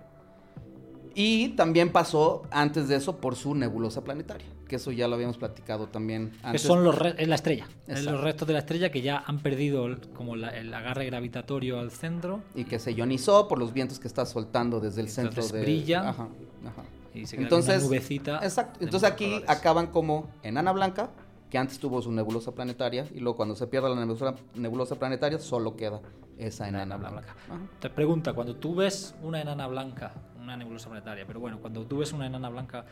Y 1.17 1.51
también 1.51 1.91
pasó 1.91 2.43
antes 2.53 2.87
de 2.87 2.97
eso 2.97 3.17
por 3.21 3.35
su 3.35 3.55
nebulosa 3.55 4.05
planetaria, 4.05 4.47
que 4.75 4.79
eso 4.79 4.91
ya 4.91 5.07
lo 5.07 5.15
habíamos 5.15 5.39
platicado 5.39 5.87
también 5.87 6.31
que 6.31 6.47
antes. 6.49 6.63
son 6.63 6.83
los 6.83 6.97
es 7.17 7.29
la 7.29 7.37
estrella. 7.37 7.67
Es 7.87 7.99
Exacto. 7.99 8.11
los 8.13 8.21
restos 8.23 8.49
de 8.49 8.55
la 8.55 8.59
estrella 8.59 8.91
que 8.91 9.03
ya 9.03 9.23
han 9.25 9.39
perdido 9.39 9.87
el- 9.87 10.01
como 10.01 10.35
la- 10.35 10.49
el 10.49 10.75
agarre 10.75 11.07
gravitatorio 11.07 11.79
al 11.79 11.93
centro 11.93 12.41
Y 12.57 12.65
que 12.65 12.81
se 12.81 12.93
ionizó 12.93 13.47
por 13.47 13.59
los 13.61 13.73
vientos 13.73 14.01
que 14.01 14.09
está 14.09 14.27
soltando 14.27 14.81
desde 14.81 15.01
el 15.01 15.09
centro 15.09 15.31
Entonces 15.43 15.53
de... 15.53 15.61
brilla. 15.63 16.09
Ajá, 16.09 16.29
ajá. 16.67 16.83
y 17.15 17.25
se 17.27 17.37
queda 17.37 17.45
Entonces, 17.45 17.77
una 17.77 17.85
nubecita. 17.85 18.41
Exacto. 18.43 18.81
Entonces 18.83 19.09
aquí 19.09 19.27
colores. 19.27 19.49
acaban 19.49 19.87
como 19.87 20.29
enana 20.43 20.73
blanca, 20.73 21.11
que 21.51 21.59
antes 21.59 21.79
tuvo 21.79 22.03
su 22.03 22.11
nebulosa 22.11 22.51
planetaria, 22.51 23.07
y 23.15 23.21
luego 23.21 23.37
cuando 23.37 23.55
se 23.55 23.69
pierda 23.69 23.89
la 23.89 23.95
nebulosa, 23.95 24.35
nebulosa 24.57 24.97
planetaria, 24.97 25.39
solo 25.39 25.77
queda 25.77 26.01
esa 26.37 26.67
enana 26.67 26.83
enana 26.97 27.11
blanca. 27.11 27.37
Ajá. 27.49 27.61
Te 27.79 27.89
pregunta, 27.91 28.33
cuando 28.33 28.57
tú 28.57 28.75
ves 28.75 29.15
una 29.23 29.41
enana 29.41 29.69
blanca, 29.69 30.13
una 30.43 30.57
nebulosa 30.57 30.89
planetaria, 30.89 31.25
pero 31.29 31.39
bueno, 31.39 31.61
cuando 31.61 31.87
tú 31.87 31.99
ves 31.99 32.13
una 32.13 32.27
enana 32.27 32.49
blanca, 32.49 32.85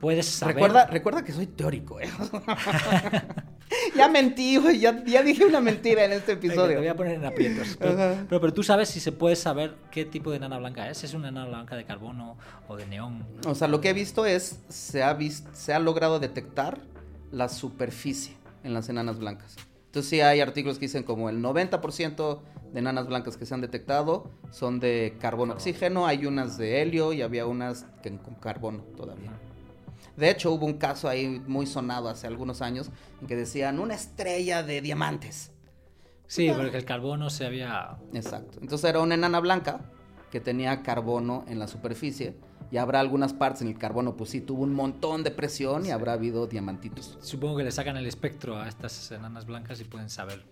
puedes 0.00 0.26
saber. 0.26 0.56
Recuerda, 0.56 0.86
recuerda 0.86 1.24
que 1.24 1.32
soy 1.32 1.46
teórico, 1.46 2.00
¿eh? 2.00 2.08
ya 3.96 4.08
mentí, 4.08 4.56
güey, 4.56 4.80
ya, 4.80 5.04
ya 5.04 5.22
dije 5.22 5.44
una 5.44 5.60
mentira 5.60 6.04
en 6.04 6.12
este 6.12 6.34
Venga, 6.34 6.40
Te 6.40 6.46
episodio. 6.48 6.78
voy 6.78 6.88
a 6.88 6.96
poner 6.96 7.14
en 7.16 7.24
aprietos. 7.24 7.76
Pero, 7.78 7.96
pero, 8.28 8.40
pero 8.40 8.54
tú 8.54 8.62
sabes 8.62 8.88
si 8.88 8.98
se 9.00 9.12
puede 9.12 9.36
saber 9.36 9.76
qué 9.90 10.04
tipo 10.04 10.30
de 10.30 10.38
enana 10.38 10.58
blanca 10.58 10.88
es. 10.88 11.04
¿Es 11.04 11.14
una 11.14 11.28
enana 11.28 11.48
blanca 11.48 11.76
de 11.76 11.84
carbono 11.84 12.36
o 12.66 12.76
de 12.76 12.86
neón? 12.86 13.26
O 13.46 13.54
sea, 13.54 13.68
lo 13.68 13.80
que 13.80 13.90
he 13.90 13.92
visto 13.92 14.26
es, 14.26 14.60
se 14.68 15.02
ha, 15.02 15.16
se 15.52 15.72
ha 15.72 15.78
logrado 15.78 16.18
detectar 16.18 16.80
la 17.30 17.48
superficie 17.48 18.36
en 18.64 18.74
las 18.74 18.88
enanas 18.88 19.18
blancas. 19.18 19.56
Entonces 19.86 20.08
sí 20.08 20.20
hay 20.20 20.40
artículos 20.40 20.78
que 20.78 20.86
dicen 20.86 21.02
como 21.02 21.28
el 21.28 21.42
90% 21.42 22.40
de 22.72 22.78
enanas 22.78 23.08
blancas 23.08 23.36
que 23.36 23.44
se 23.44 23.54
han 23.54 23.60
detectado 23.60 24.30
son 24.52 24.78
de 24.78 25.16
carbono 25.20 25.54
oxígeno, 25.54 26.06
hay 26.06 26.26
unas 26.26 26.56
de 26.58 26.80
helio 26.80 27.12
y 27.12 27.22
había 27.22 27.46
unas 27.46 27.86
que 28.02 28.16
con 28.16 28.36
carbono 28.36 28.84
todavía. 28.96 29.32
De 30.20 30.30
hecho, 30.30 30.52
hubo 30.52 30.66
un 30.66 30.74
caso 30.74 31.08
ahí 31.08 31.42
muy 31.46 31.66
sonado 31.66 32.08
hace 32.08 32.26
algunos 32.26 32.60
años 32.60 32.90
en 33.20 33.26
que 33.26 33.34
decían 33.34 33.80
una 33.80 33.94
estrella 33.94 34.62
de 34.62 34.80
diamantes. 34.82 35.50
Sí, 36.26 36.50
porque 36.54 36.76
el 36.76 36.84
carbono 36.84 37.30
se 37.30 37.46
había... 37.46 37.96
Exacto. 38.12 38.58
Entonces 38.60 38.88
era 38.88 39.00
una 39.00 39.14
enana 39.14 39.40
blanca 39.40 39.80
que 40.30 40.38
tenía 40.38 40.82
carbono 40.82 41.44
en 41.48 41.58
la 41.58 41.66
superficie 41.66 42.36
y 42.70 42.76
habrá 42.76 43.00
algunas 43.00 43.32
partes 43.32 43.62
en 43.62 43.68
el 43.68 43.78
carbono, 43.78 44.16
pues 44.16 44.30
sí, 44.30 44.40
tuvo 44.40 44.62
un 44.62 44.74
montón 44.74 45.24
de 45.24 45.30
presión 45.32 45.86
y 45.86 45.90
habrá 45.90 46.12
habido 46.12 46.46
diamantitos. 46.46 47.18
Supongo 47.20 47.56
que 47.56 47.64
le 47.64 47.72
sacan 47.72 47.96
el 47.96 48.06
espectro 48.06 48.56
a 48.56 48.68
estas 48.68 49.10
enanas 49.10 49.46
blancas 49.46 49.80
y 49.80 49.84
pueden 49.84 50.08
saber 50.08 50.44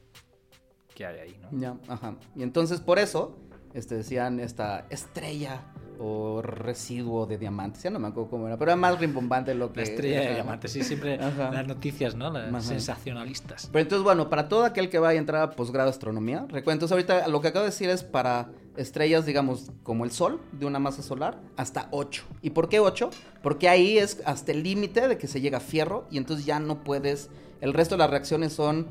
qué 0.95 1.07
hay 1.07 1.19
ahí, 1.21 1.41
¿no? 1.41 1.49
Ya, 1.53 1.77
ajá. 1.87 2.17
Y 2.35 2.43
entonces 2.43 2.81
por 2.81 2.99
eso 2.99 3.39
este, 3.75 3.97
decían 3.97 4.41
esta 4.41 4.87
estrella 4.91 5.63
o 5.99 6.41
residuo 6.43 7.27
de 7.27 7.39
diamantes. 7.39 7.83
Ya 7.83 7.91
no 7.91 7.99
me 7.99 8.09
acuerdo 8.09 8.31
cómo 8.31 8.47
era, 8.47 8.57
pero 8.57 8.71
era 8.71 8.77
más 8.77 8.99
rimbombante 8.99 9.55
lo 9.55 9.73
que. 9.73 9.81
La 9.81 9.87
estrella 9.87 10.21
de 10.21 10.35
diamantes, 10.35 10.73
sí, 10.73 10.83
siempre 10.83 11.15
Ajá. 11.21 11.51
las 11.51 11.67
noticias, 11.67 12.15
¿no? 12.15 12.31
Las 12.31 12.49
Ajá. 12.49 12.61
sensacionalistas. 12.61 13.69
Pero 13.73 13.83
entonces, 13.83 14.05
bueno, 14.05 14.31
para 14.31 14.49
todo 14.49 14.65
aquel 14.65 14.89
que 14.89 14.99
vaya 14.99 15.19
a 15.19 15.21
entrar 15.21 15.43
a 15.43 15.51
posgrado 15.51 15.87
de 15.89 15.91
astronomía, 15.91 16.47
recuerda, 16.49 16.73
entonces 16.75 16.93
ahorita 16.93 17.29
lo 17.29 17.41
que 17.41 17.49
acabo 17.49 17.65
de 17.65 17.71
decir 17.71 17.91
es 17.91 18.05
para 18.05 18.51
estrellas, 18.77 19.27
digamos, 19.27 19.73
como 19.83 20.05
el 20.05 20.13
Sol, 20.13 20.41
de 20.53 20.67
una 20.67 20.79
masa 20.79 21.03
solar, 21.03 21.39
hasta 21.57 21.89
8. 21.91 22.25
¿Y 22.43 22.51
por 22.51 22.69
qué 22.69 22.79
8? 22.81 23.11
Porque 23.43 23.69
ahí 23.69 23.99
es 23.99 24.23
hasta 24.25 24.53
el 24.53 24.63
límite 24.63 25.09
de 25.09 25.19
que 25.19 25.27
se 25.27 25.41
llega 25.41 25.59
a 25.59 25.61
fierro 25.61 26.07
y 26.11 26.19
entonces 26.19 26.47
ya 26.47 26.61
no 26.61 26.85
puedes, 26.85 27.29
el 27.61 27.75
resto 27.75 27.97
de 27.97 27.99
las 28.01 28.11
reacciones 28.11 28.53
son 28.53 28.87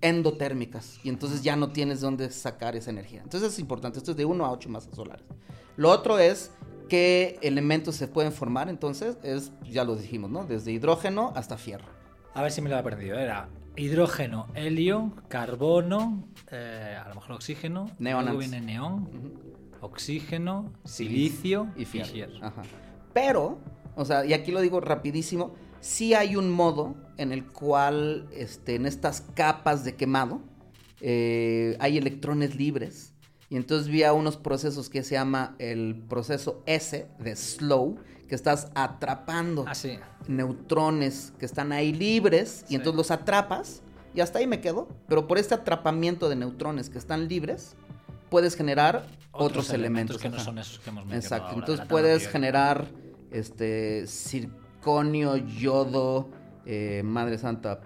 endotérmicas 0.00 1.00
y 1.02 1.08
entonces 1.08 1.42
ya 1.42 1.56
no 1.56 1.72
tienes 1.72 2.00
dónde 2.00 2.30
sacar 2.30 2.76
esa 2.76 2.90
energía. 2.90 3.22
Entonces 3.22 3.52
es 3.54 3.58
importante, 3.58 3.98
esto 3.98 4.10
es 4.10 4.16
de 4.16 4.24
1 4.24 4.44
a 4.44 4.52
8 4.52 4.68
masas 4.68 4.94
solares. 4.94 5.24
Lo 5.76 5.90
otro 5.90 6.18
es 6.18 6.52
qué 6.88 7.38
elementos 7.42 7.96
se 7.96 8.08
pueden 8.08 8.32
formar, 8.32 8.68
entonces 8.68 9.16
es, 9.22 9.52
ya 9.62 9.84
lo 9.84 9.96
dijimos, 9.96 10.30
¿no? 10.30 10.44
Desde 10.44 10.72
hidrógeno 10.72 11.32
hasta 11.34 11.56
fierro. 11.56 11.86
A 12.34 12.42
ver 12.42 12.52
si 12.52 12.60
me 12.60 12.68
lo 12.68 12.76
he 12.76 12.78
aprendido. 12.78 13.18
Era 13.18 13.48
hidrógeno, 13.76 14.46
helio, 14.54 15.12
carbono, 15.28 16.28
eh, 16.50 16.98
a 17.02 17.08
lo 17.08 17.16
mejor 17.16 17.32
oxígeno. 17.32 17.90
Neonans. 17.98 18.36
Luego 18.36 18.38
viene 18.38 18.60
neón, 18.60 19.08
oxígeno, 19.80 20.72
silicio 20.84 21.68
y 21.76 21.84
fierro. 21.84 22.12
fierro. 22.12 22.46
Ajá. 22.46 22.62
Pero, 23.12 23.58
o 23.96 24.04
sea, 24.04 24.24
y 24.24 24.32
aquí 24.32 24.52
lo 24.52 24.60
digo 24.60 24.80
rapidísimo, 24.80 25.54
sí 25.84 26.14
hay 26.14 26.34
un 26.36 26.50
modo 26.50 26.94
en 27.18 27.30
el 27.30 27.44
cual, 27.46 28.26
este, 28.32 28.74
en 28.74 28.86
estas 28.86 29.20
capas 29.34 29.84
de 29.84 29.94
quemado, 29.96 30.40
eh, 31.02 31.76
hay 31.78 31.98
electrones 31.98 32.56
libres. 32.56 33.12
Y 33.50 33.56
entonces 33.56 33.88
vi 33.88 34.02
a 34.02 34.14
unos 34.14 34.36
procesos 34.38 34.88
que 34.88 35.02
se 35.02 35.14
llama 35.14 35.54
el 35.58 36.02
proceso 36.08 36.62
S 36.66 37.06
de 37.18 37.36
slow, 37.36 37.96
que 38.28 38.34
estás 38.34 38.68
atrapando 38.74 39.66
Ah, 39.68 39.74
sí. 39.74 39.98
neutrones 40.26 41.32
que 41.38 41.44
están 41.44 41.70
ahí 41.72 41.92
libres 41.92 42.64
y 42.64 42.68
Sí. 42.68 42.74
entonces 42.76 42.96
los 42.96 43.10
atrapas 43.10 43.82
y 44.14 44.20
hasta 44.22 44.38
ahí 44.38 44.46
me 44.46 44.60
quedo. 44.62 44.88
Pero 45.06 45.26
por 45.28 45.36
este 45.36 45.54
atrapamiento 45.54 46.30
de 46.30 46.36
neutrones 46.36 46.88
que 46.88 46.96
están 46.96 47.28
libres, 47.28 47.76
puedes 48.30 48.56
generar 48.56 49.06
otros, 49.32 49.68
elementos. 49.70 50.16
que 50.16 50.30
no 50.30 50.38
son 50.38 50.58
esos 50.58 50.78
que 50.78 50.88
hemos 50.88 51.04
mencionado. 51.04 51.22
Exacto, 51.24 51.46
ahora, 51.48 51.58
entonces 51.58 51.86
puedes 51.86 52.26
generar 52.28 52.86
este 53.30 54.06
circonio, 54.88 55.36
yodo, 55.36 56.28
eh, 56.66 57.02
madre 57.04 57.38
santa, 57.38 57.80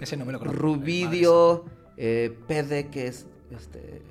Ese 0.00 0.16
no 0.16 0.24
me 0.24 0.32
lo 0.32 0.38
conozco. 0.38 0.60
rubidio, 0.60 1.64
eh, 1.96 2.36
PD, 2.46 2.88
que 2.90 3.08
es 3.08 3.26
este 3.50 4.02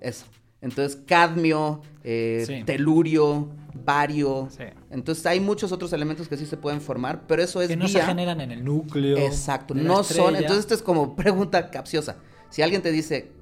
eso. 0.00 0.26
Entonces 0.60 1.00
cadmio, 1.06 1.80
eh, 2.04 2.44
Sí. 2.46 2.62
telurio, 2.64 3.48
bario. 3.84 4.48
Sí. 4.50 4.64
Entonces 4.90 5.24
hay 5.24 5.40
muchos 5.40 5.72
otros 5.72 5.92
elementos 5.94 6.28
que 6.28 6.36
sí 6.36 6.44
se 6.44 6.58
pueden 6.58 6.82
formar, 6.82 7.22
pero 7.26 7.42
eso 7.42 7.62
es 7.62 7.68
Que 7.68 7.76
no 7.76 7.86
vía- 7.86 8.00
se 8.00 8.06
generan 8.06 8.40
en 8.42 8.50
el 8.52 8.62
núcleo. 8.64 9.16
Exacto, 9.16 9.74
no 9.74 10.02
son. 10.04 10.36
Entonces, 10.36 10.60
esto 10.60 10.74
es 10.74 10.82
como 10.82 11.16
pregunta 11.16 11.70
capciosa. 11.70 12.16
Si 12.50 12.60
alguien 12.60 12.82
te 12.82 12.92
dice, 12.92 13.32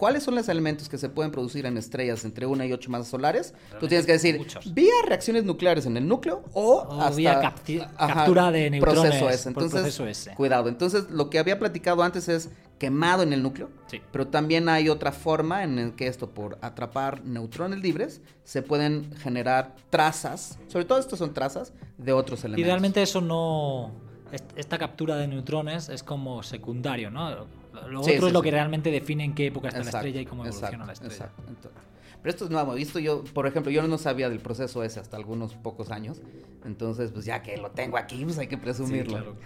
¿cuáles 0.00 0.22
son 0.24 0.34
los 0.34 0.48
elementos 0.48 0.88
que 0.88 0.96
se 0.98 1.10
pueden 1.10 1.30
producir 1.30 1.66
en 1.66 1.76
estrellas 1.76 2.24
entre 2.24 2.46
una 2.46 2.64
y 2.66 2.72
ocho 2.72 2.90
masas 2.90 3.08
solares? 3.08 3.54
Tú 3.78 3.86
tienes 3.86 4.06
que 4.06 4.12
decir, 4.12 4.38
muchos. 4.38 4.72
vía 4.74 4.90
reacciones 5.06 5.44
nucleares 5.44 5.84
en 5.84 5.96
el 5.98 6.08
núcleo 6.08 6.42
o, 6.54 6.78
O 6.78 7.00
hasta 7.02 7.16
vía 7.16 7.40
capti- 7.42 7.86
captura 7.96 8.50
de 8.50 8.70
neutrones 8.70 9.02
proceso 9.02 9.24
por 9.26 9.62
Entonces, 9.62 9.96
proceso 9.96 10.34
cuidado. 10.34 10.68
Entonces, 10.70 11.10
lo 11.10 11.28
que 11.28 11.38
había 11.38 11.58
platicado 11.58 12.02
antes 12.02 12.28
es 12.30 12.48
quemado 12.78 13.22
en 13.22 13.34
el 13.34 13.42
núcleo. 13.42 13.68
Sí. 13.88 14.00
Pero 14.10 14.26
también 14.28 14.70
hay 14.70 14.88
otra 14.88 15.12
forma 15.12 15.62
en 15.64 15.92
que 15.92 16.06
esto, 16.06 16.30
por 16.30 16.56
atrapar 16.62 17.22
neutrones 17.24 17.80
libres, 17.80 18.22
se 18.42 18.62
pueden 18.62 19.14
generar 19.18 19.76
trazas, 19.90 20.58
sobre 20.66 20.86
todo 20.86 20.98
estos 20.98 21.18
son 21.18 21.34
trazas, 21.34 21.74
de 21.98 22.12
otros 22.14 22.40
elementos. 22.44 22.60
Y 22.62 22.64
realmente 22.64 23.02
eso 23.02 23.20
no. 23.20 23.92
est- 24.32 24.50
Esta 24.56 24.78
captura 24.78 25.16
de 25.16 25.28
neutrones 25.28 25.90
es 25.90 26.02
como 26.02 26.42
secundario, 26.42 27.10
¿no? 27.10 27.46
Lo 27.72 28.02
Sí, 28.02 28.10
otro 28.10 28.20
sí, 28.22 28.26
es 28.28 28.32
lo 28.32 28.40
sí. 28.40 28.44
que 28.44 28.50
realmente 28.50 28.90
define 28.90 29.24
en 29.24 29.34
qué 29.34 29.46
época 29.46 29.68
está 29.68 29.78
Exacto, 29.80 29.96
la 29.96 30.00
estrella 30.00 30.20
y 30.20 30.26
cómo 30.26 30.44
evoluciona 30.44 30.68
exacto, 30.84 30.86
la 30.86 30.92
estrella. 30.92 31.14
exacto. 31.14 31.42
Entonces, 31.48 31.82
pero 32.22 32.30
esto 32.30 32.44
es 32.44 32.50
nuevo. 32.50 32.74
Visto 32.74 32.98
yo, 32.98 33.24
por 33.24 33.46
ejemplo, 33.46 33.72
yo 33.72 33.86
no 33.86 33.96
sabía 33.96 34.28
del 34.28 34.40
proceso 34.40 34.82
ese 34.84 35.00
hasta 35.00 35.16
algunos 35.16 35.54
pocos 35.54 35.90
años. 35.90 36.20
Entonces, 36.64 37.12
pues 37.12 37.24
ya 37.24 37.42
que 37.42 37.56
lo 37.56 37.70
tengo 37.70 37.96
aquí, 37.96 38.24
pues 38.24 38.36
hay 38.38 38.46
que 38.46 38.58
presumirlo. 38.58 39.12
claro. 39.18 39.36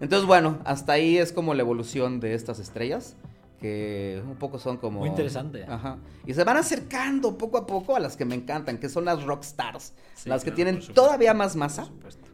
Entonces, 0.00 0.26
bueno, 0.26 0.58
hasta 0.64 0.92
ahí 0.94 1.16
es 1.18 1.32
como 1.32 1.54
la 1.54 1.62
evolución 1.62 2.18
de 2.20 2.34
estas 2.34 2.58
estrellas. 2.58 3.16
Que 3.60 4.22
un 4.26 4.36
poco 4.36 4.58
son 4.58 4.76
como. 4.76 5.00
Muy 5.00 5.08
interesante. 5.08 5.64
Ajá. 5.66 5.96
Y 6.26 6.34
se 6.34 6.44
van 6.44 6.58
acercando 6.58 7.38
poco 7.38 7.56
a 7.56 7.66
poco 7.66 7.96
a 7.96 8.00
las 8.00 8.14
que 8.16 8.26
me 8.26 8.34
encantan, 8.34 8.76
que 8.76 8.90
son 8.90 9.06
las 9.06 9.22
rock 9.24 9.44
stars. 9.44 9.94
Sí, 10.14 10.28
las 10.28 10.44
que 10.44 10.52
claro, 10.52 10.56
tienen 10.56 10.94
todavía 10.94 11.32
más 11.32 11.56
masa. 11.56 11.88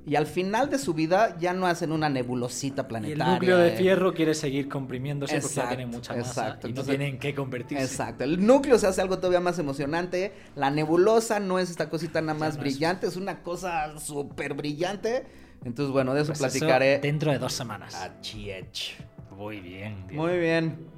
Y 0.04 0.16
al 0.16 0.26
final 0.26 0.68
de 0.68 0.78
su 0.78 0.94
vida 0.94 1.36
ya 1.38 1.52
no 1.52 1.66
hacen 1.66 1.92
una 1.92 2.08
nebulosita 2.08 2.82
Y 2.82 2.84
el 2.84 2.88
planetaria. 2.88 3.32
núcleo 3.34 3.58
de 3.58 3.74
eh. 3.74 3.76
fierro 3.76 4.12
quiere 4.12 4.34
seguir 4.34 4.68
comprimiéndose 4.68 5.40
porque 5.40 5.54
ya 5.54 5.68
tiene 5.68 5.86
mucha 5.86 6.16
masa 6.16 6.28
exacto. 6.28 6.66
y 6.66 6.70
no 6.72 6.80
Entonces- 6.80 6.98
tienen 6.98 7.18
que 7.20 7.34
convertirse. 7.36 7.84
Exacto, 7.84 8.24
el 8.24 8.44
núcleo 8.44 8.78
se 8.78 8.88
hace 8.88 9.00
algo 9.00 9.18
todavía 9.18 9.38
más 9.38 9.60
emocionante. 9.60 10.32
La 10.56 10.70
nebulosa 10.70 11.38
no 11.38 11.60
es 11.60 11.70
esta 11.70 11.88
cosita 11.88 12.20
nada 12.20 12.36
más 12.36 12.56
no 12.56 12.62
brillante, 12.62 13.06
es 13.06 13.14
una 13.16 13.42
cosa 13.44 13.96
súper 14.00 14.54
brillante. 14.54 15.24
Entonces, 15.64 15.92
bueno, 15.92 16.12
de 16.14 16.22
eso 16.22 16.32
Pues 16.32 16.40
eso 16.40 16.48
platicaré. 16.58 16.98
dentro 16.98 17.30
de 17.30 17.38
dos 17.38 17.52
semanas. 17.52 17.94
Achiech. 17.94 18.96
Muy 19.30 19.60
bien. 19.60 20.04
Diego. 20.08 20.24
Muy 20.26 20.36
bien. 20.38 20.88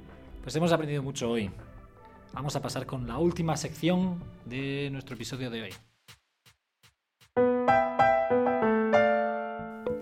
Pues 0.41 0.55
hemos 0.55 0.71
aprendido 0.71 1.03
mucho 1.03 1.29
hoy. 1.29 1.51
Vamos 2.33 2.55
a 2.55 2.61
pasar 2.61 2.87
con 2.87 3.05
la 3.07 3.19
última 3.19 3.55
sección 3.55 4.23
de 4.45 4.89
nuestro 4.91 5.13
episodio 5.15 5.51
de 5.51 5.61
hoy. 5.61 5.69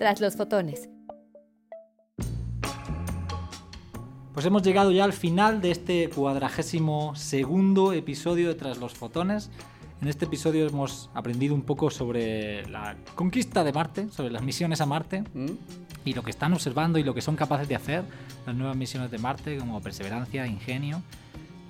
Tras 0.03 0.19
los 0.19 0.35
fotones. 0.35 0.89
Pues 4.33 4.45
hemos 4.45 4.61
llegado 4.61 4.91
ya 4.91 5.05
al 5.05 5.13
final 5.13 5.61
de 5.61 5.71
este 5.71 6.09
cuadragésimo 6.09 7.15
segundo 7.15 7.93
episodio 7.93 8.49
de 8.49 8.55
Tras 8.55 8.79
los 8.79 8.93
Fotones. 8.95 9.49
En 10.01 10.09
este 10.09 10.25
episodio 10.25 10.67
hemos 10.67 11.09
aprendido 11.13 11.55
un 11.55 11.61
poco 11.61 11.89
sobre 11.89 12.67
la 12.67 12.97
conquista 13.15 13.63
de 13.63 13.71
Marte, 13.71 14.11
sobre 14.11 14.29
las 14.29 14.43
misiones 14.43 14.81
a 14.81 14.85
Marte 14.85 15.23
¿Mm? 15.33 15.51
y 16.03 16.13
lo 16.13 16.21
que 16.21 16.31
están 16.31 16.51
observando 16.51 16.99
y 16.99 17.03
lo 17.03 17.13
que 17.13 17.21
son 17.21 17.37
capaces 17.37 17.69
de 17.69 17.75
hacer 17.75 18.03
las 18.45 18.57
nuevas 18.57 18.75
misiones 18.75 19.09
de 19.09 19.19
Marte, 19.19 19.57
como 19.57 19.79
perseverancia, 19.79 20.45
ingenio 20.45 21.01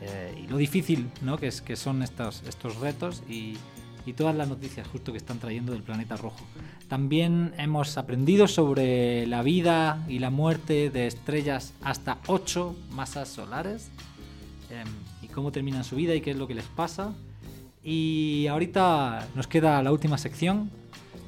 eh, 0.01 0.41
y 0.43 0.47
lo 0.47 0.57
difícil 0.57 1.11
¿no? 1.21 1.37
que, 1.37 1.49
es, 1.49 1.61
que 1.61 1.75
son 1.75 2.01
estos, 2.01 2.41
estos 2.47 2.77
retos 2.79 3.21
y, 3.29 3.57
y 4.05 4.13
todas 4.13 4.35
las 4.35 4.47
noticias 4.47 4.87
justo 4.87 5.11
que 5.11 5.17
están 5.17 5.39
trayendo 5.39 5.71
del 5.71 5.83
planeta 5.83 6.17
rojo. 6.17 6.45
También 6.87 7.53
hemos 7.57 7.97
aprendido 7.97 8.47
sobre 8.47 9.25
la 9.27 9.41
vida 9.43 10.03
y 10.07 10.19
la 10.19 10.29
muerte 10.29 10.89
de 10.89 11.07
estrellas 11.07 11.73
hasta 11.81 12.19
8 12.27 12.75
masas 12.91 13.29
solares 13.29 13.89
em, 14.69 14.87
y 15.21 15.27
cómo 15.27 15.51
terminan 15.51 15.83
su 15.83 15.95
vida 15.95 16.13
y 16.15 16.21
qué 16.21 16.31
es 16.31 16.37
lo 16.37 16.47
que 16.47 16.55
les 16.55 16.65
pasa. 16.65 17.13
Y 17.83 18.47
ahorita 18.47 19.27
nos 19.35 19.47
queda 19.47 19.81
la 19.83 19.91
última 19.91 20.17
sección, 20.17 20.69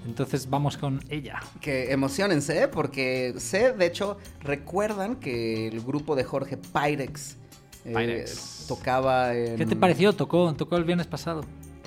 entonces 0.06 0.50
vamos 0.50 0.78
con 0.78 1.04
ella. 1.10 1.42
Que 1.60 1.92
emocionense, 1.92 2.68
porque 2.68 3.34
sé, 3.38 3.74
de 3.74 3.86
hecho, 3.86 4.18
recuerdan 4.42 5.16
que 5.18 5.68
el 5.68 5.82
grupo 5.82 6.16
de 6.16 6.24
Jorge 6.24 6.58
Pyrex, 6.58 7.36
eh, 7.84 7.94
Pyrex. 7.94 8.66
tocaba 8.68 9.36
en... 9.36 9.58
¿Qué 9.58 9.66
te 9.66 9.76
pareció? 9.76 10.14
Tocó, 10.14 10.54
tocó 10.54 10.78
el 10.78 10.86
viernes 10.86 11.08
pasado. 11.08 11.44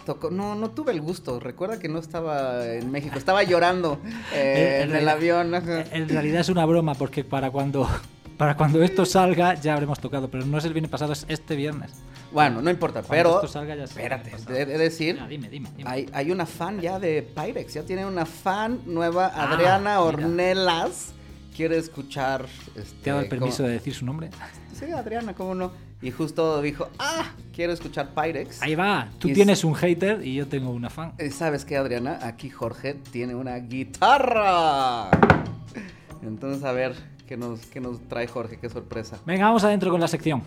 Tocó- 0.09 0.30
no, 0.30 0.54
no 0.54 0.70
tuve 0.70 0.92
el 0.92 1.02
gusto. 1.02 1.38
Recuerda 1.38 1.78
que 1.78 1.88
no 1.88 1.98
estaba 1.98 2.66
en 2.66 2.90
México, 2.90 3.18
estaba 3.18 3.42
llorando 3.42 4.00
eh, 4.34 4.80
En 4.82 4.90
en 4.90 4.96
el 4.96 5.09
avión. 5.09 5.54
En 5.54 6.09
realidad 6.09 6.40
es 6.40 6.48
una 6.48 6.64
broma 6.64 6.94
porque 6.94 7.24
para 7.24 7.50
cuando, 7.50 7.86
para 8.38 8.56
cuando 8.56 8.82
esto 8.82 9.04
salga 9.04 9.52
ya 9.54 9.74
habremos 9.74 10.00
tocado, 10.00 10.30
pero 10.30 10.46
no 10.46 10.56
es 10.56 10.64
el 10.64 10.72
viernes 10.72 10.90
pasado, 10.90 11.12
es 11.12 11.26
este 11.28 11.56
viernes. 11.56 11.92
Bueno, 12.32 12.61
no 12.62 12.70
importa, 12.70 13.00
Cuando 13.02 13.11
pero 13.11 13.34
esto 13.36 13.48
salga 13.48 13.74
ya 13.74 13.84
espérate, 13.84 14.30
de 14.52 14.66
decir, 14.66 15.16
Ya, 15.16 15.26
dime, 15.26 15.48
dime, 15.48 15.70
dime. 15.76 15.88
hay, 15.90 16.09
hay 16.12 16.30
una 16.30 16.44
fan 16.46 16.78
ya 16.80 16.98
de 16.98 17.22
Pyrex, 17.22 17.72
ya 17.74 17.82
tiene 17.84 18.04
una 18.04 18.26
fan 18.26 18.80
nueva, 18.86 19.32
Ah, 19.34 19.50
Adriana 19.50 19.78
mira. 19.96 20.00
Ornelas, 20.02 21.12
quiere 21.56 21.78
escuchar... 21.78 22.44
Este, 22.76 22.96
¿Te 23.02 23.11
ha 23.11 23.14
dado 23.14 23.24
el 23.24 23.30
permiso 23.30 23.56
cómo- 23.59 23.68
de 23.68 23.74
decir 23.74 23.94
su 23.94 24.04
nombre? 24.04 24.28
Sí, 24.78 24.90
Adriana, 24.92 25.34
¿cómo 25.34 25.54
no? 25.54 25.72
Y 26.01 26.11
justo 26.12 26.62
dijo, 26.62 26.88
ah, 26.99 27.32
quiero 27.53 27.72
escuchar 27.72 28.11
Pyrex. 28.14 28.62
Ahí 28.62 28.74
va. 28.76 29.09
Tú 29.18 29.28
Y 29.28 29.32
es- 29.32 29.34
tienes 29.34 29.64
un 29.64 29.74
hater 29.74 30.24
y 30.24 30.34
yo 30.34 30.46
tengo 30.46 30.70
una 30.70 30.90
fan. 30.90 31.12
Eh, 31.18 31.30
¿Sabes 31.30 31.64
qué, 31.64 31.76
Adriana? 31.76 32.20
Aquí 32.22 32.51
Jorge 32.51 32.94
tiene 32.94 33.34
una 33.34 33.57
guitarra. 33.57 35.11
Entonces, 36.22 36.62
a 36.64 36.70
ver, 36.72 36.94
¿qué 37.26 37.36
nos, 37.36 37.66
qué 37.66 37.80
nos 37.80 38.01
trae 38.09 38.28
Jorge? 38.28 38.59
Qué 38.61 38.68
sorpresa. 38.68 39.18
Venga, 39.26 39.46
vamos 39.46 39.64
adentro 39.64 39.90
con 39.90 40.01
la 40.01 40.07
sección. 40.09 40.42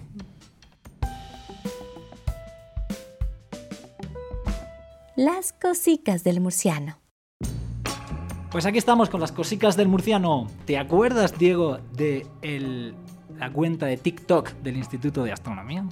Las 5.15 5.53
cosicas 5.53 6.23
del 6.23 6.39
murciano. 6.41 6.97
Pues 8.51 8.65
aquí 8.65 8.77
estamos 8.77 9.09
con 9.09 9.21
las 9.21 9.31
cosicas 9.31 9.77
del 9.77 9.87
murciano. 9.87 10.47
¿Te 10.65 10.77
acuerdas, 10.77 11.37
Diego, 11.37 11.79
de 11.93 12.25
el- 12.41 12.95
la 13.41 13.51
cuenta 13.51 13.87
de 13.87 13.97
TikTok 13.97 14.51
del 14.61 14.77
Instituto 14.77 15.23
de 15.23 15.31
Astronomía? 15.31 15.83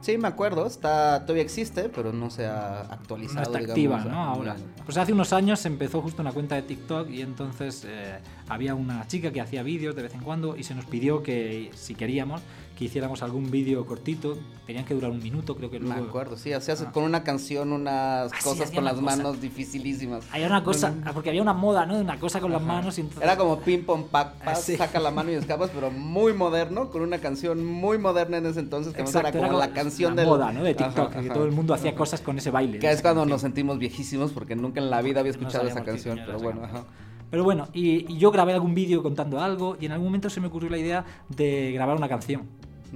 Sí, 0.00 0.18
me 0.18 0.26
acuerdo, 0.28 0.66
está, 0.66 1.22
todavía 1.22 1.42
existe, 1.44 1.88
pero 1.88 2.12
no 2.12 2.30
se 2.30 2.46
ha 2.46 2.84
No 2.88 2.94
actualizado. 2.94 3.42
está 3.42 3.58
digamos, 3.58 4.00
activa, 4.00 4.04
¿no? 4.04 4.24
Ahora. 4.24 4.54
no. 4.54 4.84
Pues 4.84 4.98
hace 4.98 5.12
unos 5.12 5.32
años 5.32 5.60
se 5.60 5.68
empezó 5.68 6.02
justo 6.02 6.20
una 6.20 6.32
cuenta 6.32 6.56
de 6.56 6.62
TikTok 6.62 7.08
y 7.10 7.22
entonces 7.22 7.84
eh, 7.88 8.18
había 8.48 8.74
una 8.74 9.06
chica 9.06 9.30
que 9.32 9.40
hacía 9.40 9.62
vídeos 9.62 9.94
de 9.94 10.02
vez 10.02 10.14
en 10.14 10.20
cuando 10.20 10.56
y 10.56 10.64
se 10.64 10.74
nos 10.74 10.84
pidió 10.84 11.22
que 11.22 11.70
si 11.74 11.94
queríamos 11.94 12.42
que 12.76 12.84
hiciéramos 12.84 13.22
algún 13.22 13.50
vídeo 13.50 13.86
cortito, 13.86 14.36
tenían 14.66 14.84
que 14.84 14.92
durar 14.94 15.10
un 15.10 15.22
minuto, 15.22 15.56
creo 15.56 15.70
que 15.70 15.80
Me 15.80 15.86
luego... 15.88 16.08
acuerdo, 16.08 16.36
sí, 16.36 16.52
hacías 16.52 16.82
Ah. 16.82 16.92
con 16.92 17.04
una 17.04 17.24
canción 17.24 17.72
unas 17.72 18.30
Ah, 18.32 18.36
cosas 18.44 18.70
con 18.70 18.84
las 18.84 18.94
cosa. 18.94 19.16
manos 19.16 19.40
dificilísimas. 19.40 20.26
Había 20.30 20.46
una 20.46 20.62
cosa, 20.62 20.92
porque 21.14 21.30
había 21.30 21.40
una 21.40 21.54
moda, 21.54 21.86
¿no? 21.86 21.94
De 21.96 22.02
una 22.02 22.20
cosa 22.20 22.38
con 22.38 22.52
las 22.52 22.62
manos 22.62 22.98
y 22.98 23.00
entonces... 23.00 23.22
Era 23.24 23.36
como 23.36 23.60
ping 23.60 23.82
pong 23.84 24.04
pack, 24.10 24.34
Ah, 24.44 24.54
sí. 24.54 24.76
saca 24.76 25.00
la 25.00 25.10
mano 25.10 25.30
y 25.30 25.34
escapas, 25.34 25.70
pero 25.74 25.90
muy 25.90 26.34
moderno, 26.34 26.90
con 26.90 27.00
una 27.00 27.18
canción 27.18 27.64
muy 27.64 27.96
moderna 27.98 28.36
en 28.36 28.46
ese 28.46 28.60
entonces, 28.60 28.92
que 28.92 29.00
Exacto, 29.00 29.28
era 29.38 29.48
como 29.48 29.58
era 29.58 29.68
la 29.68 29.72
canción 29.74 30.14
del- 30.14 30.26
moda, 30.26 30.52
¿no? 30.52 30.62
De 30.62 30.74
TikTok, 30.74 31.10
Ajá, 31.12 31.22
que 31.22 31.30
todo 31.30 31.46
el 31.46 31.52
mundo 31.52 31.72
hacía 31.72 31.94
cosas 31.94 32.20
con 32.20 32.36
ese 32.36 32.50
baile. 32.50 32.78
Que 32.78 32.88
de 32.88 32.92
es 32.92 33.00
cuando 33.00 33.22
canción. 33.22 33.34
nos 33.34 33.40
sentimos 33.40 33.78
viejísimos 33.78 34.32
porque 34.32 34.54
nunca 34.54 34.80
en 34.80 34.90
la 34.90 35.00
vida 35.00 35.20
había 35.20 35.32
No 35.32 35.38
escuchado 35.38 35.66
esa 35.66 35.82
canción, 35.82 36.20
pero 36.26 36.38
bueno, 36.40 36.62
ajá. 36.64 36.84
Pero 37.28 37.42
bueno, 37.42 37.66
y, 37.72 38.12
y 38.12 38.18
yo 38.18 38.30
grabé 38.30 38.52
algún 38.52 38.72
vídeo 38.74 39.02
contando 39.02 39.40
algo 39.40 39.76
y 39.80 39.86
en 39.86 39.92
algún 39.92 40.06
momento 40.08 40.30
se 40.30 40.40
me 40.40 40.46
ocurrió 40.46 40.70
la 40.70 40.78
idea 40.78 41.04
de 41.28 41.72
grabar 41.72 41.96
una 41.96 42.08
canción. 42.08 42.42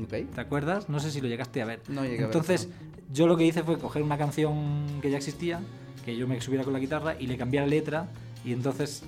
Ok. 0.04 0.34
¿Te 0.34 0.40
acuerdas? 0.40 0.88
No 0.88 1.00
sé 1.00 1.10
si 1.10 1.20
lo 1.20 1.28
llegaste 1.28 1.62
a 1.62 1.64
ver. 1.64 1.80
No 1.88 2.02
llegué 2.02 2.16
a 2.16 2.26
ver 2.26 2.36
Entonces, 2.36 2.68
yo 3.12 3.26
lo 3.26 3.36
que 3.36 3.44
hice 3.44 3.62
fue 3.62 3.78
coger 3.78 4.02
una 4.02 4.18
canción 4.18 5.00
que 5.02 5.10
ya 5.10 5.16
existía, 5.16 5.60
que 6.04 6.16
yo 6.16 6.26
me 6.28 6.40
subiera 6.40 6.64
con 6.64 6.72
la 6.72 6.78
guitarra 6.78 7.16
y 7.18 7.26
le 7.26 7.36
cambié 7.36 7.60
la 7.60 7.66
letra 7.66 8.08
y 8.44 8.52
entonces 8.52 9.02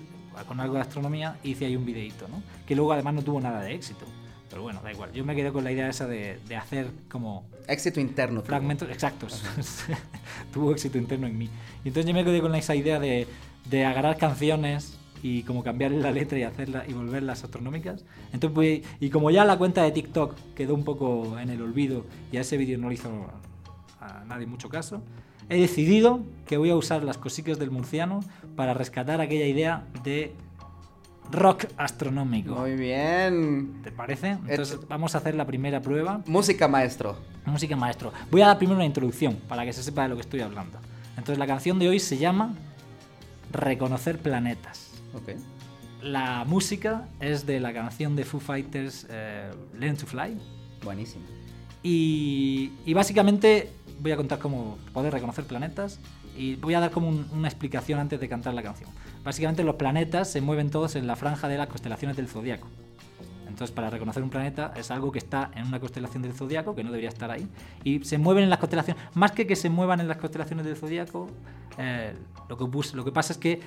con 0.48 0.60
algo 0.60 0.74
de 0.74 0.80
astronomía 0.80 1.36
hice 1.44 1.66
ahí 1.66 1.76
un 1.76 1.84
videíto, 1.84 2.26
¿no? 2.28 2.42
Que 2.66 2.74
luego 2.74 2.92
además 2.92 3.14
no 3.14 3.22
tuvo 3.22 3.40
nada 3.40 3.60
de 3.62 3.74
éxito. 3.74 4.06
Pero 4.48 4.62
bueno, 4.62 4.80
da 4.82 4.92
igual. 4.92 5.12
Yo 5.12 5.24
me 5.24 5.34
quedé 5.34 5.50
con 5.50 5.64
la 5.64 5.72
idea 5.72 5.88
esa 5.88 6.06
de, 6.06 6.38
de 6.46 6.56
hacer 6.56 6.88
como 7.10 7.44
Éxito 7.68 8.00
interno. 8.00 8.40
tuvo. 8.40 8.48
fragmentos 8.48 8.90
exactos. 8.90 9.42
Tuvo 10.52 10.72
éxito 10.72 10.98
interno 10.98 11.26
en 11.26 11.38
mí. 11.38 11.48
Y 11.84 11.88
entonces 11.88 12.06
yo 12.06 12.14
me 12.14 12.24
quedé 12.24 12.40
con 12.42 12.54
esa 12.54 12.74
idea 12.74 12.98
de, 13.00 13.26
de 13.70 13.84
agarrar 13.86 14.18
canciones 14.18 14.98
y 15.22 15.42
como 15.44 15.62
cambiarle 15.62 16.00
la 16.00 16.10
letra 16.10 16.38
y 16.38 16.42
hacerla 16.42 16.84
y 16.86 16.92
volverlas 16.92 17.44
astronómicas. 17.44 18.04
Entonces 18.32 18.54
pues, 18.54 18.82
y 19.00 19.10
como 19.10 19.30
ya 19.30 19.44
la 19.44 19.56
cuenta 19.56 19.82
de 19.82 19.92
TikTok 19.92 20.34
quedó 20.54 20.74
un 20.74 20.84
poco 20.84 21.38
en 21.38 21.50
el 21.50 21.62
olvido 21.62 22.04
y 22.30 22.36
a 22.36 22.40
ese 22.40 22.56
vídeo 22.56 22.78
no 22.78 22.88
le 22.88 22.94
hizo 22.94 23.10
a 24.00 24.24
nadie 24.24 24.46
mucho 24.46 24.68
caso, 24.68 25.02
he 25.48 25.60
decidido 25.60 26.20
que 26.46 26.56
voy 26.56 26.70
a 26.70 26.76
usar 26.76 27.04
las 27.04 27.18
cositas 27.18 27.58
del 27.58 27.70
murciano 27.70 28.20
para 28.56 28.74
rescatar 28.74 29.20
aquella 29.20 29.46
idea 29.46 29.84
de 30.02 30.32
rock 31.30 31.66
astronómico. 31.76 32.54
Muy 32.54 32.74
bien. 32.74 33.80
¿Te 33.82 33.90
parece? 33.92 34.30
Entonces 34.30 34.76
Hecho. 34.76 34.86
vamos 34.88 35.14
a 35.14 35.18
hacer 35.18 35.34
la 35.34 35.46
primera 35.46 35.80
prueba. 35.80 36.20
Música 36.26 36.68
maestro. 36.68 37.16
Música 37.46 37.76
maestro. 37.76 38.12
Voy 38.30 38.42
a 38.42 38.48
dar 38.48 38.58
primero 38.58 38.76
una 38.76 38.84
introducción 38.84 39.36
para 39.48 39.64
que 39.64 39.72
se 39.72 39.82
sepa 39.82 40.02
de 40.02 40.10
lo 40.10 40.14
que 40.16 40.22
estoy 40.22 40.40
hablando. 40.40 40.78
Entonces 41.10 41.38
la 41.38 41.46
canción 41.46 41.78
de 41.78 41.88
hoy 41.88 42.00
se 42.00 42.18
llama 42.18 42.54
Reconocer 43.52 44.18
planetas. 44.18 44.91
Ok. 45.14 45.30
La 46.02 46.44
música 46.46 47.08
es 47.20 47.46
de 47.46 47.60
la 47.60 47.72
canción 47.72 48.16
de 48.16 48.24
Foo 48.24 48.40
Fighters 48.40 49.06
eh, 49.08 49.50
Learn 49.78 49.96
to 49.96 50.06
Fly. 50.06 50.36
Buenísimo. 50.82 51.24
Y, 51.82 52.72
y 52.86 52.94
básicamente 52.94 53.70
voy 54.00 54.12
a 54.12 54.16
contar 54.16 54.38
cómo 54.38 54.78
poder 54.92 55.12
reconocer 55.12 55.44
planetas 55.44 56.00
y 56.36 56.56
voy 56.56 56.74
a 56.74 56.80
dar 56.80 56.90
como 56.90 57.08
un- 57.08 57.26
una 57.32 57.48
explicación 57.48 58.00
antes 58.00 58.18
de 58.20 58.28
cantar 58.28 58.54
la 58.54 58.62
canción. 58.62 58.90
Básicamente 59.24 59.62
los 59.64 59.76
planetas 59.76 60.30
se 60.30 60.40
mueven 60.40 60.70
todos 60.70 60.96
en 60.96 61.06
la 61.06 61.14
franja 61.16 61.46
de 61.48 61.58
las 61.58 61.68
constelaciones 61.68 62.16
del 62.16 62.26
zodiaco. 62.28 62.66
Entonces, 63.46 63.74
para 63.74 63.90
reconocer 63.90 64.22
un 64.22 64.30
planeta 64.30 64.72
es 64.76 64.90
algo 64.90 65.12
que 65.12 65.18
está 65.18 65.50
en 65.54 65.66
una 65.66 65.78
constelación 65.78 66.22
del 66.22 66.32
zodiaco, 66.32 66.74
que 66.74 66.82
no 66.82 66.90
debería 66.90 67.10
estar 67.10 67.30
ahí, 67.30 67.46
y 67.84 68.02
se 68.02 68.16
mueven 68.16 68.44
en 68.44 68.50
las 68.50 68.58
constelaciones. 68.58 69.02
Más 69.14 69.32
que 69.32 69.46
que 69.46 69.56
se 69.56 69.68
muevan 69.68 70.00
en 70.00 70.08
las 70.08 70.16
constelaciones 70.16 70.64
del 70.64 70.74
zodiaco, 70.76 71.28
eh, 71.78 72.14
lo, 72.48 72.56
que 72.56 72.64
bus- 72.64 72.94
lo 72.94 73.04
que 73.04 73.12
pasa 73.12 73.34
es 73.34 73.38
que 73.38 73.60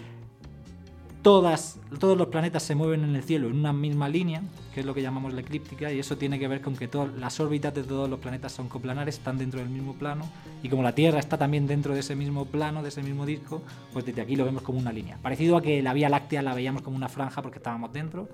todas, 1.25 1.79
todos 1.97 2.15
los 2.15 2.27
planetas 2.27 2.61
se 2.61 2.75
mueven 2.75 3.03
en 3.03 3.15
el 3.15 3.23
cielo 3.23 3.47
en 3.47 3.55
una 3.55 3.73
misma 3.73 4.07
línea, 4.07 4.43
que 4.75 4.81
es 4.81 4.85
lo 4.85 4.93
que 4.93 5.01
llamamos 5.01 5.33
la 5.33 5.41
eclíptica, 5.41 5.91
y 5.91 5.97
eso 5.97 6.17
tiene 6.17 6.37
que 6.37 6.47
ver 6.47 6.61
con 6.61 6.75
que 6.75 6.87
todas 6.87 7.11
las 7.15 7.39
órbitas 7.39 7.73
de 7.73 7.81
todos 7.81 8.07
los 8.07 8.19
planetas 8.19 8.51
son 8.51 8.69
coplanares, 8.69 9.15
están 9.15 9.39
dentro 9.39 9.59
del 9.59 9.69
mismo 9.69 9.95
plano, 9.95 10.29
y 10.61 10.69
como 10.69 10.83
la 10.83 10.93
Tierra 10.93 11.17
está 11.17 11.35
también 11.35 11.65
dentro 11.65 11.95
de 11.95 12.01
ese 12.01 12.15
mismo 12.15 12.45
plano, 12.45 12.83
de 12.83 12.89
ese 12.89 13.01
mismo 13.01 13.25
disco, 13.25 13.63
pues 13.91 14.05
desde 14.05 14.21
aquí 14.21 14.35
lo 14.35 14.45
vemos 14.45 14.61
como 14.61 14.77
una 14.77 14.93
línea. 14.93 15.17
Parecido 15.19 15.57
a 15.57 15.63
que 15.63 15.81
la 15.81 15.93
Vía 15.93 16.09
Láctea 16.09 16.43
la 16.43 16.53
veíamos 16.53 16.83
como 16.83 16.95
una 16.95 17.09
franja 17.09 17.41
porque 17.41 17.57
estábamos 17.57 17.91
dentro, 17.91 18.29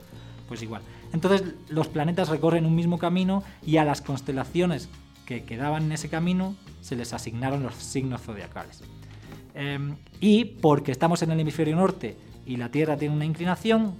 pues 0.49 0.61
igual. 0.61 0.81
Entonces 1.13 1.43
los 1.69 1.87
planetas 1.87 2.27
recorren 2.27 2.65
un 2.65 2.75
mismo 2.75 2.99
camino 2.99 3.41
y 3.65 3.77
a 3.77 3.85
las 3.85 4.01
constelaciones 4.01 4.89
que 5.25 5.45
quedaban 5.45 5.83
en 5.83 5.93
ese 5.93 6.09
camino 6.09 6.57
se 6.81 6.97
les 6.97 7.13
asignaron 7.13 7.63
los 7.63 7.75
signos 7.75 8.19
zodiacales. 8.19 8.83
Eh, 9.55 9.95
y 10.19 10.43
porque 10.43 10.91
estamos 10.91 11.21
en 11.21 11.31
el 11.31 11.39
hemisferio 11.39 11.77
norte 11.77 12.17
y 12.45 12.57
la 12.57 12.69
Tierra 12.69 12.97
tiene 12.97 13.15
una 13.15 13.25
inclinación, 13.25 13.95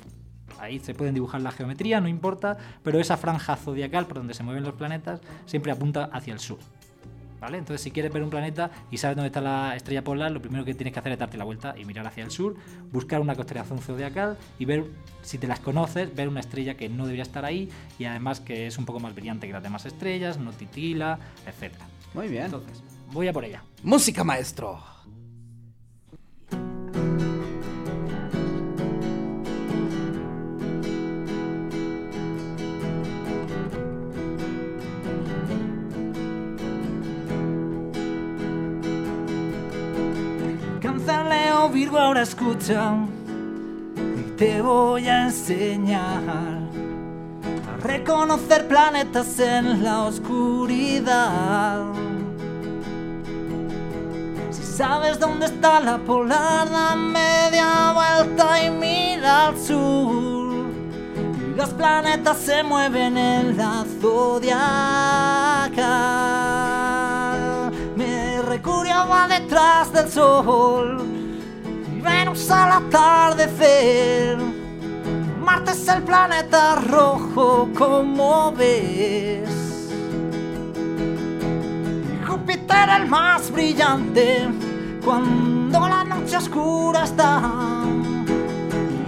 ahí 0.60 0.80
se 0.80 0.94
pueden 0.94 1.14
dibujar 1.14 1.42
la 1.42 1.52
geometría, 1.52 2.02
no 2.02 2.08
importa, 2.08 2.58
pero 2.84 3.00
esa 3.00 3.18
franja 3.18 3.56
zodiacal 3.56 4.08
por 4.08 4.18
donde 4.18 4.34
se 4.34 4.44
mueven 4.44 4.64
los 4.64 4.74
planetas 4.74 5.22
siempre 5.46 5.72
apunta 5.72 6.06
hacia 6.06 6.34
el 6.34 6.40
sur. 6.40 6.60
¿Vale? 7.40 7.58
Entonces, 7.58 7.82
si 7.82 7.90
quieres 7.90 8.14
ver 8.14 8.22
un 8.22 8.30
planeta 8.30 8.70
y 8.92 8.98
sabes 8.98 9.18
dónde 9.18 9.30
está 9.30 9.42
la 9.42 9.76
estrella 9.76 10.04
polar, 10.04 10.32
lo 10.32 10.44
primero 10.44 10.64
que 10.64 10.76
tienes 10.76 10.94
que 10.94 11.00
hacer 11.00 11.14
es 11.14 11.18
darte 11.18 11.40
la 11.40 11.44
vuelta 11.44 11.74
y 11.76 11.86
mirar 11.86 12.06
hacia 12.06 12.24
el 12.24 12.30
sur, 12.30 12.56
buscar 12.92 13.20
una 13.20 13.34
constelación 13.34 13.80
zodiacal 13.80 14.38
y 14.60 14.66
ver, 14.66 14.86
si 15.24 15.40
te 15.40 15.48
las 15.48 15.60
conoces, 15.60 16.14
ver 16.16 16.28
una 16.28 16.40
estrella 16.40 16.76
que 16.76 16.88
no 16.88 17.06
debería 17.06 17.24
estar 17.24 17.44
ahí 17.44 17.68
y 17.98 18.06
además 18.06 18.42
que 18.42 18.68
es 18.68 18.78
un 18.78 18.86
poco 18.86 19.00
más 19.00 19.16
brillante 19.16 19.48
que 19.48 19.54
las 19.54 19.64
demás 19.64 19.88
estrellas, 19.88 20.38
no 20.38 20.52
titila, 20.52 21.18
etc. 21.48 21.74
Muy 22.14 22.28
bien. 22.28 22.46
Entonces, 22.46 22.84
voy 23.12 23.28
a 23.28 23.34
por 23.34 23.44
ella. 23.44 23.64
Música 23.82 24.24
maestro. 24.24 24.80
Virgo, 41.72 41.98
ahora 41.98 42.22
escucha 42.24 42.96
y 43.96 44.24
te 44.38 44.62
voy 44.62 45.08
a 45.08 45.24
enseñar 45.24 46.22
a 46.28 46.60
reconocer 47.82 48.68
planetas 48.68 49.40
en 49.40 49.82
la 49.82 50.04
oscuridad. 50.04 51.86
Si 54.50 54.64
sabes 54.64 55.18
dónde 55.18 55.46
está 55.46 55.80
la 55.80 55.98
polar, 55.98 56.70
da 56.70 56.94
media 56.96 57.94
vuelta 57.94 58.66
y 58.66 58.70
mira 58.70 59.48
al 59.48 59.58
sur. 59.58 60.66
Y 61.16 61.56
los 61.56 61.70
planetas 61.70 62.38
se 62.38 62.64
mueven 62.64 63.18
en 63.18 63.56
la 63.56 63.86
zodiacal. 64.02 64.52
Mercurio 67.96 69.08
va 69.08 69.30
detrás 69.30 69.94
del 69.94 70.10
sol 70.10 71.11
Venus 72.02 72.50
al 72.50 72.72
atardecer. 72.84 74.38
Marte 75.40 75.72
es 75.72 75.88
el 75.88 76.04
planeta 76.04 76.76
rojo, 76.76 77.70
como 77.78 78.52
ves. 78.52 79.90
Y 82.14 82.26
Júpiter 82.26 82.90
el 82.98 83.08
más 83.08 83.52
brillante 83.52 84.48
cuando 85.04 85.88
la 85.88 86.04
noche 86.04 86.38
oscura 86.38 87.04
está. 87.04 87.42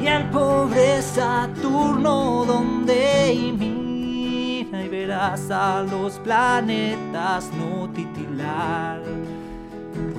Y 0.02 0.08
el 0.08 0.30
pobre 0.30 1.02
Saturno 1.02 2.44
donde 2.46 3.54
mira 3.58 4.84
y 4.84 4.90
verás 4.90 5.50
a 5.50 5.82
los 5.84 6.20
planetas 6.20 7.50
no 7.54 7.90
titilar. 7.90 9.02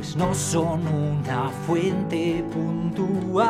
Pues 0.04 0.16
no 0.16 0.34
son 0.34 0.86
una 0.86 1.48
fuente 1.66 2.44
puntual 2.52 3.48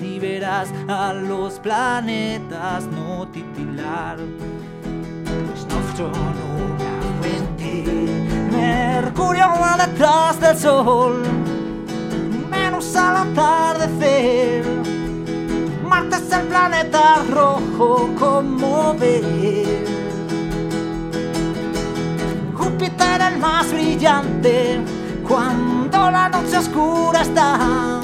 y 0.00 0.20
verás 0.20 0.72
a 0.86 1.12
los 1.12 1.58
planetas 1.58 2.84
no 2.86 3.26
titilar, 3.26 4.18
pues 5.24 5.66
no 5.66 5.82
son 5.96 6.12
una 6.12 7.00
fuente. 7.20 7.84
Mercurio 8.52 9.48
va 9.60 9.76
detrás 9.76 10.38
del 10.38 10.56
sol, 10.56 11.24
menos 12.48 12.94
al 12.94 13.16
atardecer. 13.28 14.64
Marte 15.84 16.14
es 16.14 16.30
el 16.30 16.46
planeta 16.46 17.24
rojo 17.28 18.08
como 18.16 18.94
ver. 18.94 19.84
Júpiter 22.54 23.20
el 23.32 23.38
más 23.38 23.72
brillante 23.72 24.93
cuando 25.26 26.10
la 26.10 26.28
noche 26.28 26.58
oscura 26.58 27.22
está. 27.22 28.00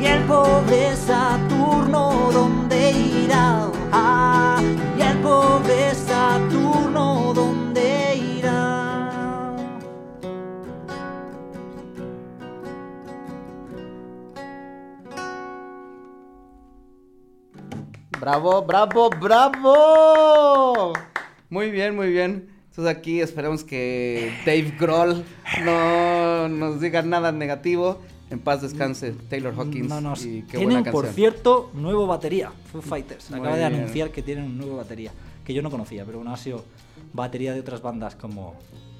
Y 0.00 0.06
el 0.06 0.24
pobre 0.24 0.96
Saturno, 0.96 2.30
¿dónde 2.32 2.90
irá? 2.92 3.70
Ah, 3.92 4.60
y 4.98 5.02
el 5.02 5.18
pobre 5.18 5.94
Saturno, 5.94 7.32
¿dónde 7.34 8.16
irá? 8.16 9.54
Bravo, 18.18 18.62
bravo, 18.62 19.10
bravo. 19.10 20.92
Muy 21.50 21.70
bien, 21.70 21.96
muy 21.96 22.08
bien. 22.08 22.49
Entonces 22.80 22.98
aquí 22.98 23.20
esperemos 23.20 23.62
que 23.62 24.32
Dave 24.46 24.74
Grohl 24.80 25.22
no 25.66 26.48
nos 26.48 26.80
diga 26.80 27.02
nada 27.02 27.30
negativo. 27.30 28.00
En 28.30 28.38
paz 28.38 28.62
descanse 28.62 29.12
Taylor 29.28 29.52
Hawkins. 29.54 29.86
No, 29.86 30.00
no, 30.00 30.14
y 30.14 30.44
qué 30.44 30.56
buena 30.56 30.76
tienen, 30.76 30.92
por 30.92 31.06
cierto, 31.08 31.70
nuevo 31.74 32.06
batería. 32.06 32.52
Foo 32.72 32.80
Fighters. 32.80 33.30
Muy 33.30 33.40
Acaba 33.40 33.56
de 33.58 33.64
anunciar 33.64 34.12
que 34.12 34.22
tienen 34.22 34.44
un 34.44 34.56
nuevo 34.56 34.76
batería. 34.78 35.12
Que 35.44 35.52
yo 35.52 35.60
no 35.60 35.70
conocía, 35.70 36.06
pero 36.06 36.24
no 36.24 36.32
ha 36.32 36.38
sido 36.38 36.64
batería 37.12 37.52
de 37.52 37.60
otras 37.60 37.82
bandas 37.82 38.14
como. 38.14 38.54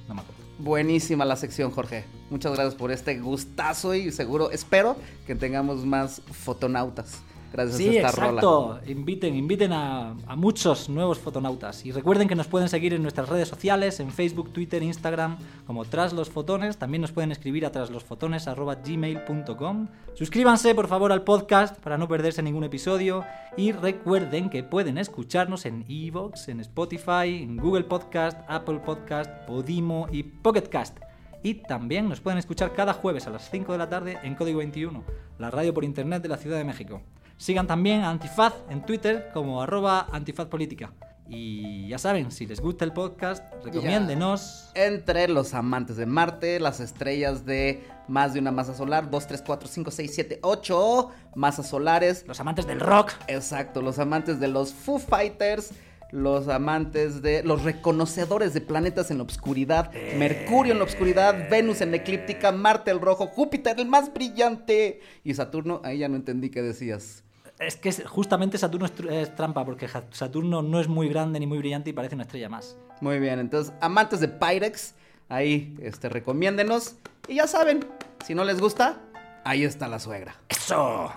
No 0.07 0.15
me 0.15 0.21
acuerdo. 0.21 0.43
Buenísima 0.59 1.25
la 1.25 1.37
sección, 1.37 1.71
Jorge. 1.71 2.05
Muchas 2.29 2.53
gracias 2.53 2.75
por 2.75 2.93
este 2.93 3.19
gustazo 3.19 3.95
y 3.95 4.13
seguro, 4.13 4.51
espero 4.51 4.97
que 5.27 5.35
tengamos 5.37 5.87
más 5.87 6.21
fotonautas. 6.33 7.23
Gracias 7.53 7.77
Sí, 7.79 7.89
a 7.99 8.09
esta 8.09 8.25
exacto. 8.25 8.79
rola. 8.79 8.91
Inviten, 8.91 9.35
inviten 9.35 9.73
a, 9.73 10.15
a 10.27 10.37
muchos 10.37 10.89
nuevos 10.89 11.19
fotonautas. 11.19 11.85
Y 11.85 11.91
recuerden 11.93 12.29
que 12.29 12.35
nos 12.37 12.47
pueden 12.47 12.69
seguir 12.69 12.95
en 12.95 13.03
nuestras 13.03 13.29
redes 13.29 13.49
sociales, 13.49 13.99
en 14.01 14.11
Facebook, 14.13 14.53
Twitter, 14.53 14.83
Instagram, 14.83 15.37
como 15.67 15.85
Tras 15.85 16.13
los 16.13 16.31
Fotones. 16.31 16.77
También 16.79 17.01
nos 17.03 17.11
pueden 17.13 17.33
escribir 17.33 17.67
a 17.67 17.73
traslosfotones.gmail.com. 17.73 19.89
Suscríbanse, 20.15 20.75
por 20.75 20.89
favor, 20.89 21.13
al 21.13 21.23
podcast 21.23 21.79
para 21.81 21.99
no 21.99 22.09
perderse 22.09 22.43
ningún 22.43 22.65
episodio. 22.65 23.25
Y 23.57 23.73
recuerden 23.73 24.51
que 24.51 24.63
pueden 24.63 24.99
escucharnos 24.99 25.67
en 25.67 25.85
Evox, 25.89 26.49
en 26.49 26.61
Spotify, 26.61 27.43
en 27.43 27.57
Google 27.57 27.85
Podcast, 27.85 28.39
Apple 28.49 28.81
Podcast, 28.85 29.31
Podimo 29.47 30.07
y 30.13 30.23
Pocket 30.23 30.69
Cast. 30.69 30.99
Y 31.43 31.55
también 31.55 32.09
nos 32.09 32.21
pueden 32.21 32.39
escuchar 32.39 32.75
cada 32.75 32.93
jueves 32.93 33.27
a 33.27 33.31
las 33.31 33.51
5 33.51 33.73
de 33.73 33.79
la 33.79 33.89
tarde 33.89 34.19
en 34.23 34.35
Código 34.35 34.59
21, 34.59 35.03
la 35.39 35.51
radio 35.51 35.73
por 35.73 35.85
internet 35.85 36.23
de 36.23 36.29
la 36.29 36.37
Ciudad 36.37 36.59
de 36.59 36.65
México. 36.65 37.01
Sigan 37.41 37.67
también 37.67 38.03
a 38.03 38.11
Antifaz 38.11 38.53
en 38.69 38.85
Twitter 38.85 39.31
como 39.33 39.63
arroba 39.63 40.07
antifazpolítica. 40.13 40.93
Y 41.27 41.89
ya 41.89 41.97
saben, 41.97 42.31
si 42.31 42.47
les 42.47 42.61
gusta 42.61 42.85
el 42.85 42.93
podcast, 42.93 43.43
recomiéndenos. 43.65 44.71
Entre 44.75 45.27
los 45.27 45.55
amantes 45.55 45.97
de 45.97 46.05
Marte, 46.05 46.61
las 46.61 46.81
estrellas 46.81 47.47
de 47.47 47.83
más 48.09 48.35
de 48.35 48.41
una 48.41 48.53
masa 48.53 48.75
solar, 48.75 49.11
2, 49.11 49.27
3, 49.27 49.43
4, 49.47 49.69
5, 49.71 49.91
6, 49.91 50.13
7, 50.15 50.39
8 50.43 51.11
masas 51.35 51.67
solares. 51.67 52.27
Los 52.29 52.39
amantes 52.41 52.67
del 52.67 52.79
rock. 52.79 53.13
Exacto, 53.27 53.81
los 53.81 53.99
amantes 53.99 54.39
de 54.39 54.49
los 54.49 54.75
Foo 54.75 54.99
Fighters, 54.99 55.73
los 56.11 56.47
amantes 56.49 57.23
de 57.23 57.43
los 57.43 57.63
reconocedores 57.63 58.53
de 58.53 58.61
planetas 58.61 59.11
en 59.11 59.17
la 59.17 59.25
oscuridad, 59.25 59.91
Mercurio 60.19 60.75
en 60.75 60.79
la 60.79 60.85
oscuridad, 60.85 61.49
Venus 61.49 61.81
en 61.81 61.93
la 61.93 61.97
eclíptica, 61.97 62.53
Marte 62.53 62.91
el 62.91 63.01
rojo, 63.01 63.29
Júpiter 63.29 63.81
el 63.81 63.87
más 63.87 64.13
brillante 64.13 65.01
y 65.25 65.33
Saturno, 65.33 65.81
ahí 65.85 66.01
ya 66.01 66.09
no 66.11 66.17
entendí 66.17 66.51
qué 66.51 66.61
decías. 66.61 67.25
Es 67.61 67.77
que 67.77 67.93
justamente 67.93 68.57
Saturno 68.57 68.87
es, 68.87 68.97
tr- 68.97 69.13
es 69.13 69.37
trampa, 69.37 69.67
porque 69.67 69.87
Saturno 70.13 70.63
no 70.63 70.81
es 70.81 70.89
muy 70.89 71.11
grande 71.11 71.39
ni 71.39 71.47
muy 71.47 71.59
brillante 71.59 71.91
y 71.91 71.93
parece 71.93 72.15
una 72.15 72.25
estrella 72.25 72.49
más. 72.49 72.79
Muy 73.03 73.19
bien, 73.19 73.39
entonces, 73.39 73.75
amantes 73.83 74.21
de 74.21 74.29
Pyrex, 74.29 74.95
ahí 75.29 75.77
este, 75.83 76.09
recomiéndenos. 76.09 76.97
Y 77.29 77.35
ya 77.35 77.47
saben, 77.47 77.85
si 78.25 78.35
no 78.35 78.45
les 78.45 78.61
gusta, 78.61 78.99
ahí 79.45 79.65
está 79.65 79.89
la 79.89 79.99
suegra. 79.99 80.37
¡Eso! 80.49 81.13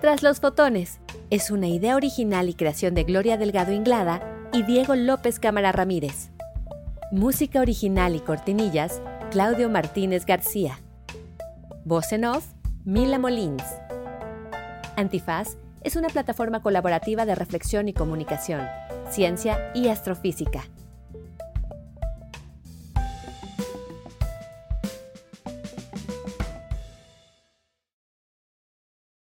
Tras 0.00 0.22
los 0.24 0.40
fotones 0.40 1.00
es 1.30 1.52
una 1.52 1.68
idea 1.68 1.94
original 1.94 2.48
y 2.48 2.54
creación 2.54 2.94
de 2.94 3.04
Gloria 3.04 3.36
Delgado 3.36 3.72
Inglada 3.72 4.48
y 4.52 4.64
Diego 4.64 4.96
López 4.96 5.38
Cámara 5.38 5.70
Ramírez. 5.70 6.30
Música 7.12 7.60
original 7.60 8.16
y 8.16 8.20
cortinillas, 8.20 9.00
Claudio 9.30 9.68
Martínez 9.68 10.26
García. 10.26 10.80
Voz 11.84 12.12
en 12.12 12.26
off, 12.26 12.44
Mila 12.84 13.18
Molins. 13.18 13.62
Antifaz 14.96 15.56
es 15.82 15.96
una 15.96 16.08
plataforma 16.08 16.62
colaborativa 16.62 17.26
de 17.26 17.34
reflexión 17.34 17.88
y 17.88 17.92
comunicación, 17.92 18.62
ciencia 19.10 19.70
y 19.74 19.88
astrofísica. 19.88 20.62